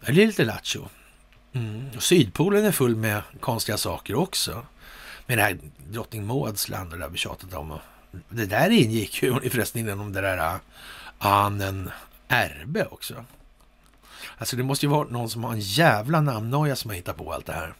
[0.00, 0.88] Det är lite lattjo.
[1.52, 2.00] Mm.
[2.00, 4.66] Sydpolen är full med konstiga saker också.
[5.26, 5.58] Med det här
[5.88, 7.78] drottning Mauds land och det där vi tjatat om.
[8.28, 10.60] Det där ingick ju förresten inom det där Annen
[11.18, 11.90] Anen
[12.28, 13.24] Erbe också.
[14.38, 17.32] Alltså det måste ju vara någon som har en jävla namnnoja som har hittat på
[17.32, 17.74] allt det här.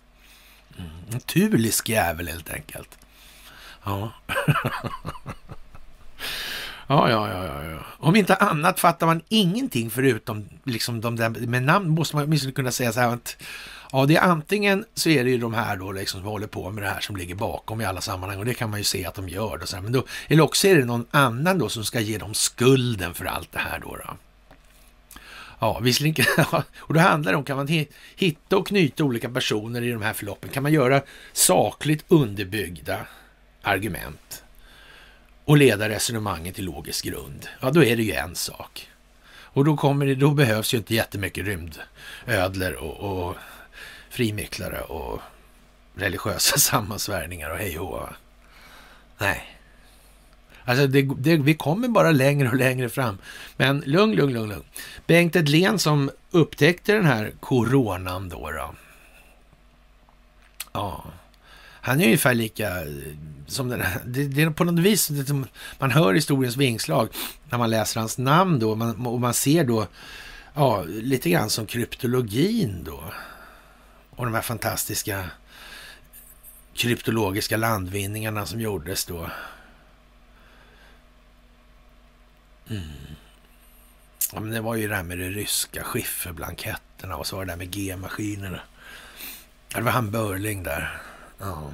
[0.78, 0.90] Mm.
[1.12, 2.98] En tulisk jävel helt enkelt.
[3.84, 4.12] Ja.
[6.92, 7.78] ja, ja, ja, ja.
[7.98, 12.52] Om inte annat fattar man ingenting förutom liksom de där med namn måste man åtminstone
[12.52, 13.36] kunna säga så här att
[13.94, 16.70] Ja, det är antingen så är det ju de här då liksom som håller på
[16.70, 19.04] med det här som ligger bakom i alla sammanhang och det kan man ju se
[19.06, 19.82] att de gör då, Så här.
[19.82, 23.24] Men då, eller också är det någon annan då som ska ge dem skulden för
[23.24, 23.96] allt det här då.
[23.96, 24.16] då.
[25.58, 26.26] Ja, visserligen,
[26.76, 27.86] och då handlar det om, kan man
[28.16, 30.50] hitta och knyta olika personer i de här förloppen?
[30.50, 31.02] Kan man göra
[31.32, 32.98] sakligt underbyggda
[33.62, 34.41] argument
[35.44, 37.48] och leda resonemanget till logisk grund?
[37.60, 38.88] Ja, då är det ju en sak.
[39.54, 43.36] Och då, kommer det, då behövs ju inte jättemycket rymdödlor och, och
[44.10, 45.20] frimicklare och
[45.94, 48.08] religiösa sammansvärjningar och hej och
[49.18, 49.58] Nej.
[50.64, 53.18] Alltså det, det, vi kommer bara längre och längre fram.
[53.56, 54.64] Men lugn, lugn, lugn, lugn.
[55.06, 58.50] Bengt Edlén som upptäckte den här coronan då.
[58.50, 58.74] då.
[60.72, 61.04] Ja,
[61.84, 62.86] han är ungefär lika eh,
[63.46, 63.82] som den.
[64.06, 65.44] Det, det är på något vis det,
[65.78, 67.08] man hör historiens vingslag
[67.50, 69.86] när man läser hans namn då man, och man ser då
[70.54, 73.04] ja, lite grann som kryptologin då
[74.10, 75.30] och de här fantastiska
[76.74, 79.30] kryptologiska landvinningarna som gjordes då.
[82.70, 82.82] Mm.
[84.32, 87.52] Ja, men det var ju det här med de ryska skifferblanketterna och så var det
[87.52, 88.60] där med G-maskinerna.
[89.72, 91.02] Ja, det var han Börling där.
[91.42, 91.72] Ja.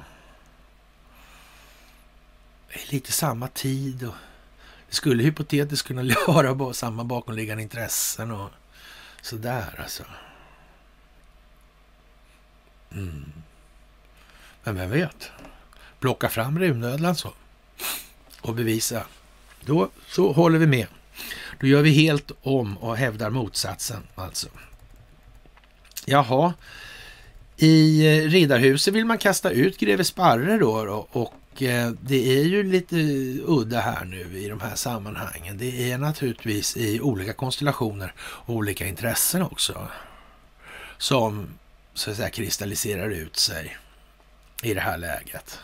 [2.67, 4.13] Det är lite samma tid och
[4.89, 8.49] det skulle hypotetiskt kunna vara samma bakomliggande intressen och
[9.21, 10.03] sådär alltså.
[12.91, 13.31] Mm.
[14.63, 15.31] Men vem vet?
[15.99, 17.33] Plocka fram runödlan så
[18.41, 19.05] och bevisa.
[19.65, 20.87] Då så håller vi med.
[21.59, 24.47] Då gör vi helt om och hävdar motsatsen alltså.
[26.05, 26.53] Jaha,
[27.61, 32.63] i eh, Riddarhuset vill man kasta ut greve Sparre då och eh, det är ju
[32.63, 32.95] lite
[33.45, 35.57] udda här nu i de här sammanhangen.
[35.57, 39.87] Det är naturligtvis i olika konstellationer och olika intressen också
[40.97, 41.47] som
[41.93, 43.77] så att säga kristalliserar ut sig
[44.63, 45.59] i det här läget.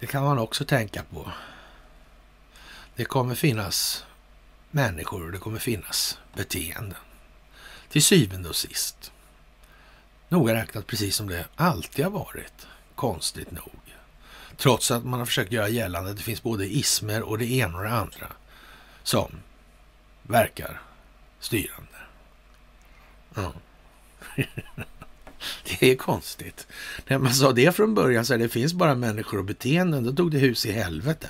[0.00, 1.32] Det kan man också tänka på.
[2.96, 4.04] det kommer finnas
[4.70, 6.98] människor och det kommer finnas beteenden.
[7.88, 9.12] Till syvende och sist.
[10.28, 12.66] Noga räknat precis som det alltid har varit.
[12.94, 13.80] Konstigt nog.
[14.56, 17.78] Trots att man har försökt göra gällande att det finns både ismer och det ena
[17.78, 18.26] och det andra
[19.02, 19.32] som
[20.22, 20.80] verkar
[21.40, 21.98] styrande.
[23.34, 23.52] Ja.
[25.64, 26.66] Det är konstigt.
[27.06, 30.12] När man sa det från början, så här, det finns bara människor och beteenden, då
[30.12, 31.28] tog det hus i helvete.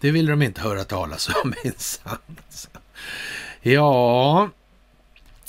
[0.00, 2.18] Det ville de inte höra talas om minsann.
[3.60, 4.50] Ja,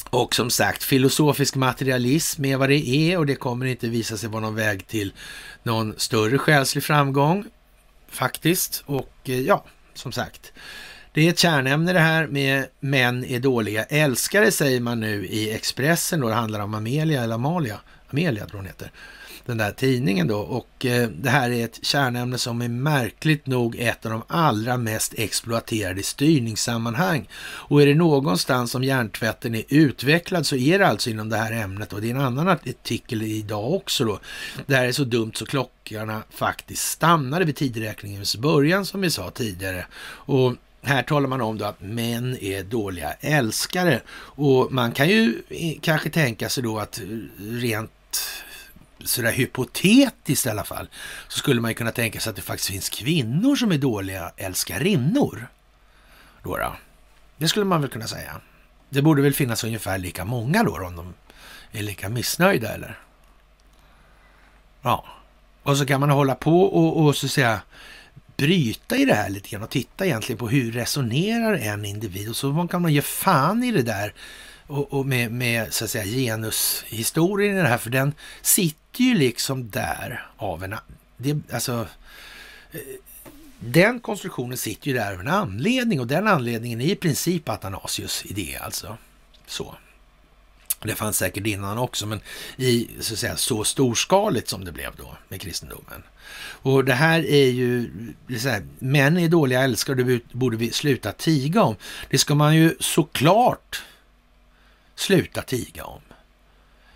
[0.10, 4.30] och som sagt, filosofisk materialism är vad det är och det kommer inte visa sig
[4.30, 5.14] vara någon väg till
[5.64, 7.45] någon större själslig framgång
[8.10, 8.84] faktiskt.
[8.86, 10.53] Och eh, ja, som sagt,
[11.14, 15.52] det är ett kärnämne det här med män är dåliga älskare säger man nu i
[15.52, 16.19] Expressen.
[16.19, 17.80] Då det handlar om Amelia eller Amalia.
[18.10, 18.91] Amelia tror hon heter.
[19.49, 20.38] Den där tidningen då.
[20.38, 24.77] Och eh, det här är ett kärnämne som är märkligt nog ett av de allra
[24.77, 27.30] mest exploaterade i styrningssammanhang.
[27.41, 31.51] Och är det någonstans som hjärntvätten är utvecklad så är det alltså inom det här
[31.51, 31.93] ämnet.
[31.93, 34.19] Och det är en annan artikel idag också då.
[34.65, 39.31] Det här är så dumt så klockorna faktiskt stannade vid tidräkningens början som vi sa
[39.31, 39.85] tidigare.
[40.03, 45.41] Och här talar man om då att män är dåliga älskare och man kan ju
[45.81, 47.01] kanske tänka sig då att
[47.38, 47.91] rent
[49.05, 50.89] sådär hypotetiskt i alla fall
[51.27, 54.31] så skulle man ju kunna tänka sig att det faktiskt finns kvinnor som är dåliga
[54.38, 55.47] älskarinnor.
[56.43, 56.76] Då, då.
[57.38, 58.41] Det skulle man väl kunna säga.
[58.89, 61.13] Det borde väl finnas ungefär lika många då om de
[61.71, 62.99] är lika missnöjda eller?
[64.81, 65.05] Ja,
[65.63, 67.61] och så kan man hålla på och, och så säga
[68.38, 72.35] bryta i det här lite grann och titta egentligen på hur resonerar en individ och
[72.35, 74.13] så kan man ge fan i det där
[74.67, 79.13] och, och med, med, så att säga genushistorien i det här, för den sitter ju
[79.13, 80.75] liksom där av en...
[81.17, 81.87] Det, alltså,
[82.71, 82.79] eh,
[83.59, 88.25] den konstruktionen sitter ju där av en anledning och den anledningen är i princip Athanasius
[88.25, 88.97] idé alltså.
[89.47, 89.75] Så.
[90.81, 92.19] Det fanns säkert innan också, men
[92.57, 96.03] i så, att säga, så storskaligt som det blev då med kristendomen.
[96.41, 97.91] Och det här är ju,
[98.39, 101.75] så här, män är dåliga älskare, det borde vi sluta tiga om.
[102.09, 103.83] Det ska man ju såklart
[104.95, 106.01] sluta tiga om.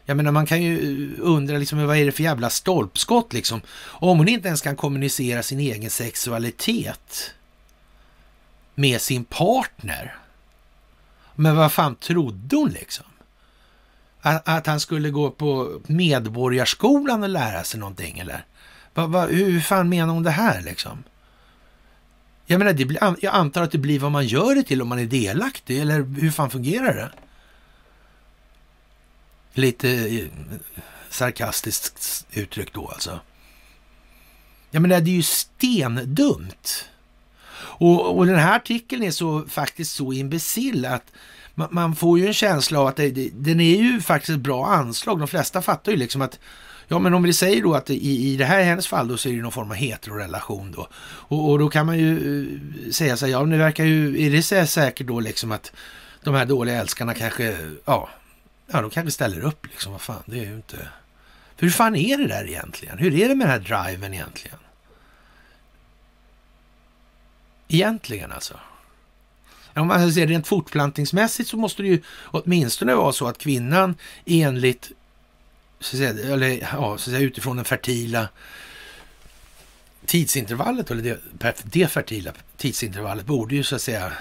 [0.05, 3.61] Jag menar, man kan ju eh, undra liksom, vad är det för jävla stolpskott liksom?
[3.81, 7.33] Om hon inte ens kan kommunicera sin egen sexualitet
[8.75, 10.15] med sin partner.
[11.35, 13.05] Men vad fan trodde hon liksom?
[14.21, 18.45] Att, att han skulle gå på Medborgarskolan och lära sig någonting eller?
[18.93, 21.03] Va, va, hur fan menar hon det här liksom?
[22.45, 24.87] Jag menar, det blir, jag antar att det blir vad man gör det till om
[24.87, 27.11] man är delaktig, eller hur fan fungerar det?
[29.53, 30.25] Lite eh,
[31.09, 33.19] sarkastiskt uttryckt då alltså.
[34.71, 36.85] Ja men det är ju stendumt.
[37.55, 41.11] Och, och den här artikeln är så faktiskt så imbecill att
[41.55, 44.43] man, man, får ju en känsla av att det, det, den är ju faktiskt ett
[44.43, 45.19] bra anslag.
[45.19, 46.39] De flesta fattar ju liksom att
[46.87, 49.29] Ja, men om vi säger då att i, i det här hennes fall då så
[49.29, 50.87] är det någon form av heterorelation då.
[51.03, 54.31] Och, och då kan man ju eh, säga så här, ja, nu verkar ju, är
[54.31, 55.71] det säkert då liksom att
[56.23, 58.09] de här dåliga älskarna kanske, ja,
[58.73, 59.91] ja, de kanske ställer upp liksom.
[59.91, 60.77] Vad fan, det är ju inte...
[61.55, 62.97] För hur fan är det där egentligen?
[62.97, 64.57] Hur är det med den här driven egentligen?
[67.67, 68.59] Egentligen alltså.
[69.75, 73.95] Om man säger rent fortplantningsmässigt så måste det ju åtminstone vara så att kvinnan
[74.25, 74.91] enligt,
[75.79, 78.29] så säga, eller ja, så säga, utifrån den fertila
[80.05, 84.13] tidsintervallet, eller det, det fertila tidsintervallet, borde ju så att säga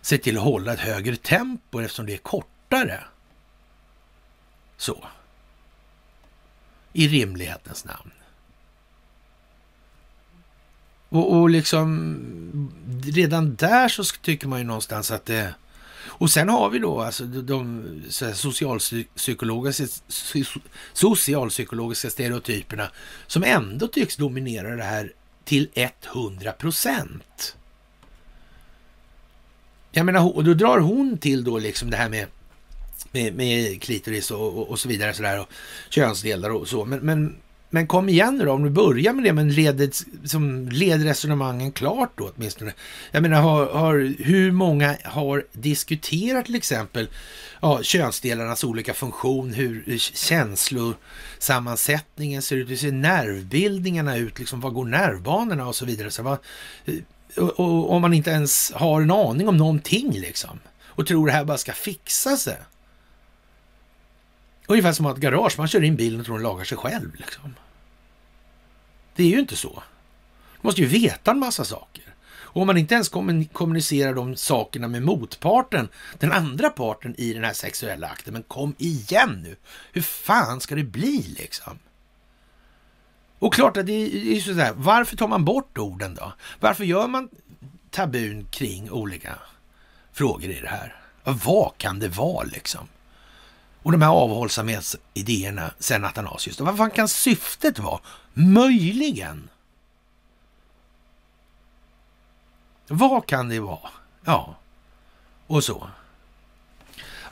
[0.00, 3.04] se till att hålla ett högre tempo eftersom det är kortare.
[4.76, 5.04] Så.
[6.92, 8.10] I rimlighetens namn.
[11.08, 12.70] Och, och liksom
[13.04, 15.54] redan där så tycker man ju någonstans att det...
[16.06, 19.84] Och sen har vi då alltså de, de socialpsykologiska,
[20.92, 22.90] socialpsykologiska stereotyperna
[23.26, 25.12] som ändå tycks dominera det här
[25.44, 27.56] till 100 procent.
[29.92, 32.26] Jag menar, och då drar hon till då liksom det här med
[33.12, 35.48] med, med klitoris och, och, och, så vidare, sådär, och
[35.90, 36.84] könsdelar och så.
[36.84, 37.36] Men, men,
[37.70, 39.94] men kom igen nu då, om du börjar med det, men led,
[40.24, 42.72] som led resonemangen klart då åtminstone.
[43.10, 47.08] Jag menar, har, har, hur många har diskuterat till exempel
[47.60, 54.84] ja, könsdelarnas olika funktion, hur känslosammansättningen ser ut, hur ser nervbildningarna ut, liksom, vad går
[54.84, 56.10] nervbanorna och så vidare.
[56.10, 56.38] Så vad,
[57.36, 60.60] och, och, om man inte ens har en aning om någonting liksom
[60.94, 62.56] och tror det här bara ska fixa sig.
[64.66, 67.14] Ungefär som att ett garage, man kör in bilen och tror den lagar sig själv.
[67.14, 67.54] Liksom.
[69.16, 69.82] Det är ju inte så.
[70.60, 72.04] Du måste ju veta en massa saker.
[72.26, 73.08] Och om man inte ens
[73.52, 75.88] kommunicerar de sakerna med motparten,
[76.18, 79.56] den andra parten i den här sexuella akten, men kom igen nu!
[79.92, 81.78] Hur fan ska det bli liksom?
[83.38, 86.32] Och klart att det är sådär, varför tar man bort orden då?
[86.60, 87.28] Varför gör man
[87.90, 89.38] tabun kring olika
[90.12, 90.96] frågor i det här?
[91.24, 92.88] Vad kan det vara liksom?
[93.84, 98.00] Och de här avhållsamhetsidéerna sen Athanasius, vad fan kan syftet vara?
[98.34, 99.48] Möjligen
[102.88, 103.90] Vad kan det vara?
[104.24, 104.54] Ja,
[105.46, 105.88] och så.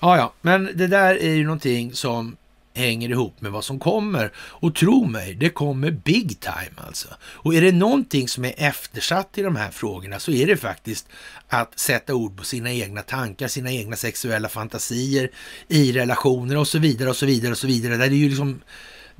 [0.01, 2.37] Ja, ja, men det där är ju någonting som
[2.75, 4.33] hänger ihop med vad som kommer.
[4.37, 7.09] Och tro mig, det kommer big time alltså.
[7.23, 11.09] Och är det någonting som är eftersatt i de här frågorna så är det faktiskt
[11.49, 15.31] att sätta ord på sina egna tankar, sina egna sexuella fantasier
[15.69, 17.97] i relationer och så vidare och så vidare och så vidare.
[17.97, 18.61] Där det är ju liksom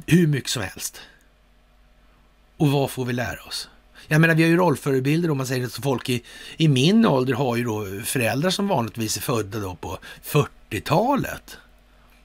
[0.07, 1.01] hur mycket som helst.
[2.57, 3.69] Och vad får vi lära oss?
[4.09, 6.23] Jag menar, vi har ju rollförebilder om man säger att folk i,
[6.57, 11.59] i min ålder har ju då föräldrar som vanligtvis är födda då på 40-talet.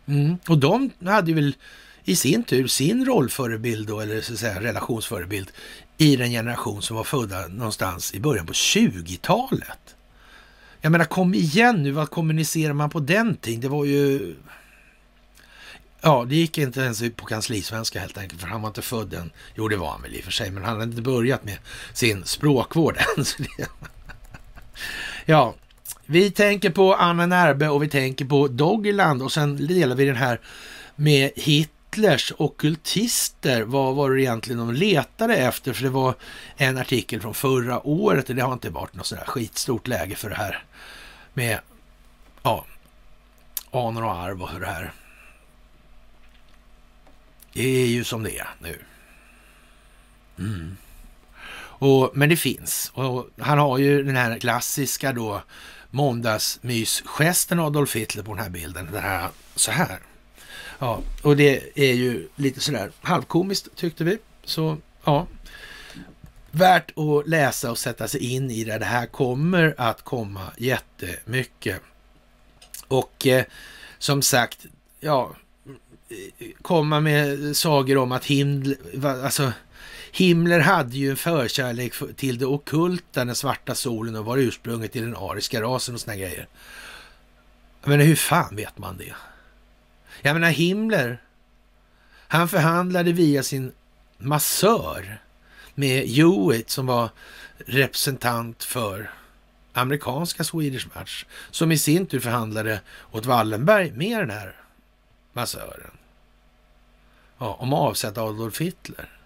[0.08, 0.38] Mm.
[0.48, 1.56] Och de hade väl
[2.04, 5.52] i sin tur sin rollförebild då, eller så att säga relationsförebild
[5.98, 9.96] i den generation som var födda någonstans i början på 20-talet.
[10.82, 13.62] Jag menar, kom igen nu, vad kommunicerar man på den tiden?
[13.62, 14.36] Det var ju
[16.02, 19.32] Ja, det gick inte ens på kanslisvenska helt enkelt, för han var inte född än.
[19.56, 21.58] Jo, det var han väl i och för sig, men han hade inte börjat med
[21.94, 23.26] sin språkvård än.
[25.26, 25.56] ja,
[26.10, 30.16] vi tänker på Anna Närbe och vi tänker på Doggerland och sen delar vi den
[30.16, 30.40] här
[30.96, 33.62] med Hitlers okultister.
[33.62, 35.74] Vad var det egentligen de letade efter?
[35.74, 36.16] För det var
[36.58, 40.30] en artikel från förra året och det har inte varit något sådär skitstort läge för
[40.30, 40.64] det här
[41.34, 41.60] med
[42.44, 42.66] ja,
[43.72, 44.94] anor och arv och hur det här
[47.54, 48.80] det är ju som det är nu.
[50.40, 50.78] Mm.
[51.80, 52.92] Och, men det finns.
[52.94, 55.42] Och han har ju den här klassiska då
[55.90, 58.90] måndagsmysgesten Adolf Hitler på den här bilden.
[58.92, 60.00] Den här, så här.
[60.80, 64.18] Ja, och det är ju lite sådär halvkomiskt tyckte vi.
[64.44, 65.28] Så ja,
[66.52, 68.78] värt att läsa och sätta sig in i det.
[68.78, 71.82] Det här kommer att komma jättemycket.
[72.88, 73.46] Och eh,
[73.98, 74.66] som sagt,
[75.00, 75.36] ja,
[76.10, 79.52] eh, komma med sagor om att Himmler, alltså,
[80.18, 85.02] Himmler hade ju en förkärlek till det okulta, den svarta solen och var ursprunget till
[85.02, 86.48] den ariska rasen och såna grejer.
[87.84, 89.14] Men hur fan vet man det?
[90.22, 91.22] Jag menar Himmler,
[92.28, 93.72] han förhandlade via sin
[94.18, 95.22] massör
[95.76, 97.10] med Hewitt som var
[97.58, 99.12] representant för
[99.74, 102.82] amerikanska Swedish Match, som i sin tur förhandlade
[103.12, 104.56] åt Wallenberg med den här
[105.34, 105.92] massören.
[107.38, 109.17] Ja, om att avsätta Adolf Hitler.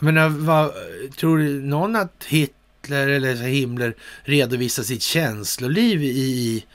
[0.00, 0.72] Jag menar, vad,
[1.16, 6.66] tror någon att Hitler eller Himmler redovisar sitt känsloliv i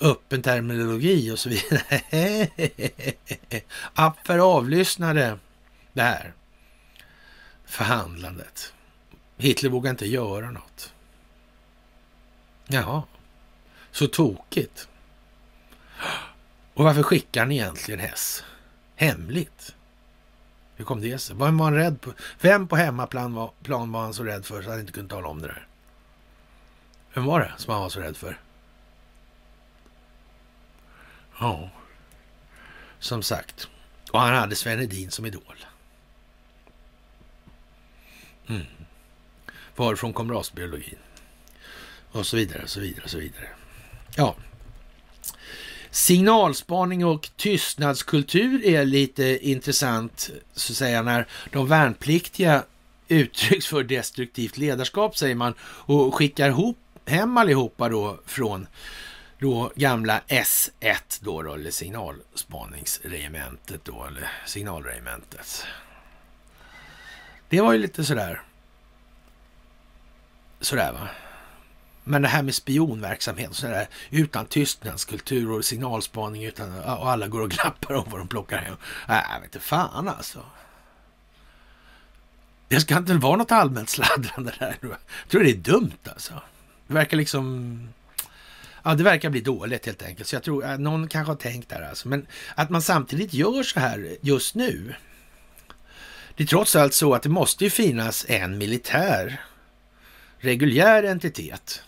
[0.00, 2.48] öppen terminologi och så vidare?
[3.94, 5.38] App för avlyssnade
[5.92, 6.32] det här
[7.66, 8.72] förhandlandet.
[9.36, 10.92] Hitler vågar inte göra något.
[12.66, 13.02] Jaha,
[13.90, 14.88] så tokigt.
[16.74, 18.44] Och varför skickar han egentligen Hess?
[18.96, 19.74] Hemligt?
[20.78, 21.36] Hur kom det sig?
[21.36, 22.12] Vem var han rädd på?
[22.40, 25.28] Vem på hemmaplan var, plan var han så rädd för så han inte kunde tala
[25.28, 25.66] om det där?
[27.14, 28.40] Vem var det som han var så rädd för?
[31.40, 31.70] Ja,
[32.98, 33.68] som sagt.
[34.10, 35.64] Och han hade Sven Hedin som idol.
[38.46, 38.66] Mm.
[39.76, 40.98] Varifrån kom rasbiologin?
[42.10, 43.48] Och så vidare, och så vidare, och så vidare.
[44.16, 44.36] Ja,
[45.90, 52.62] Signalspaning och tystnadskultur är lite intressant, så att säga, när de värnpliktiga
[53.08, 58.66] uttrycks för destruktivt ledarskap, säger man, och skickar ihop, hem allihopa då från
[59.38, 65.66] då gamla S1 då, då eller signalspaningsregementet då, eller signalregementet.
[67.48, 68.42] Det var ju lite sådär,
[70.60, 71.08] sådär va.
[72.08, 77.40] Men det här med spionverksamhet och sådär, utan tystnadskultur och signalspaning utan, och alla går
[77.40, 78.76] och glappar om vad de plockar hem.
[79.08, 80.42] Nej, jag vet inte fan alltså.
[82.68, 84.76] Det ska inte vara något allmänt sladdrande där.
[84.82, 84.98] Jag
[85.28, 86.32] tror det är dumt alltså.
[86.86, 87.88] Det verkar liksom...
[88.82, 90.28] Ja, det verkar bli dåligt helt enkelt.
[90.28, 92.08] Så jag tror att någon kanske har tänkt där alltså.
[92.08, 94.94] Men att man samtidigt gör så här just nu.
[96.36, 99.40] Det är trots allt så att det måste ju finnas en militär
[100.38, 101.82] reguljär entitet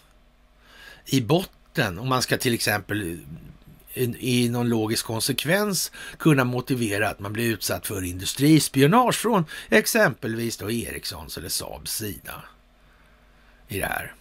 [1.10, 3.18] i botten om man ska till exempel
[3.94, 10.56] eh, i någon logisk konsekvens kunna motivera att man blir utsatt för industrispionage från exempelvis
[10.56, 12.44] då Ericssons eller Saabs sida.
[13.68, 14.14] i det här.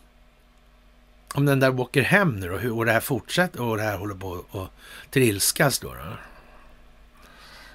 [1.33, 4.15] Om den där åker hem nu och, och det här fortsätter och det här håller
[4.15, 4.71] på att
[5.11, 5.87] trilskas då.
[5.87, 6.17] då.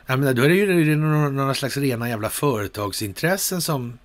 [0.07, 3.99] Jag menar, då är det ju några slags rena jävla företagsintressen som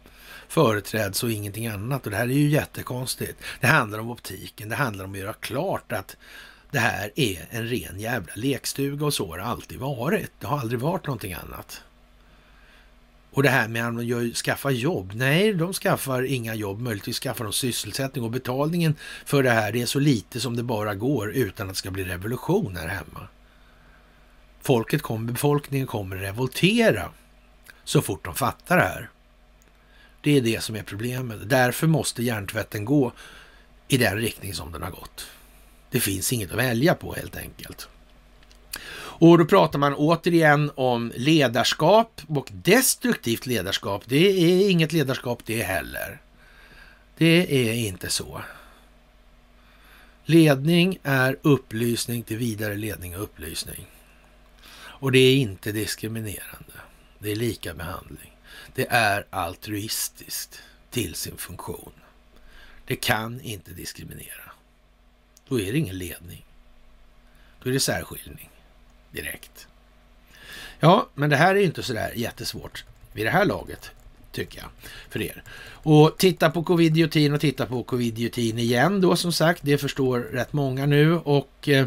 [0.50, 2.06] företräds och ingenting annat.
[2.06, 3.40] Och det här är ju jättekonstigt.
[3.60, 6.18] Det handlar om optiken, det handlar om att göra klart att
[6.72, 10.32] det här är en ren jävla lekstuga och så har det alltid varit.
[10.40, 11.82] Det har aldrig varit någonting annat.
[13.32, 15.12] Och det här med att de skaffar jobb.
[15.16, 16.80] Nej, de skaffar inga jobb.
[16.80, 18.96] Möjligtvis skaffar de sysselsättning och betalningen
[19.26, 21.92] för det här det är så lite som det bara går utan att det ska
[21.92, 23.28] bli revolution här hemma.
[24.62, 27.10] Folket kommer, befolkningen kommer revoltera
[27.84, 29.10] så fort de fattar det här.
[30.22, 31.50] Det är det som är problemet.
[31.50, 33.12] Därför måste hjärntvätten gå
[33.88, 35.28] i den riktning som den har gått.
[35.92, 37.88] Det finns inget att välja på helt enkelt.
[39.20, 44.04] Och då pratar man återigen om ledarskap och destruktivt ledarskap.
[44.06, 46.22] Det är inget ledarskap det heller.
[47.18, 48.42] Det är inte så.
[50.26, 53.88] Ledning är upplysning till vidare ledning och upplysning.
[54.72, 56.74] Och det är inte diskriminerande.
[57.20, 58.39] Det är lika behandling.
[58.76, 61.92] Det är altruistiskt till sin funktion.
[62.86, 64.52] Det kan inte diskriminera.
[65.48, 66.46] Då är det ingen ledning.
[67.64, 68.50] Då är det särskiljning
[69.12, 69.68] direkt.
[70.80, 73.92] Ja, men det här är inte sådär jättesvårt vid det här laget,
[74.32, 74.70] tycker jag,
[75.10, 75.44] för er.
[75.72, 79.62] Och titta på covid och titta på covid igen då som sagt.
[79.64, 81.86] Det förstår rätt många nu och eh,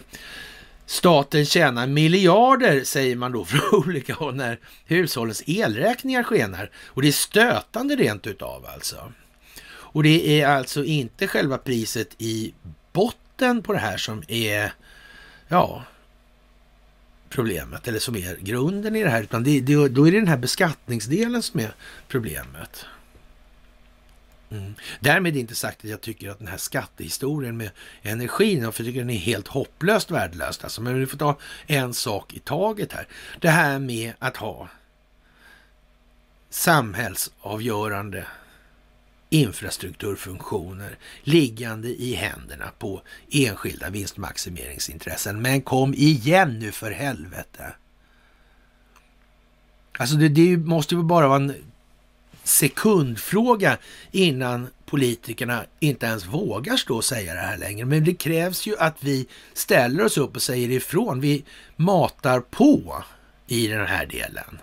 [0.86, 6.70] Staten tjänar miljarder, säger man då från olika håll när hushållens elräkningar skenar.
[6.86, 9.12] Och det är stötande rent utav alltså.
[9.64, 12.54] Och det är alltså inte själva priset i
[12.92, 14.72] botten på det här som är,
[15.48, 15.84] ja,
[17.28, 20.28] problemet eller som är grunden i det här, utan det, det, då är det den
[20.28, 21.74] här beskattningsdelen som är
[22.09, 22.86] problemet.
[24.53, 24.74] Mm.
[25.01, 27.70] Därmed inte sagt att jag tycker att den här skattehistorien med
[28.03, 30.65] energin, jag tycker den är helt hopplöst värdelös.
[30.65, 33.09] Alltså, men vi får ta en sak i taget här.
[33.41, 34.69] Det här med att ha
[36.51, 38.27] samhällsavgörande
[39.31, 45.43] infrastrukturfunktioner liggande i händerna på enskilda vinstmaximeringsintressen.
[45.43, 47.74] Men kom igen nu för helvete!
[49.99, 51.55] Alltså det, det måste ju bara vara en
[52.44, 53.78] sekundfråga
[54.10, 57.85] innan politikerna inte ens vågar stå och säga det här längre.
[57.85, 61.20] Men det krävs ju att vi ställer oss upp och säger ifrån.
[61.20, 61.44] Vi
[61.77, 63.05] matar på
[63.47, 64.59] i den här delen.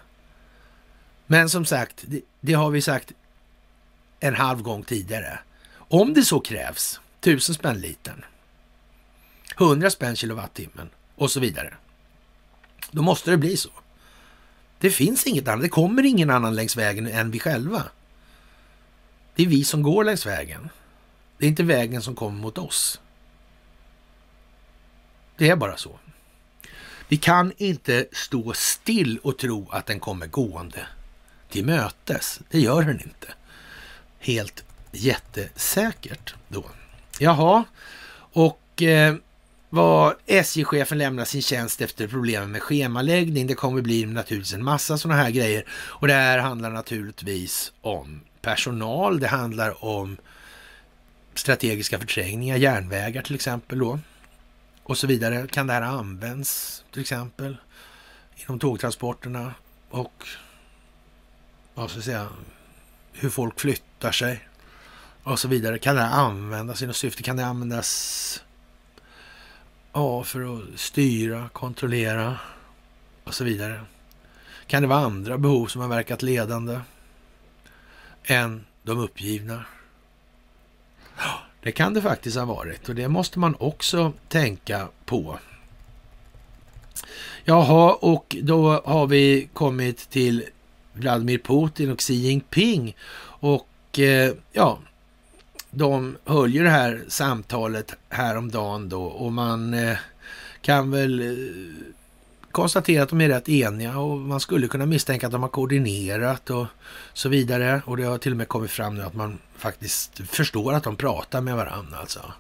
[1.28, 3.12] Men som sagt, det, det har vi sagt
[4.20, 5.40] en halv gång tidigare.
[5.72, 8.26] Om det så krävs, tusen spänn litern,
[9.56, 11.74] hundra spänn kilowattimmen och så vidare.
[12.92, 13.70] Då måste det bli så.
[14.80, 15.62] Det finns inget annat.
[15.62, 17.84] Det kommer ingen annan längs vägen än vi själva.
[19.36, 20.70] Det är vi som går längs vägen.
[21.38, 23.02] Det är inte vägen som kommer mot oss.
[25.38, 26.00] Det är bara så.
[27.08, 30.88] Vi kan inte stå still och tro att den kommer gående
[31.50, 32.40] till mötes.
[32.50, 33.28] Det gör den inte.
[34.20, 36.66] Helt jättesäkert då.
[37.20, 37.64] Jaha,
[38.34, 39.16] och eh,
[39.70, 43.48] var SJ-chefen lämnar sin tjänst efter problemen med schemaläggning.
[43.48, 45.66] Det kommer bli naturligtvis en massa sådana här grejer.
[45.72, 49.20] Och det här handlar naturligtvis om personal.
[49.20, 50.18] Det handlar om
[51.34, 54.00] strategiska förträngningar, järnvägar till exempel då.
[54.84, 55.48] Och så vidare.
[55.48, 57.58] Kan det här användas till exempel
[58.36, 59.54] inom tågtransporterna
[59.90, 60.28] och
[61.74, 62.28] vad ska jag säga,
[63.14, 64.48] hur folk flyttar sig
[65.24, 65.78] och så vidare.
[65.78, 67.24] Kan det här användas i något syfte?
[67.24, 68.44] Kan det användas
[69.94, 72.40] Ja, för att styra, kontrollera
[73.24, 73.82] och så vidare.
[74.68, 76.80] Kan det vara andra behov som har verkat ledande
[78.24, 79.66] än de uppgivna?
[81.62, 85.40] Det kan det faktiskt ha varit och det måste man också tänka på.
[87.44, 90.46] Jaha, och då har vi kommit till
[90.94, 92.96] Vladimir Putin och Xi Jinping.
[93.42, 94.80] Och eh, ja,
[95.72, 99.98] de höll ju det här samtalet häromdagen då och man eh,
[100.62, 101.86] kan väl eh,
[102.52, 106.50] konstatera att de är rätt eniga och man skulle kunna misstänka att de har koordinerat
[106.50, 106.66] och
[107.14, 107.82] så vidare.
[107.86, 110.96] Och det har till och med kommit fram nu att man faktiskt förstår att de
[110.96, 112.34] pratar med varandra alltså.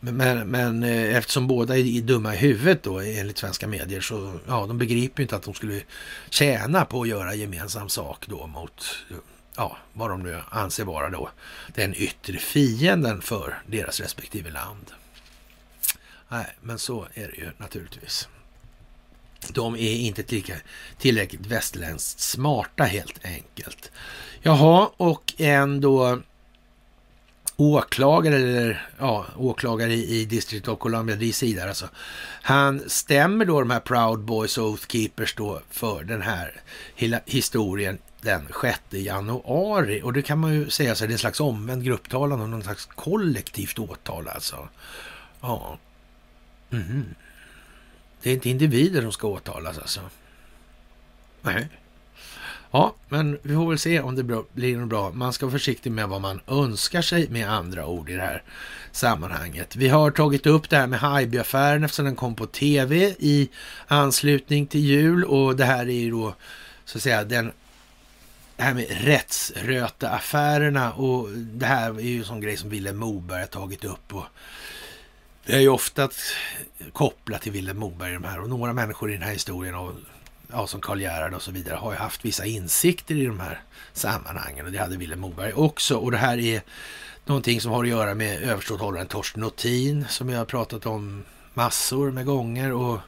[0.00, 4.32] Men, men, men eh, eftersom båda är dumma i huvudet då enligt svenska medier så
[4.46, 5.80] ja, de begriper ju inte att de skulle
[6.30, 8.84] tjäna på att göra gemensam sak då mot
[9.56, 11.30] ja, vad de nu anser vara då
[11.74, 14.92] den yttre fienden för deras respektive land.
[16.28, 18.28] Nej, men så är det ju naturligtvis.
[19.48, 20.54] De är inte lika,
[20.98, 23.92] tillräckligt västerländskt smarta helt enkelt.
[24.42, 26.20] Jaha, och en då
[27.56, 31.88] åklagare, eller ja, åklagare i, i District of Columbia, DC där alltså.
[32.42, 36.60] Han stämmer då de här Proud Boys och Oath Keepers då för den här
[37.26, 40.02] historien den 6 januari.
[40.02, 42.62] Och det kan man ju säga så det är en slags omvänd grupptalan och någon
[42.62, 44.68] slags kollektivt åtal alltså.
[45.40, 45.78] Ja.
[46.70, 47.14] Mm.
[48.22, 50.00] Det är inte individer som ska åtalas alltså.
[51.42, 51.68] Nej.
[52.70, 54.22] Ja, men vi får väl se om det
[54.52, 55.10] blir något bra.
[55.10, 58.42] Man ska vara försiktig med vad man önskar sig med andra ord i det här
[58.92, 59.76] sammanhanget.
[59.76, 63.48] Vi har tagit upp det här med Haijby-affären eftersom den kom på tv i
[63.86, 66.34] anslutning till jul och det här är ju då
[66.84, 67.52] så att säga den
[68.60, 73.40] det här med rättsröta-affärerna och det här är ju en sån grej som Vilhelm Moberg
[73.40, 74.14] har tagit upp.
[74.14, 74.24] Och
[75.46, 76.08] det är ju ofta
[76.92, 79.92] kopplat till Vilhelm Moberg de här och några människor i den här historien och
[80.52, 83.60] ja, som Karl Gerhard och så vidare, har ju haft vissa insikter i de här
[83.92, 85.96] sammanhangen och det hade Vilhelm Moberg också.
[85.96, 86.62] Och det här är
[87.24, 91.24] någonting som har att göra med överståthållaren Torsten Nothin som jag har pratat om
[91.54, 92.98] massor med gånger och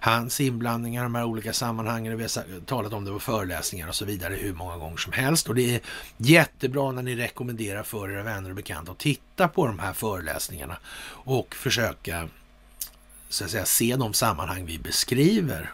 [0.00, 2.16] hans inblandningar i de här olika sammanhangen.
[2.16, 5.48] Vi har talat om det på föreläsningar och så vidare hur många gånger som helst.
[5.48, 5.80] Och det är
[6.16, 10.76] jättebra när ni rekommenderar för era vänner och bekanta att titta på de här föreläsningarna
[11.08, 12.28] och försöka
[13.28, 15.72] så att säga, se de sammanhang vi beskriver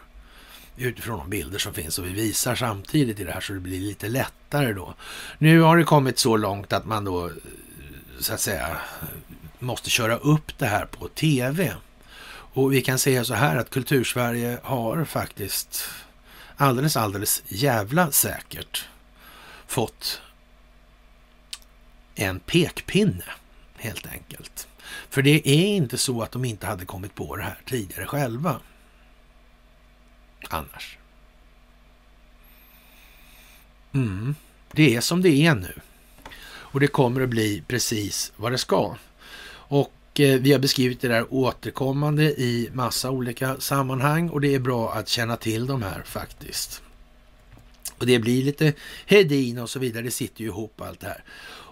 [0.77, 3.79] utifrån de bilder som finns och vi visar samtidigt i det här så det blir
[3.79, 4.93] lite lättare då.
[5.37, 7.31] Nu har det kommit så långt att man då
[8.19, 8.77] så att säga
[9.59, 11.73] måste köra upp det här på tv.
[12.53, 15.89] Och vi kan säga så här att Kultursverige har faktiskt
[16.57, 18.87] alldeles, alldeles jävla säkert
[19.67, 20.21] fått
[22.15, 23.23] en pekpinne
[23.77, 24.67] helt enkelt.
[25.09, 28.59] För det är inte så att de inte hade kommit på det här tidigare själva
[30.49, 30.97] annars.
[33.93, 34.35] Mm.
[34.71, 35.73] Det är som det är nu.
[36.51, 38.95] Och det kommer att bli precis vad det ska.
[39.49, 44.59] Och Eh, vi har beskrivit det där återkommande i massa olika sammanhang och det är
[44.59, 46.81] bra att känna till de här faktiskt.
[47.97, 48.73] Och det blir lite
[49.05, 51.23] Hedin och så vidare, det sitter ju ihop allt det här.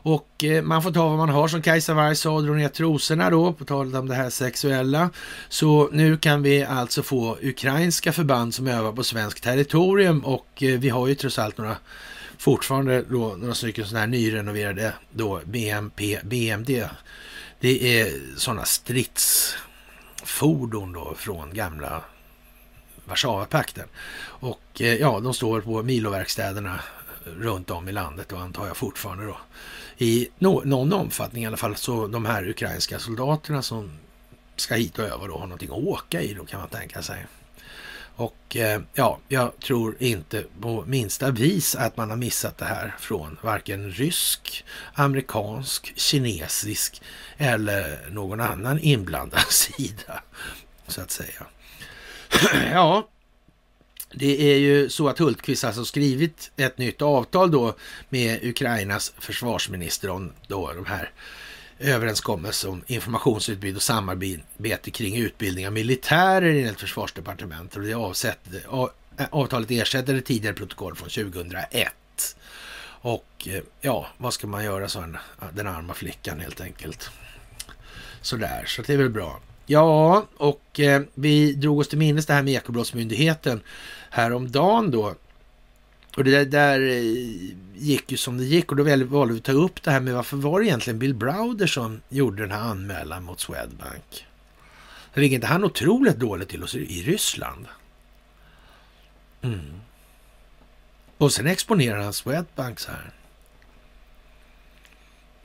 [0.02, 2.70] Och eh, man får ta vad man har som Kajsa Warg sa och dra ner
[2.70, 5.10] trosorna då, på tal om det här sexuella.
[5.50, 10.80] Så nu kan vi alltså få ukrainska förband som övar på svenskt territorium och eh,
[10.80, 11.78] vi har ju trots allt några
[12.38, 16.70] fortfarande då några stycken sådana här nyrenoverade då BMP, BMD.
[17.60, 22.04] Det är sådana stridsfordon då från gamla
[23.06, 23.88] Warszawapakten.
[24.22, 26.80] Och eh, ja, de står på miloverkstäderna
[27.24, 29.38] runt om i landet och antar jag fortfarande då
[29.98, 33.92] i no, någon omfattning i alla fall, så de här ukrainska soldaterna som
[34.56, 37.26] ska hit och öva då har någonting att åka i då kan man tänka sig.
[38.18, 42.96] Och eh, ja, jag tror inte på minsta vis att man har missat det här
[43.00, 47.02] från varken rysk, amerikansk, kinesisk
[47.38, 50.24] eller någon annan inblandad sida,
[50.88, 51.46] så att säga.
[52.72, 53.08] ja,
[54.12, 57.76] det är ju så att Hultqvist alltså skrivit ett nytt avtal då
[58.10, 61.12] med Ukrainas försvarsminister om då de här
[61.80, 67.78] överenskommelse om informationsutbyte och samarbete kring utbildning av militärer enligt försvarsdepartementet.
[67.78, 68.40] Och det avsett,
[69.30, 71.94] avtalet ersätter det tidigare protokoll från 2001.
[73.02, 75.06] Och eh, ja, vad ska man göra, sa
[75.40, 77.10] ah, den arma flickan helt enkelt.
[78.22, 79.40] Sådär, så det är väl bra.
[79.66, 83.62] Ja, och eh, vi drog oss till minnes det här med Ekobrottsmyndigheten
[84.10, 85.16] häromdagen då.
[86.18, 89.46] Och det där, där, eh, gick ju som det gick och då valde vi att
[89.46, 92.62] ta upp det här med varför var det egentligen Bill Browder som gjorde den här
[92.62, 94.26] anmälan mot Swedbank?
[95.14, 97.66] Ligger inte han otroligt dåligt till oss i Ryssland?
[99.42, 99.82] Mm.
[101.18, 103.12] Och sen exponerar han Swedbank så här.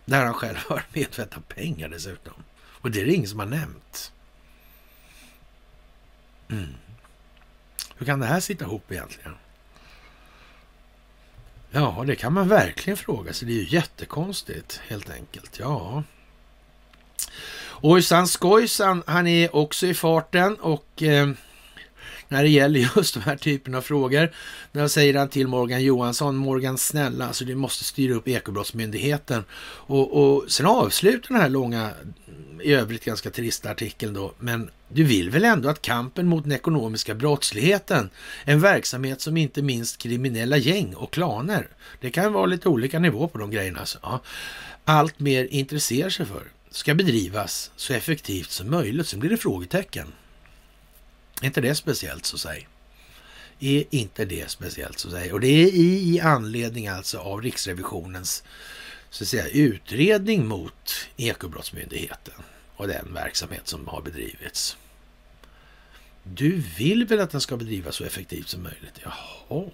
[0.04, 2.44] Där han själv har medvetet pengar dessutom.
[2.54, 4.12] Och det är det ingen som har nämnt.
[6.48, 6.74] Mm.
[7.96, 9.34] Hur kan det här sitta ihop egentligen?
[11.74, 13.48] Ja, det kan man verkligen fråga sig.
[13.48, 15.58] Det är ju jättekonstigt helt enkelt.
[15.58, 16.02] Ja.
[17.80, 21.30] Ojsan Skojsan, han är också i farten och eh,
[22.32, 24.32] när det gäller just de här typen av frågor.
[24.72, 29.44] Då säger han till Morgan Johansson, Morgan snälla, alltså du måste styra upp Ekobrottsmyndigheten.
[29.62, 31.90] Och, och sen avslutar den här långa,
[32.62, 36.52] i övrigt ganska trista artikeln då, men du vill väl ändå att kampen mot den
[36.52, 38.10] ekonomiska brottsligheten,
[38.44, 41.68] en verksamhet som inte minst kriminella gäng och klaner,
[42.00, 44.20] det kan vara lite olika nivå på de grejerna, alltså, ja,
[44.84, 49.06] allt mer intresserar sig för, ska bedrivas så effektivt som möjligt.
[49.06, 50.06] Sen blir det frågetecken.
[51.42, 52.68] Är inte det speciellt så säg?
[53.60, 55.32] Är inte det speciellt så säg?
[55.32, 58.42] Och det är i, i anledning alltså av Riksrevisionens
[59.10, 62.34] så att säga, utredning mot Ekobrottsmyndigheten
[62.76, 64.76] och den verksamhet som har bedrivits.
[66.22, 69.00] Du vill väl att den ska bedrivas så effektivt som möjligt?
[69.02, 69.70] Jaha.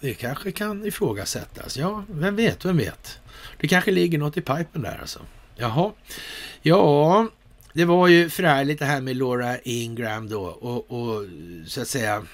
[0.00, 1.76] Det kanske kan ifrågasättas.
[1.76, 3.18] Ja, vem vet, vem vet.
[3.60, 5.20] Det kanske ligger något i pipen där alltså.
[5.56, 5.92] Jaha.
[6.62, 7.28] Ja,
[7.74, 11.26] det var ju förhärligt det här med Laura Ingram då och, och
[11.66, 12.26] så att säga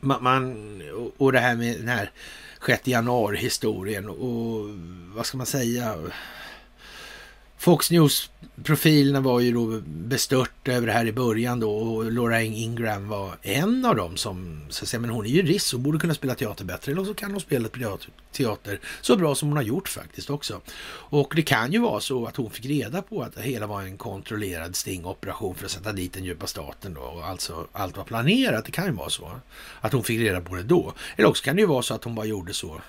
[0.00, 0.82] man, man,
[1.16, 2.10] och det här med den här
[2.66, 4.68] 6 januari-historien och
[5.14, 5.94] vad ska man säga?
[7.62, 13.08] Fox News-profilerna var ju då bestört över det här i början då och Laura Ingram
[13.08, 16.14] var en av dem som, så att säga, men hon är jurist och borde kunna
[16.14, 17.68] spela teater bättre eller så kan hon spela
[18.32, 20.60] teater så bra som hon har gjort faktiskt också.
[20.86, 23.82] Och det kan ju vara så att hon fick reda på att det hela var
[23.82, 28.04] en kontrollerad stingoperation för att sätta dit den djupa staten då och alltså allt var
[28.04, 28.64] planerat.
[28.64, 29.40] Det kan ju vara så
[29.80, 30.92] att hon fick reda på det då.
[31.16, 32.80] Eller också kan det ju vara så att hon bara gjorde så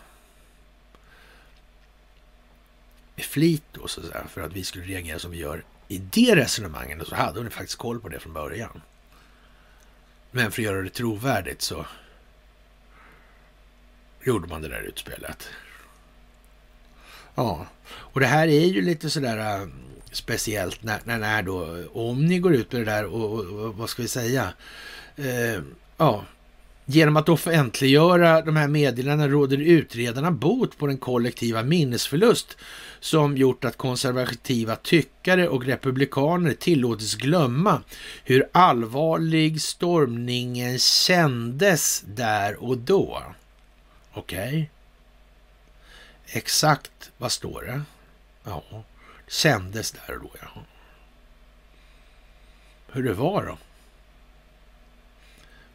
[3.15, 5.97] med flit då, så att säga, för att vi skulle reagera som vi gör i
[5.97, 7.07] det resonemanget.
[7.07, 8.81] Så hade hon faktiskt koll på det från början.
[10.31, 11.85] Men för att göra det trovärdigt så
[14.23, 15.49] gjorde man det där utspelet.
[17.35, 19.67] Ja, och det här är ju lite sådär äh,
[20.11, 23.75] speciellt när, när, när då, om ni går ut med det där och, och, och
[23.75, 24.53] vad ska vi säga?
[25.15, 25.61] Eh,
[25.97, 26.25] ja,
[26.85, 32.57] Genom att offentliggöra de här meddelandena råder utredarna bot på den kollektiva minnesförlust
[32.99, 37.81] som gjort att konservativa tyckare och republikaner tillåtits glömma
[38.23, 43.23] hur allvarlig stormningen kändes där och då.
[44.13, 44.47] Okej.
[44.47, 44.65] Okay.
[46.25, 47.81] Exakt vad står det?
[48.43, 48.63] Ja,
[49.27, 50.63] kändes där och då, ja.
[52.91, 53.57] Hur det var då?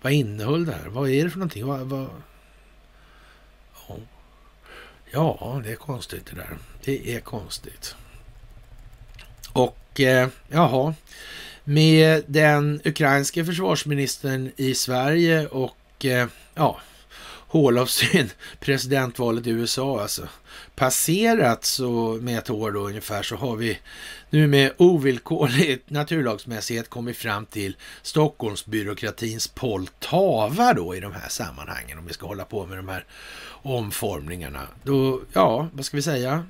[0.03, 0.89] Vad innehöll det här?
[0.89, 1.67] Vad är det för någonting?
[1.67, 2.09] Vad, vad...
[3.89, 3.97] Ja.
[5.13, 6.59] ja, det är konstigt det där.
[6.85, 7.95] Det är konstigt.
[9.53, 10.95] Och eh, jaha,
[11.65, 16.81] med den ukrainske försvarsministern i Sverige och eh, ja,
[17.49, 18.31] hålavsyn
[18.61, 20.29] presidentvalet i USA alltså
[20.75, 23.79] passerat så med ett år då ungefär så har vi
[24.31, 32.07] nu med ovillkorlig naturlagsmässighet kommit fram till Stockholmsbyråkratins Poltava då i de här sammanhangen om
[32.07, 33.05] vi ska hålla på med de här
[33.63, 34.69] omformningarna.
[34.83, 36.45] Då, ja, vad ska vi säga?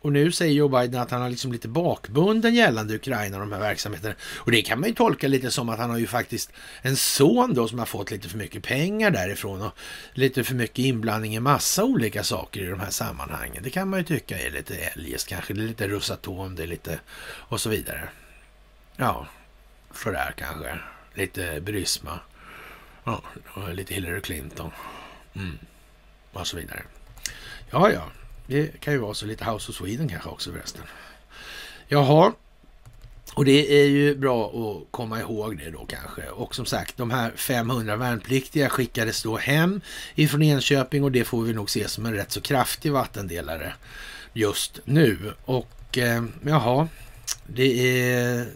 [0.00, 3.52] Och nu säger Joe Biden att han har liksom lite bakbunden gällande Ukraina och de
[3.52, 4.14] här verksamheterna.
[4.36, 6.52] Och det kan man ju tolka lite som att han har ju faktiskt
[6.82, 9.72] en son då som har fått lite för mycket pengar därifrån och
[10.12, 13.62] lite för mycket inblandning i massa olika saker i de här sammanhangen.
[13.62, 15.54] Det kan man ju tycka är lite eljest kanske.
[15.54, 18.08] Det är lite Rosatom, det är lite och så vidare.
[18.96, 19.26] Ja,
[19.94, 20.78] sådär kanske.
[21.14, 22.20] Lite Brysma.
[23.04, 23.22] Ja,
[23.72, 24.70] lite Hillary Clinton.
[25.34, 25.58] Mm.
[26.32, 26.82] Och så vidare.
[27.70, 28.02] Ja, ja.
[28.48, 30.82] Det kan ju vara så lite House of Sweden kanske också förresten.
[31.88, 32.32] Jaha,
[33.34, 36.28] och det är ju bra att komma ihåg det då kanske.
[36.28, 39.80] Och som sagt, de här 500 värnpliktiga skickades då hem
[40.14, 43.74] ifrån Enköping och det får vi nog se som en rätt så kraftig vattendelare
[44.32, 45.32] just nu.
[45.44, 46.88] Och eh, jaha,
[47.46, 48.46] det är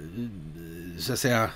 [0.99, 1.51] så att säga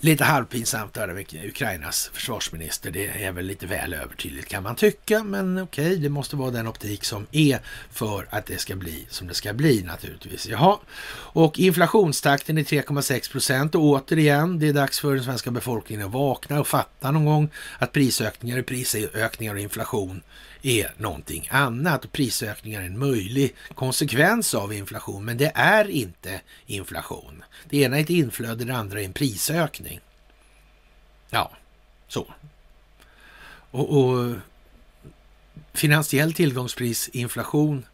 [0.00, 2.90] Lite halvpinsamt där med Ukrainas försvarsminister.
[2.90, 6.50] Det är väl lite väl övertydligt kan man tycka, men okej, okay, det måste vara
[6.50, 7.60] den optik som är
[7.90, 10.46] för att det ska bli som det ska bli naturligtvis.
[10.46, 10.78] Jaha,
[11.12, 16.12] och inflationstakten är 3,6 procent och återigen, det är dags för den svenska befolkningen att
[16.12, 20.22] vakna och fatta någon gång att prisökningar, är prisökningar och inflation
[20.66, 26.40] är någonting annat och prisökningar är en möjlig konsekvens av inflation, men det är inte
[26.66, 27.44] inflation.
[27.68, 30.00] Det ena är ett inflöde, det andra är en prisökning.
[31.30, 31.52] Ja,
[32.08, 32.34] så.
[33.70, 34.34] Och, och
[35.72, 37.86] finansiell tillgångsprisinflation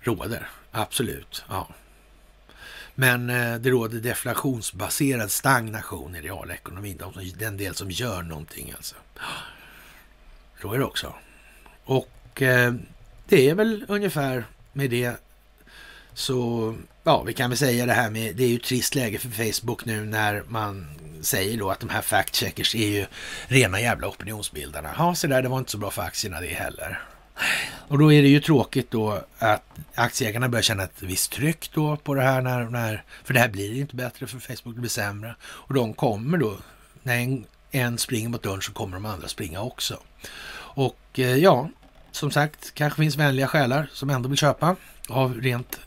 [0.00, 1.44] råder, absolut.
[1.48, 1.68] Ja.
[2.94, 7.00] Men eh, det råder deflationsbaserad stagnation i realekonomin,
[7.38, 8.94] den del som gör någonting alltså.
[10.60, 11.14] Så är det också.
[11.86, 12.74] Och eh,
[13.28, 15.20] det är väl ungefär med det
[16.14, 19.18] så, ja, vi kan väl säga det här med, det är ju ett trist läge
[19.18, 20.86] för Facebook nu när man
[21.22, 23.06] säger då att de här fact-checkers är ju
[23.46, 24.94] rena jävla opinionsbildarna.
[24.98, 27.02] Ja, så där, det var inte så bra för aktierna det heller.
[27.88, 29.62] Och då är det ju tråkigt då att
[29.94, 33.48] aktieägarna börjar känna ett visst tryck då på det här när, när för det här
[33.48, 35.36] blir inte bättre för Facebook, det blir sämre.
[35.42, 36.56] Och de kommer då,
[37.02, 39.98] när en, en springer mot dörren så kommer de andra springa också.
[40.76, 41.68] Och eh, ja,
[42.12, 44.76] som sagt, kanske finns vänliga själar som ändå vill köpa
[45.08, 45.80] av rent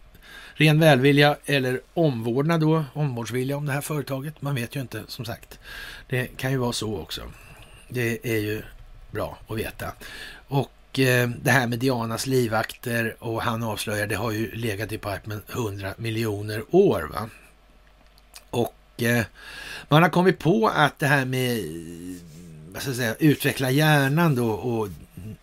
[0.53, 4.41] ren välvilja eller omvårdnad då, omvårdsvilja om det här företaget.
[4.41, 5.59] Man vet ju inte som sagt.
[6.07, 7.21] Det kan ju vara så också.
[7.89, 8.61] Det är ju
[9.11, 9.93] bra att veta.
[10.47, 14.97] Och eh, det här med Dianas livvakter och han avslöjar, det har ju legat i
[14.97, 17.09] pipen 100 miljoner år.
[17.13, 17.29] va.
[18.49, 19.25] Och eh,
[19.89, 21.59] man har kommit på att det här med
[22.79, 24.87] så att säga, utveckla hjärnan då och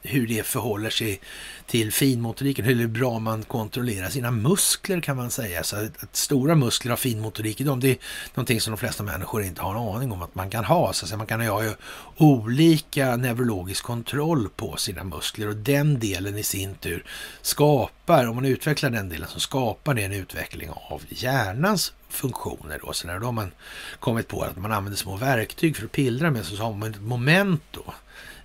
[0.02, 1.20] hur det förhåller sig
[1.66, 5.62] till finmotoriken, hur bra man kontrollerar sina muskler kan man säga.
[5.62, 7.98] Så att, att stora muskler har finmotorik i dem, det är
[8.34, 10.92] någonting som de flesta människor inte har en aning om att man kan ha.
[10.92, 11.72] Så att man kan ha ju
[12.16, 17.04] olika neurologisk kontroll på sina muskler och den delen i sin tur
[17.42, 22.80] skapar, om man utvecklar den delen, så skapar det en utveckling av hjärnans funktioner.
[22.82, 23.52] Då, så när då har man
[24.00, 27.00] kommit på att man använder små verktyg för att pillra med, så har man ett
[27.00, 27.94] moment då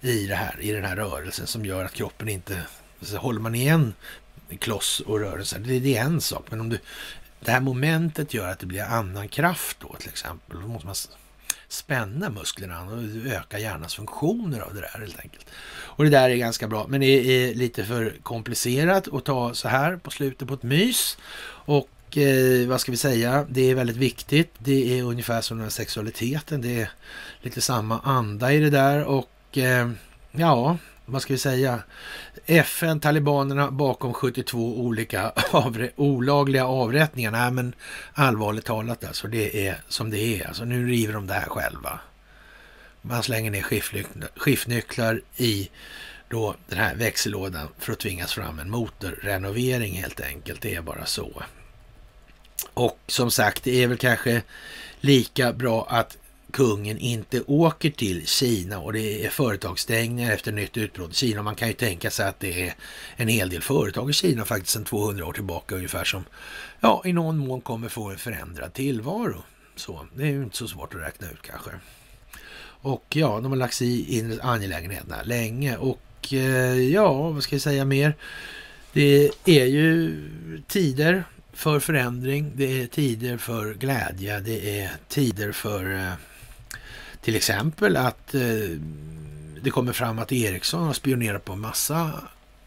[0.01, 2.61] i, det här, i den här rörelsen som gör att kroppen inte...
[3.01, 3.93] Så håller man igen
[4.59, 6.45] kloss och rörelse, det, det är en sak.
[6.49, 6.79] Men om du,
[7.39, 10.61] det här momentet gör att det blir annan kraft då till exempel.
[10.61, 10.95] Då måste man
[11.67, 12.97] spänna musklerna och
[13.31, 15.45] öka hjärnans funktioner av det där helt enkelt.
[15.71, 19.67] Och det där är ganska bra, men det är lite för komplicerat att ta så
[19.67, 21.17] här på slutet på ett mys.
[21.65, 24.53] Och eh, vad ska vi säga, det är väldigt viktigt.
[24.57, 26.61] Det är ungefär som den här sexualiteten.
[26.61, 26.91] Det är
[27.41, 29.89] lite samma anda i det där och och eh,
[30.31, 31.83] ja, vad ska vi säga?
[32.45, 37.31] FN, talibanerna bakom 72 olika avre olagliga avrättningar.
[37.31, 37.75] Nej, men
[38.13, 40.47] allvarligt talat alltså, det är som det är.
[40.47, 41.99] Alltså, nu river de det här själva.
[43.01, 43.65] Man slänger ner
[44.35, 45.69] skiftnycklar i
[46.29, 50.61] då den här växellådan för att tvingas fram en motorrenovering helt enkelt.
[50.61, 51.43] Det är bara så.
[52.73, 54.41] Och som sagt, det är väl kanske
[55.01, 56.17] lika bra att
[56.51, 61.43] kungen inte åker till Kina och det är företagsstängningar efter nytt utbrott i Kina.
[61.43, 62.75] Man kan ju tänka sig att det är
[63.15, 66.23] en hel del företag i Kina faktiskt sedan 200 år tillbaka ungefär som
[66.79, 69.43] ja, i någon mån kommer få en förändrad tillvaro.
[69.75, 71.71] Så det är ju inte så svårt att räkna ut kanske.
[72.83, 77.55] Och ja, de har lagt sig i inre angelägenheterna länge och eh, ja, vad ska
[77.55, 78.15] jag säga mer?
[78.93, 80.17] Det är ju
[80.67, 81.23] tider
[81.53, 86.13] för förändring, det är tider för glädje, det är tider för eh,
[87.21, 88.41] till exempel att eh,
[89.61, 92.11] det kommer fram att Ericsson har spionerat på massa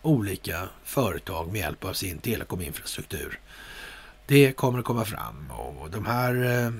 [0.02, 3.40] olika företag med hjälp av sin telekominfrastruktur.
[4.26, 6.72] Det kommer att komma fram och de här eh,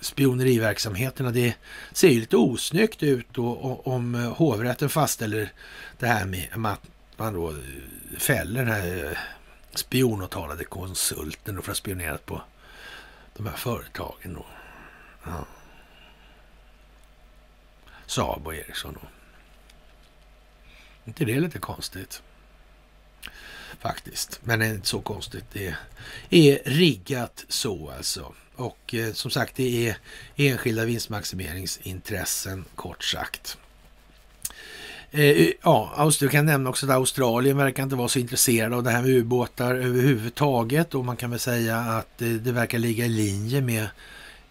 [0.00, 1.54] spioneriverksamheterna, det
[1.92, 5.52] ser ju lite osnyggt ut och, om hovrätten fastställer
[5.98, 6.80] det här med att
[7.16, 7.54] man då
[8.18, 9.18] fäller den här eh,
[9.74, 12.42] spionåtalade konsulten för att ha spionerat på
[13.36, 14.34] de här företagen.
[14.34, 14.46] Då.
[15.24, 15.46] Ja.
[18.08, 18.98] Saab och Ericsson.
[21.04, 22.22] Är inte det lite konstigt?
[23.80, 25.44] Faktiskt, men det är inte så konstigt.
[25.52, 25.74] Det
[26.30, 28.32] är riggat så alltså.
[28.56, 29.96] Och eh, som sagt, det är
[30.36, 33.58] enskilda vinstmaximeringsintressen kort sagt.
[35.10, 38.82] Eh, eh ja, du kan nämna också att Australien verkar inte vara så intresserade av
[38.82, 43.04] det här med ubåtar överhuvudtaget och man kan väl säga att eh, det verkar ligga
[43.04, 43.88] i linje med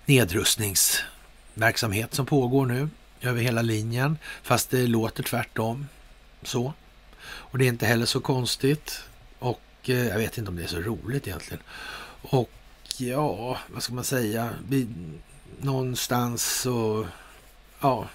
[0.05, 2.89] nedrustningsverksamhet som pågår nu
[3.22, 5.88] över hela linjen, fast det låter tvärtom
[6.44, 6.73] så.
[7.27, 9.02] Och det är inte heller så konstigt
[9.39, 11.64] och eh, jag vet inte om det är så roligt egentligen.
[12.22, 12.49] Och
[12.98, 14.49] ja, vad ska man säga?
[14.69, 14.88] Vi,
[15.60, 17.07] någonstans så,
[17.80, 18.07] ja,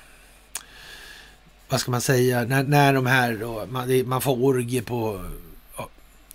[1.68, 5.24] vad ska man säga, när, när de här då, man, man får orgie på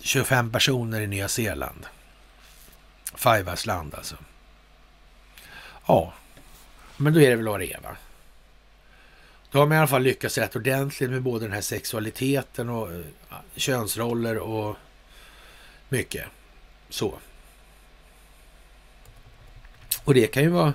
[0.00, 1.86] 25 personer i Nya Zeeland.
[3.14, 4.16] Fivas land alltså.
[5.86, 6.12] Ja,
[6.96, 7.96] men då är det väl vad det är va?
[9.50, 12.92] Då har man i alla fall lyckats rätt ordentligt med både den här sexualiteten och
[12.92, 13.00] eh,
[13.56, 14.76] könsroller och
[15.88, 16.24] mycket
[16.88, 17.14] så.
[20.04, 20.72] Och det kan ju vara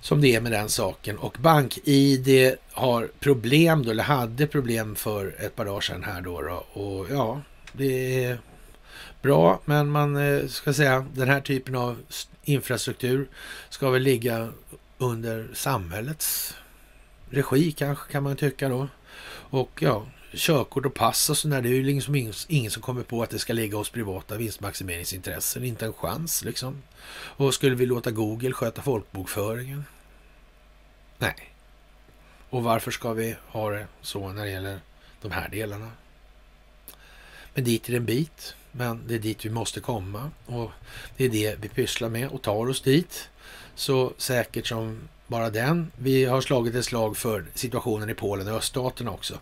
[0.00, 1.18] som det är med den saken.
[1.18, 6.42] Och BankID har problem då, eller hade problem för ett par dagar sedan här då.
[6.42, 6.80] då.
[6.80, 7.40] Och ja,
[7.72, 8.38] det är
[9.22, 11.98] bra, men man eh, ska säga den här typen av
[12.44, 13.28] infrastruktur
[13.68, 14.52] ska väl ligga
[14.98, 16.54] under samhällets
[17.32, 18.88] regi kanske kan man tycka då.
[19.50, 23.02] Och ja, körkort och pass och sådär, det är ju liksom ingen, ingen som kommer
[23.02, 25.64] på att det ska ligga hos privata vinstmaximeringsintressen.
[25.64, 26.82] Inte en chans liksom.
[27.12, 29.84] Och skulle vi låta Google sköta folkbokföringen?
[31.18, 31.54] Nej.
[32.50, 34.80] Och varför ska vi ha det så när det gäller
[35.22, 35.90] de här delarna?
[37.54, 38.54] Men dit är det en bit.
[38.72, 40.70] Men det är dit vi måste komma och
[41.16, 43.28] det är det vi pysslar med och tar oss dit
[43.74, 45.92] så säkert som bara den.
[45.96, 49.38] Vi har slagit ett slag för situationen i Polen och öststaterna också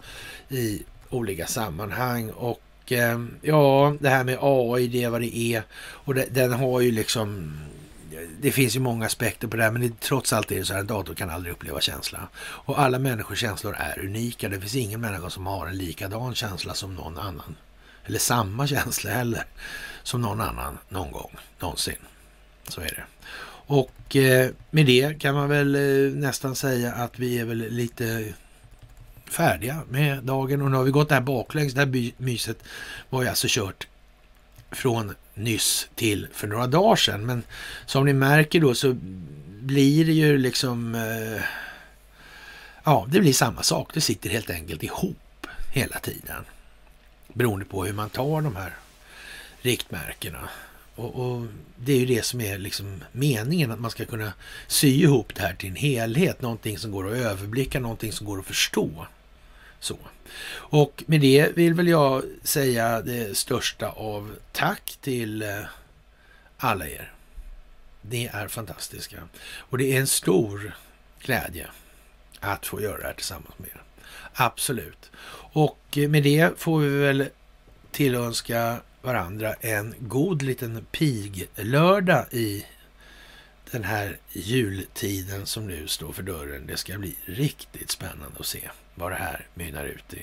[0.49, 2.31] i olika sammanhang.
[2.31, 5.63] Och ehm, ja, det här med AI, det är vad det är.
[5.81, 7.59] Och det, den har ju liksom
[8.41, 10.73] det finns ju många aspekter på det här, men det, trots allt är det så
[10.73, 12.29] här, en dator kan aldrig uppleva känsla.
[12.39, 14.49] Och alla människors känslor är unika.
[14.49, 17.57] Det finns ingen människa som har en likadan känsla som någon annan.
[18.05, 19.45] Eller samma känsla heller,
[20.03, 21.97] som någon annan någon gång, någonsin.
[22.69, 23.05] Så är det.
[23.71, 28.35] Och eh, med det kan man väl eh, nästan säga att vi är väl lite
[29.25, 31.75] färdiga med dagen och nu har vi gått det här baklänges.
[31.75, 32.63] Det här myset
[33.11, 33.87] var ju alltså kört
[34.71, 37.27] från nyss till för några dagar sedan.
[37.27, 37.43] Men
[37.87, 38.97] som ni märker då så
[39.61, 40.95] blir det ju liksom...
[40.95, 41.43] Eh,
[42.85, 43.91] ja, det blir samma sak.
[43.95, 46.45] Det sitter helt enkelt ihop hela tiden.
[47.33, 48.75] Beroende på hur man tar de här
[49.63, 50.49] riktmärkena.
[51.01, 51.47] Och, och,
[51.77, 54.33] det är ju det som är liksom meningen, att man ska kunna
[54.67, 56.43] sy ihop det här till en helhet.
[56.43, 59.07] Någonting som går att överblicka, någonting som går att förstå.
[59.81, 59.99] Så.
[60.53, 65.63] Och med det vill väl jag säga det största av tack till eh,
[66.57, 67.13] alla er.
[68.03, 69.17] Det är fantastiska.
[69.43, 70.77] Och det är en stor
[71.21, 71.67] glädje
[72.41, 73.83] att få göra det här tillsammans med er.
[74.33, 75.11] Absolut.
[75.53, 77.29] Och eh, med det får vi väl
[77.93, 82.67] tillönska varandra en god liten piglördag i
[83.71, 86.67] den här jultiden som nu står för dörren.
[86.67, 90.23] Det ska bli riktigt spännande att se vad det här mynnar ut i.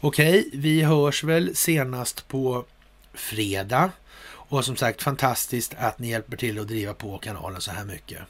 [0.00, 2.64] Okej, vi hörs väl senast på
[3.14, 3.90] fredag.
[4.24, 8.22] Och som sagt, fantastiskt att ni hjälper till att driva på kanalen så här mycket.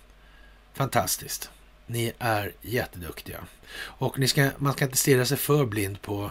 [0.74, 1.50] Fantastiskt.
[1.86, 3.44] Ni är jätteduktiga.
[3.78, 6.30] Och ni ska, man ska inte stirra sig för blind på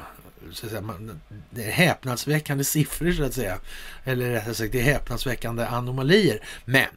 [0.52, 3.60] så att säga, man, det är häpnadsväckande siffror så att säga.
[4.04, 6.40] Eller rättare sagt, det är häpnadsväckande anomalier.
[6.66, 6.90] Men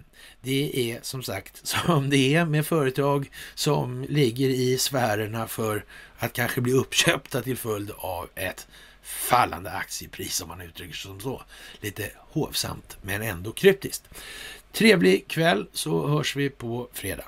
[0.43, 5.85] det är som sagt som det är med företag som ligger i sfärerna för
[6.19, 8.67] att kanske bli uppköpta till följd av ett
[9.03, 11.43] fallande aktiepris om man uttrycker sig som så.
[11.81, 14.09] Lite hovsamt men ändå kryptiskt.
[14.73, 17.25] Trevlig kväll så hörs vi på fredag.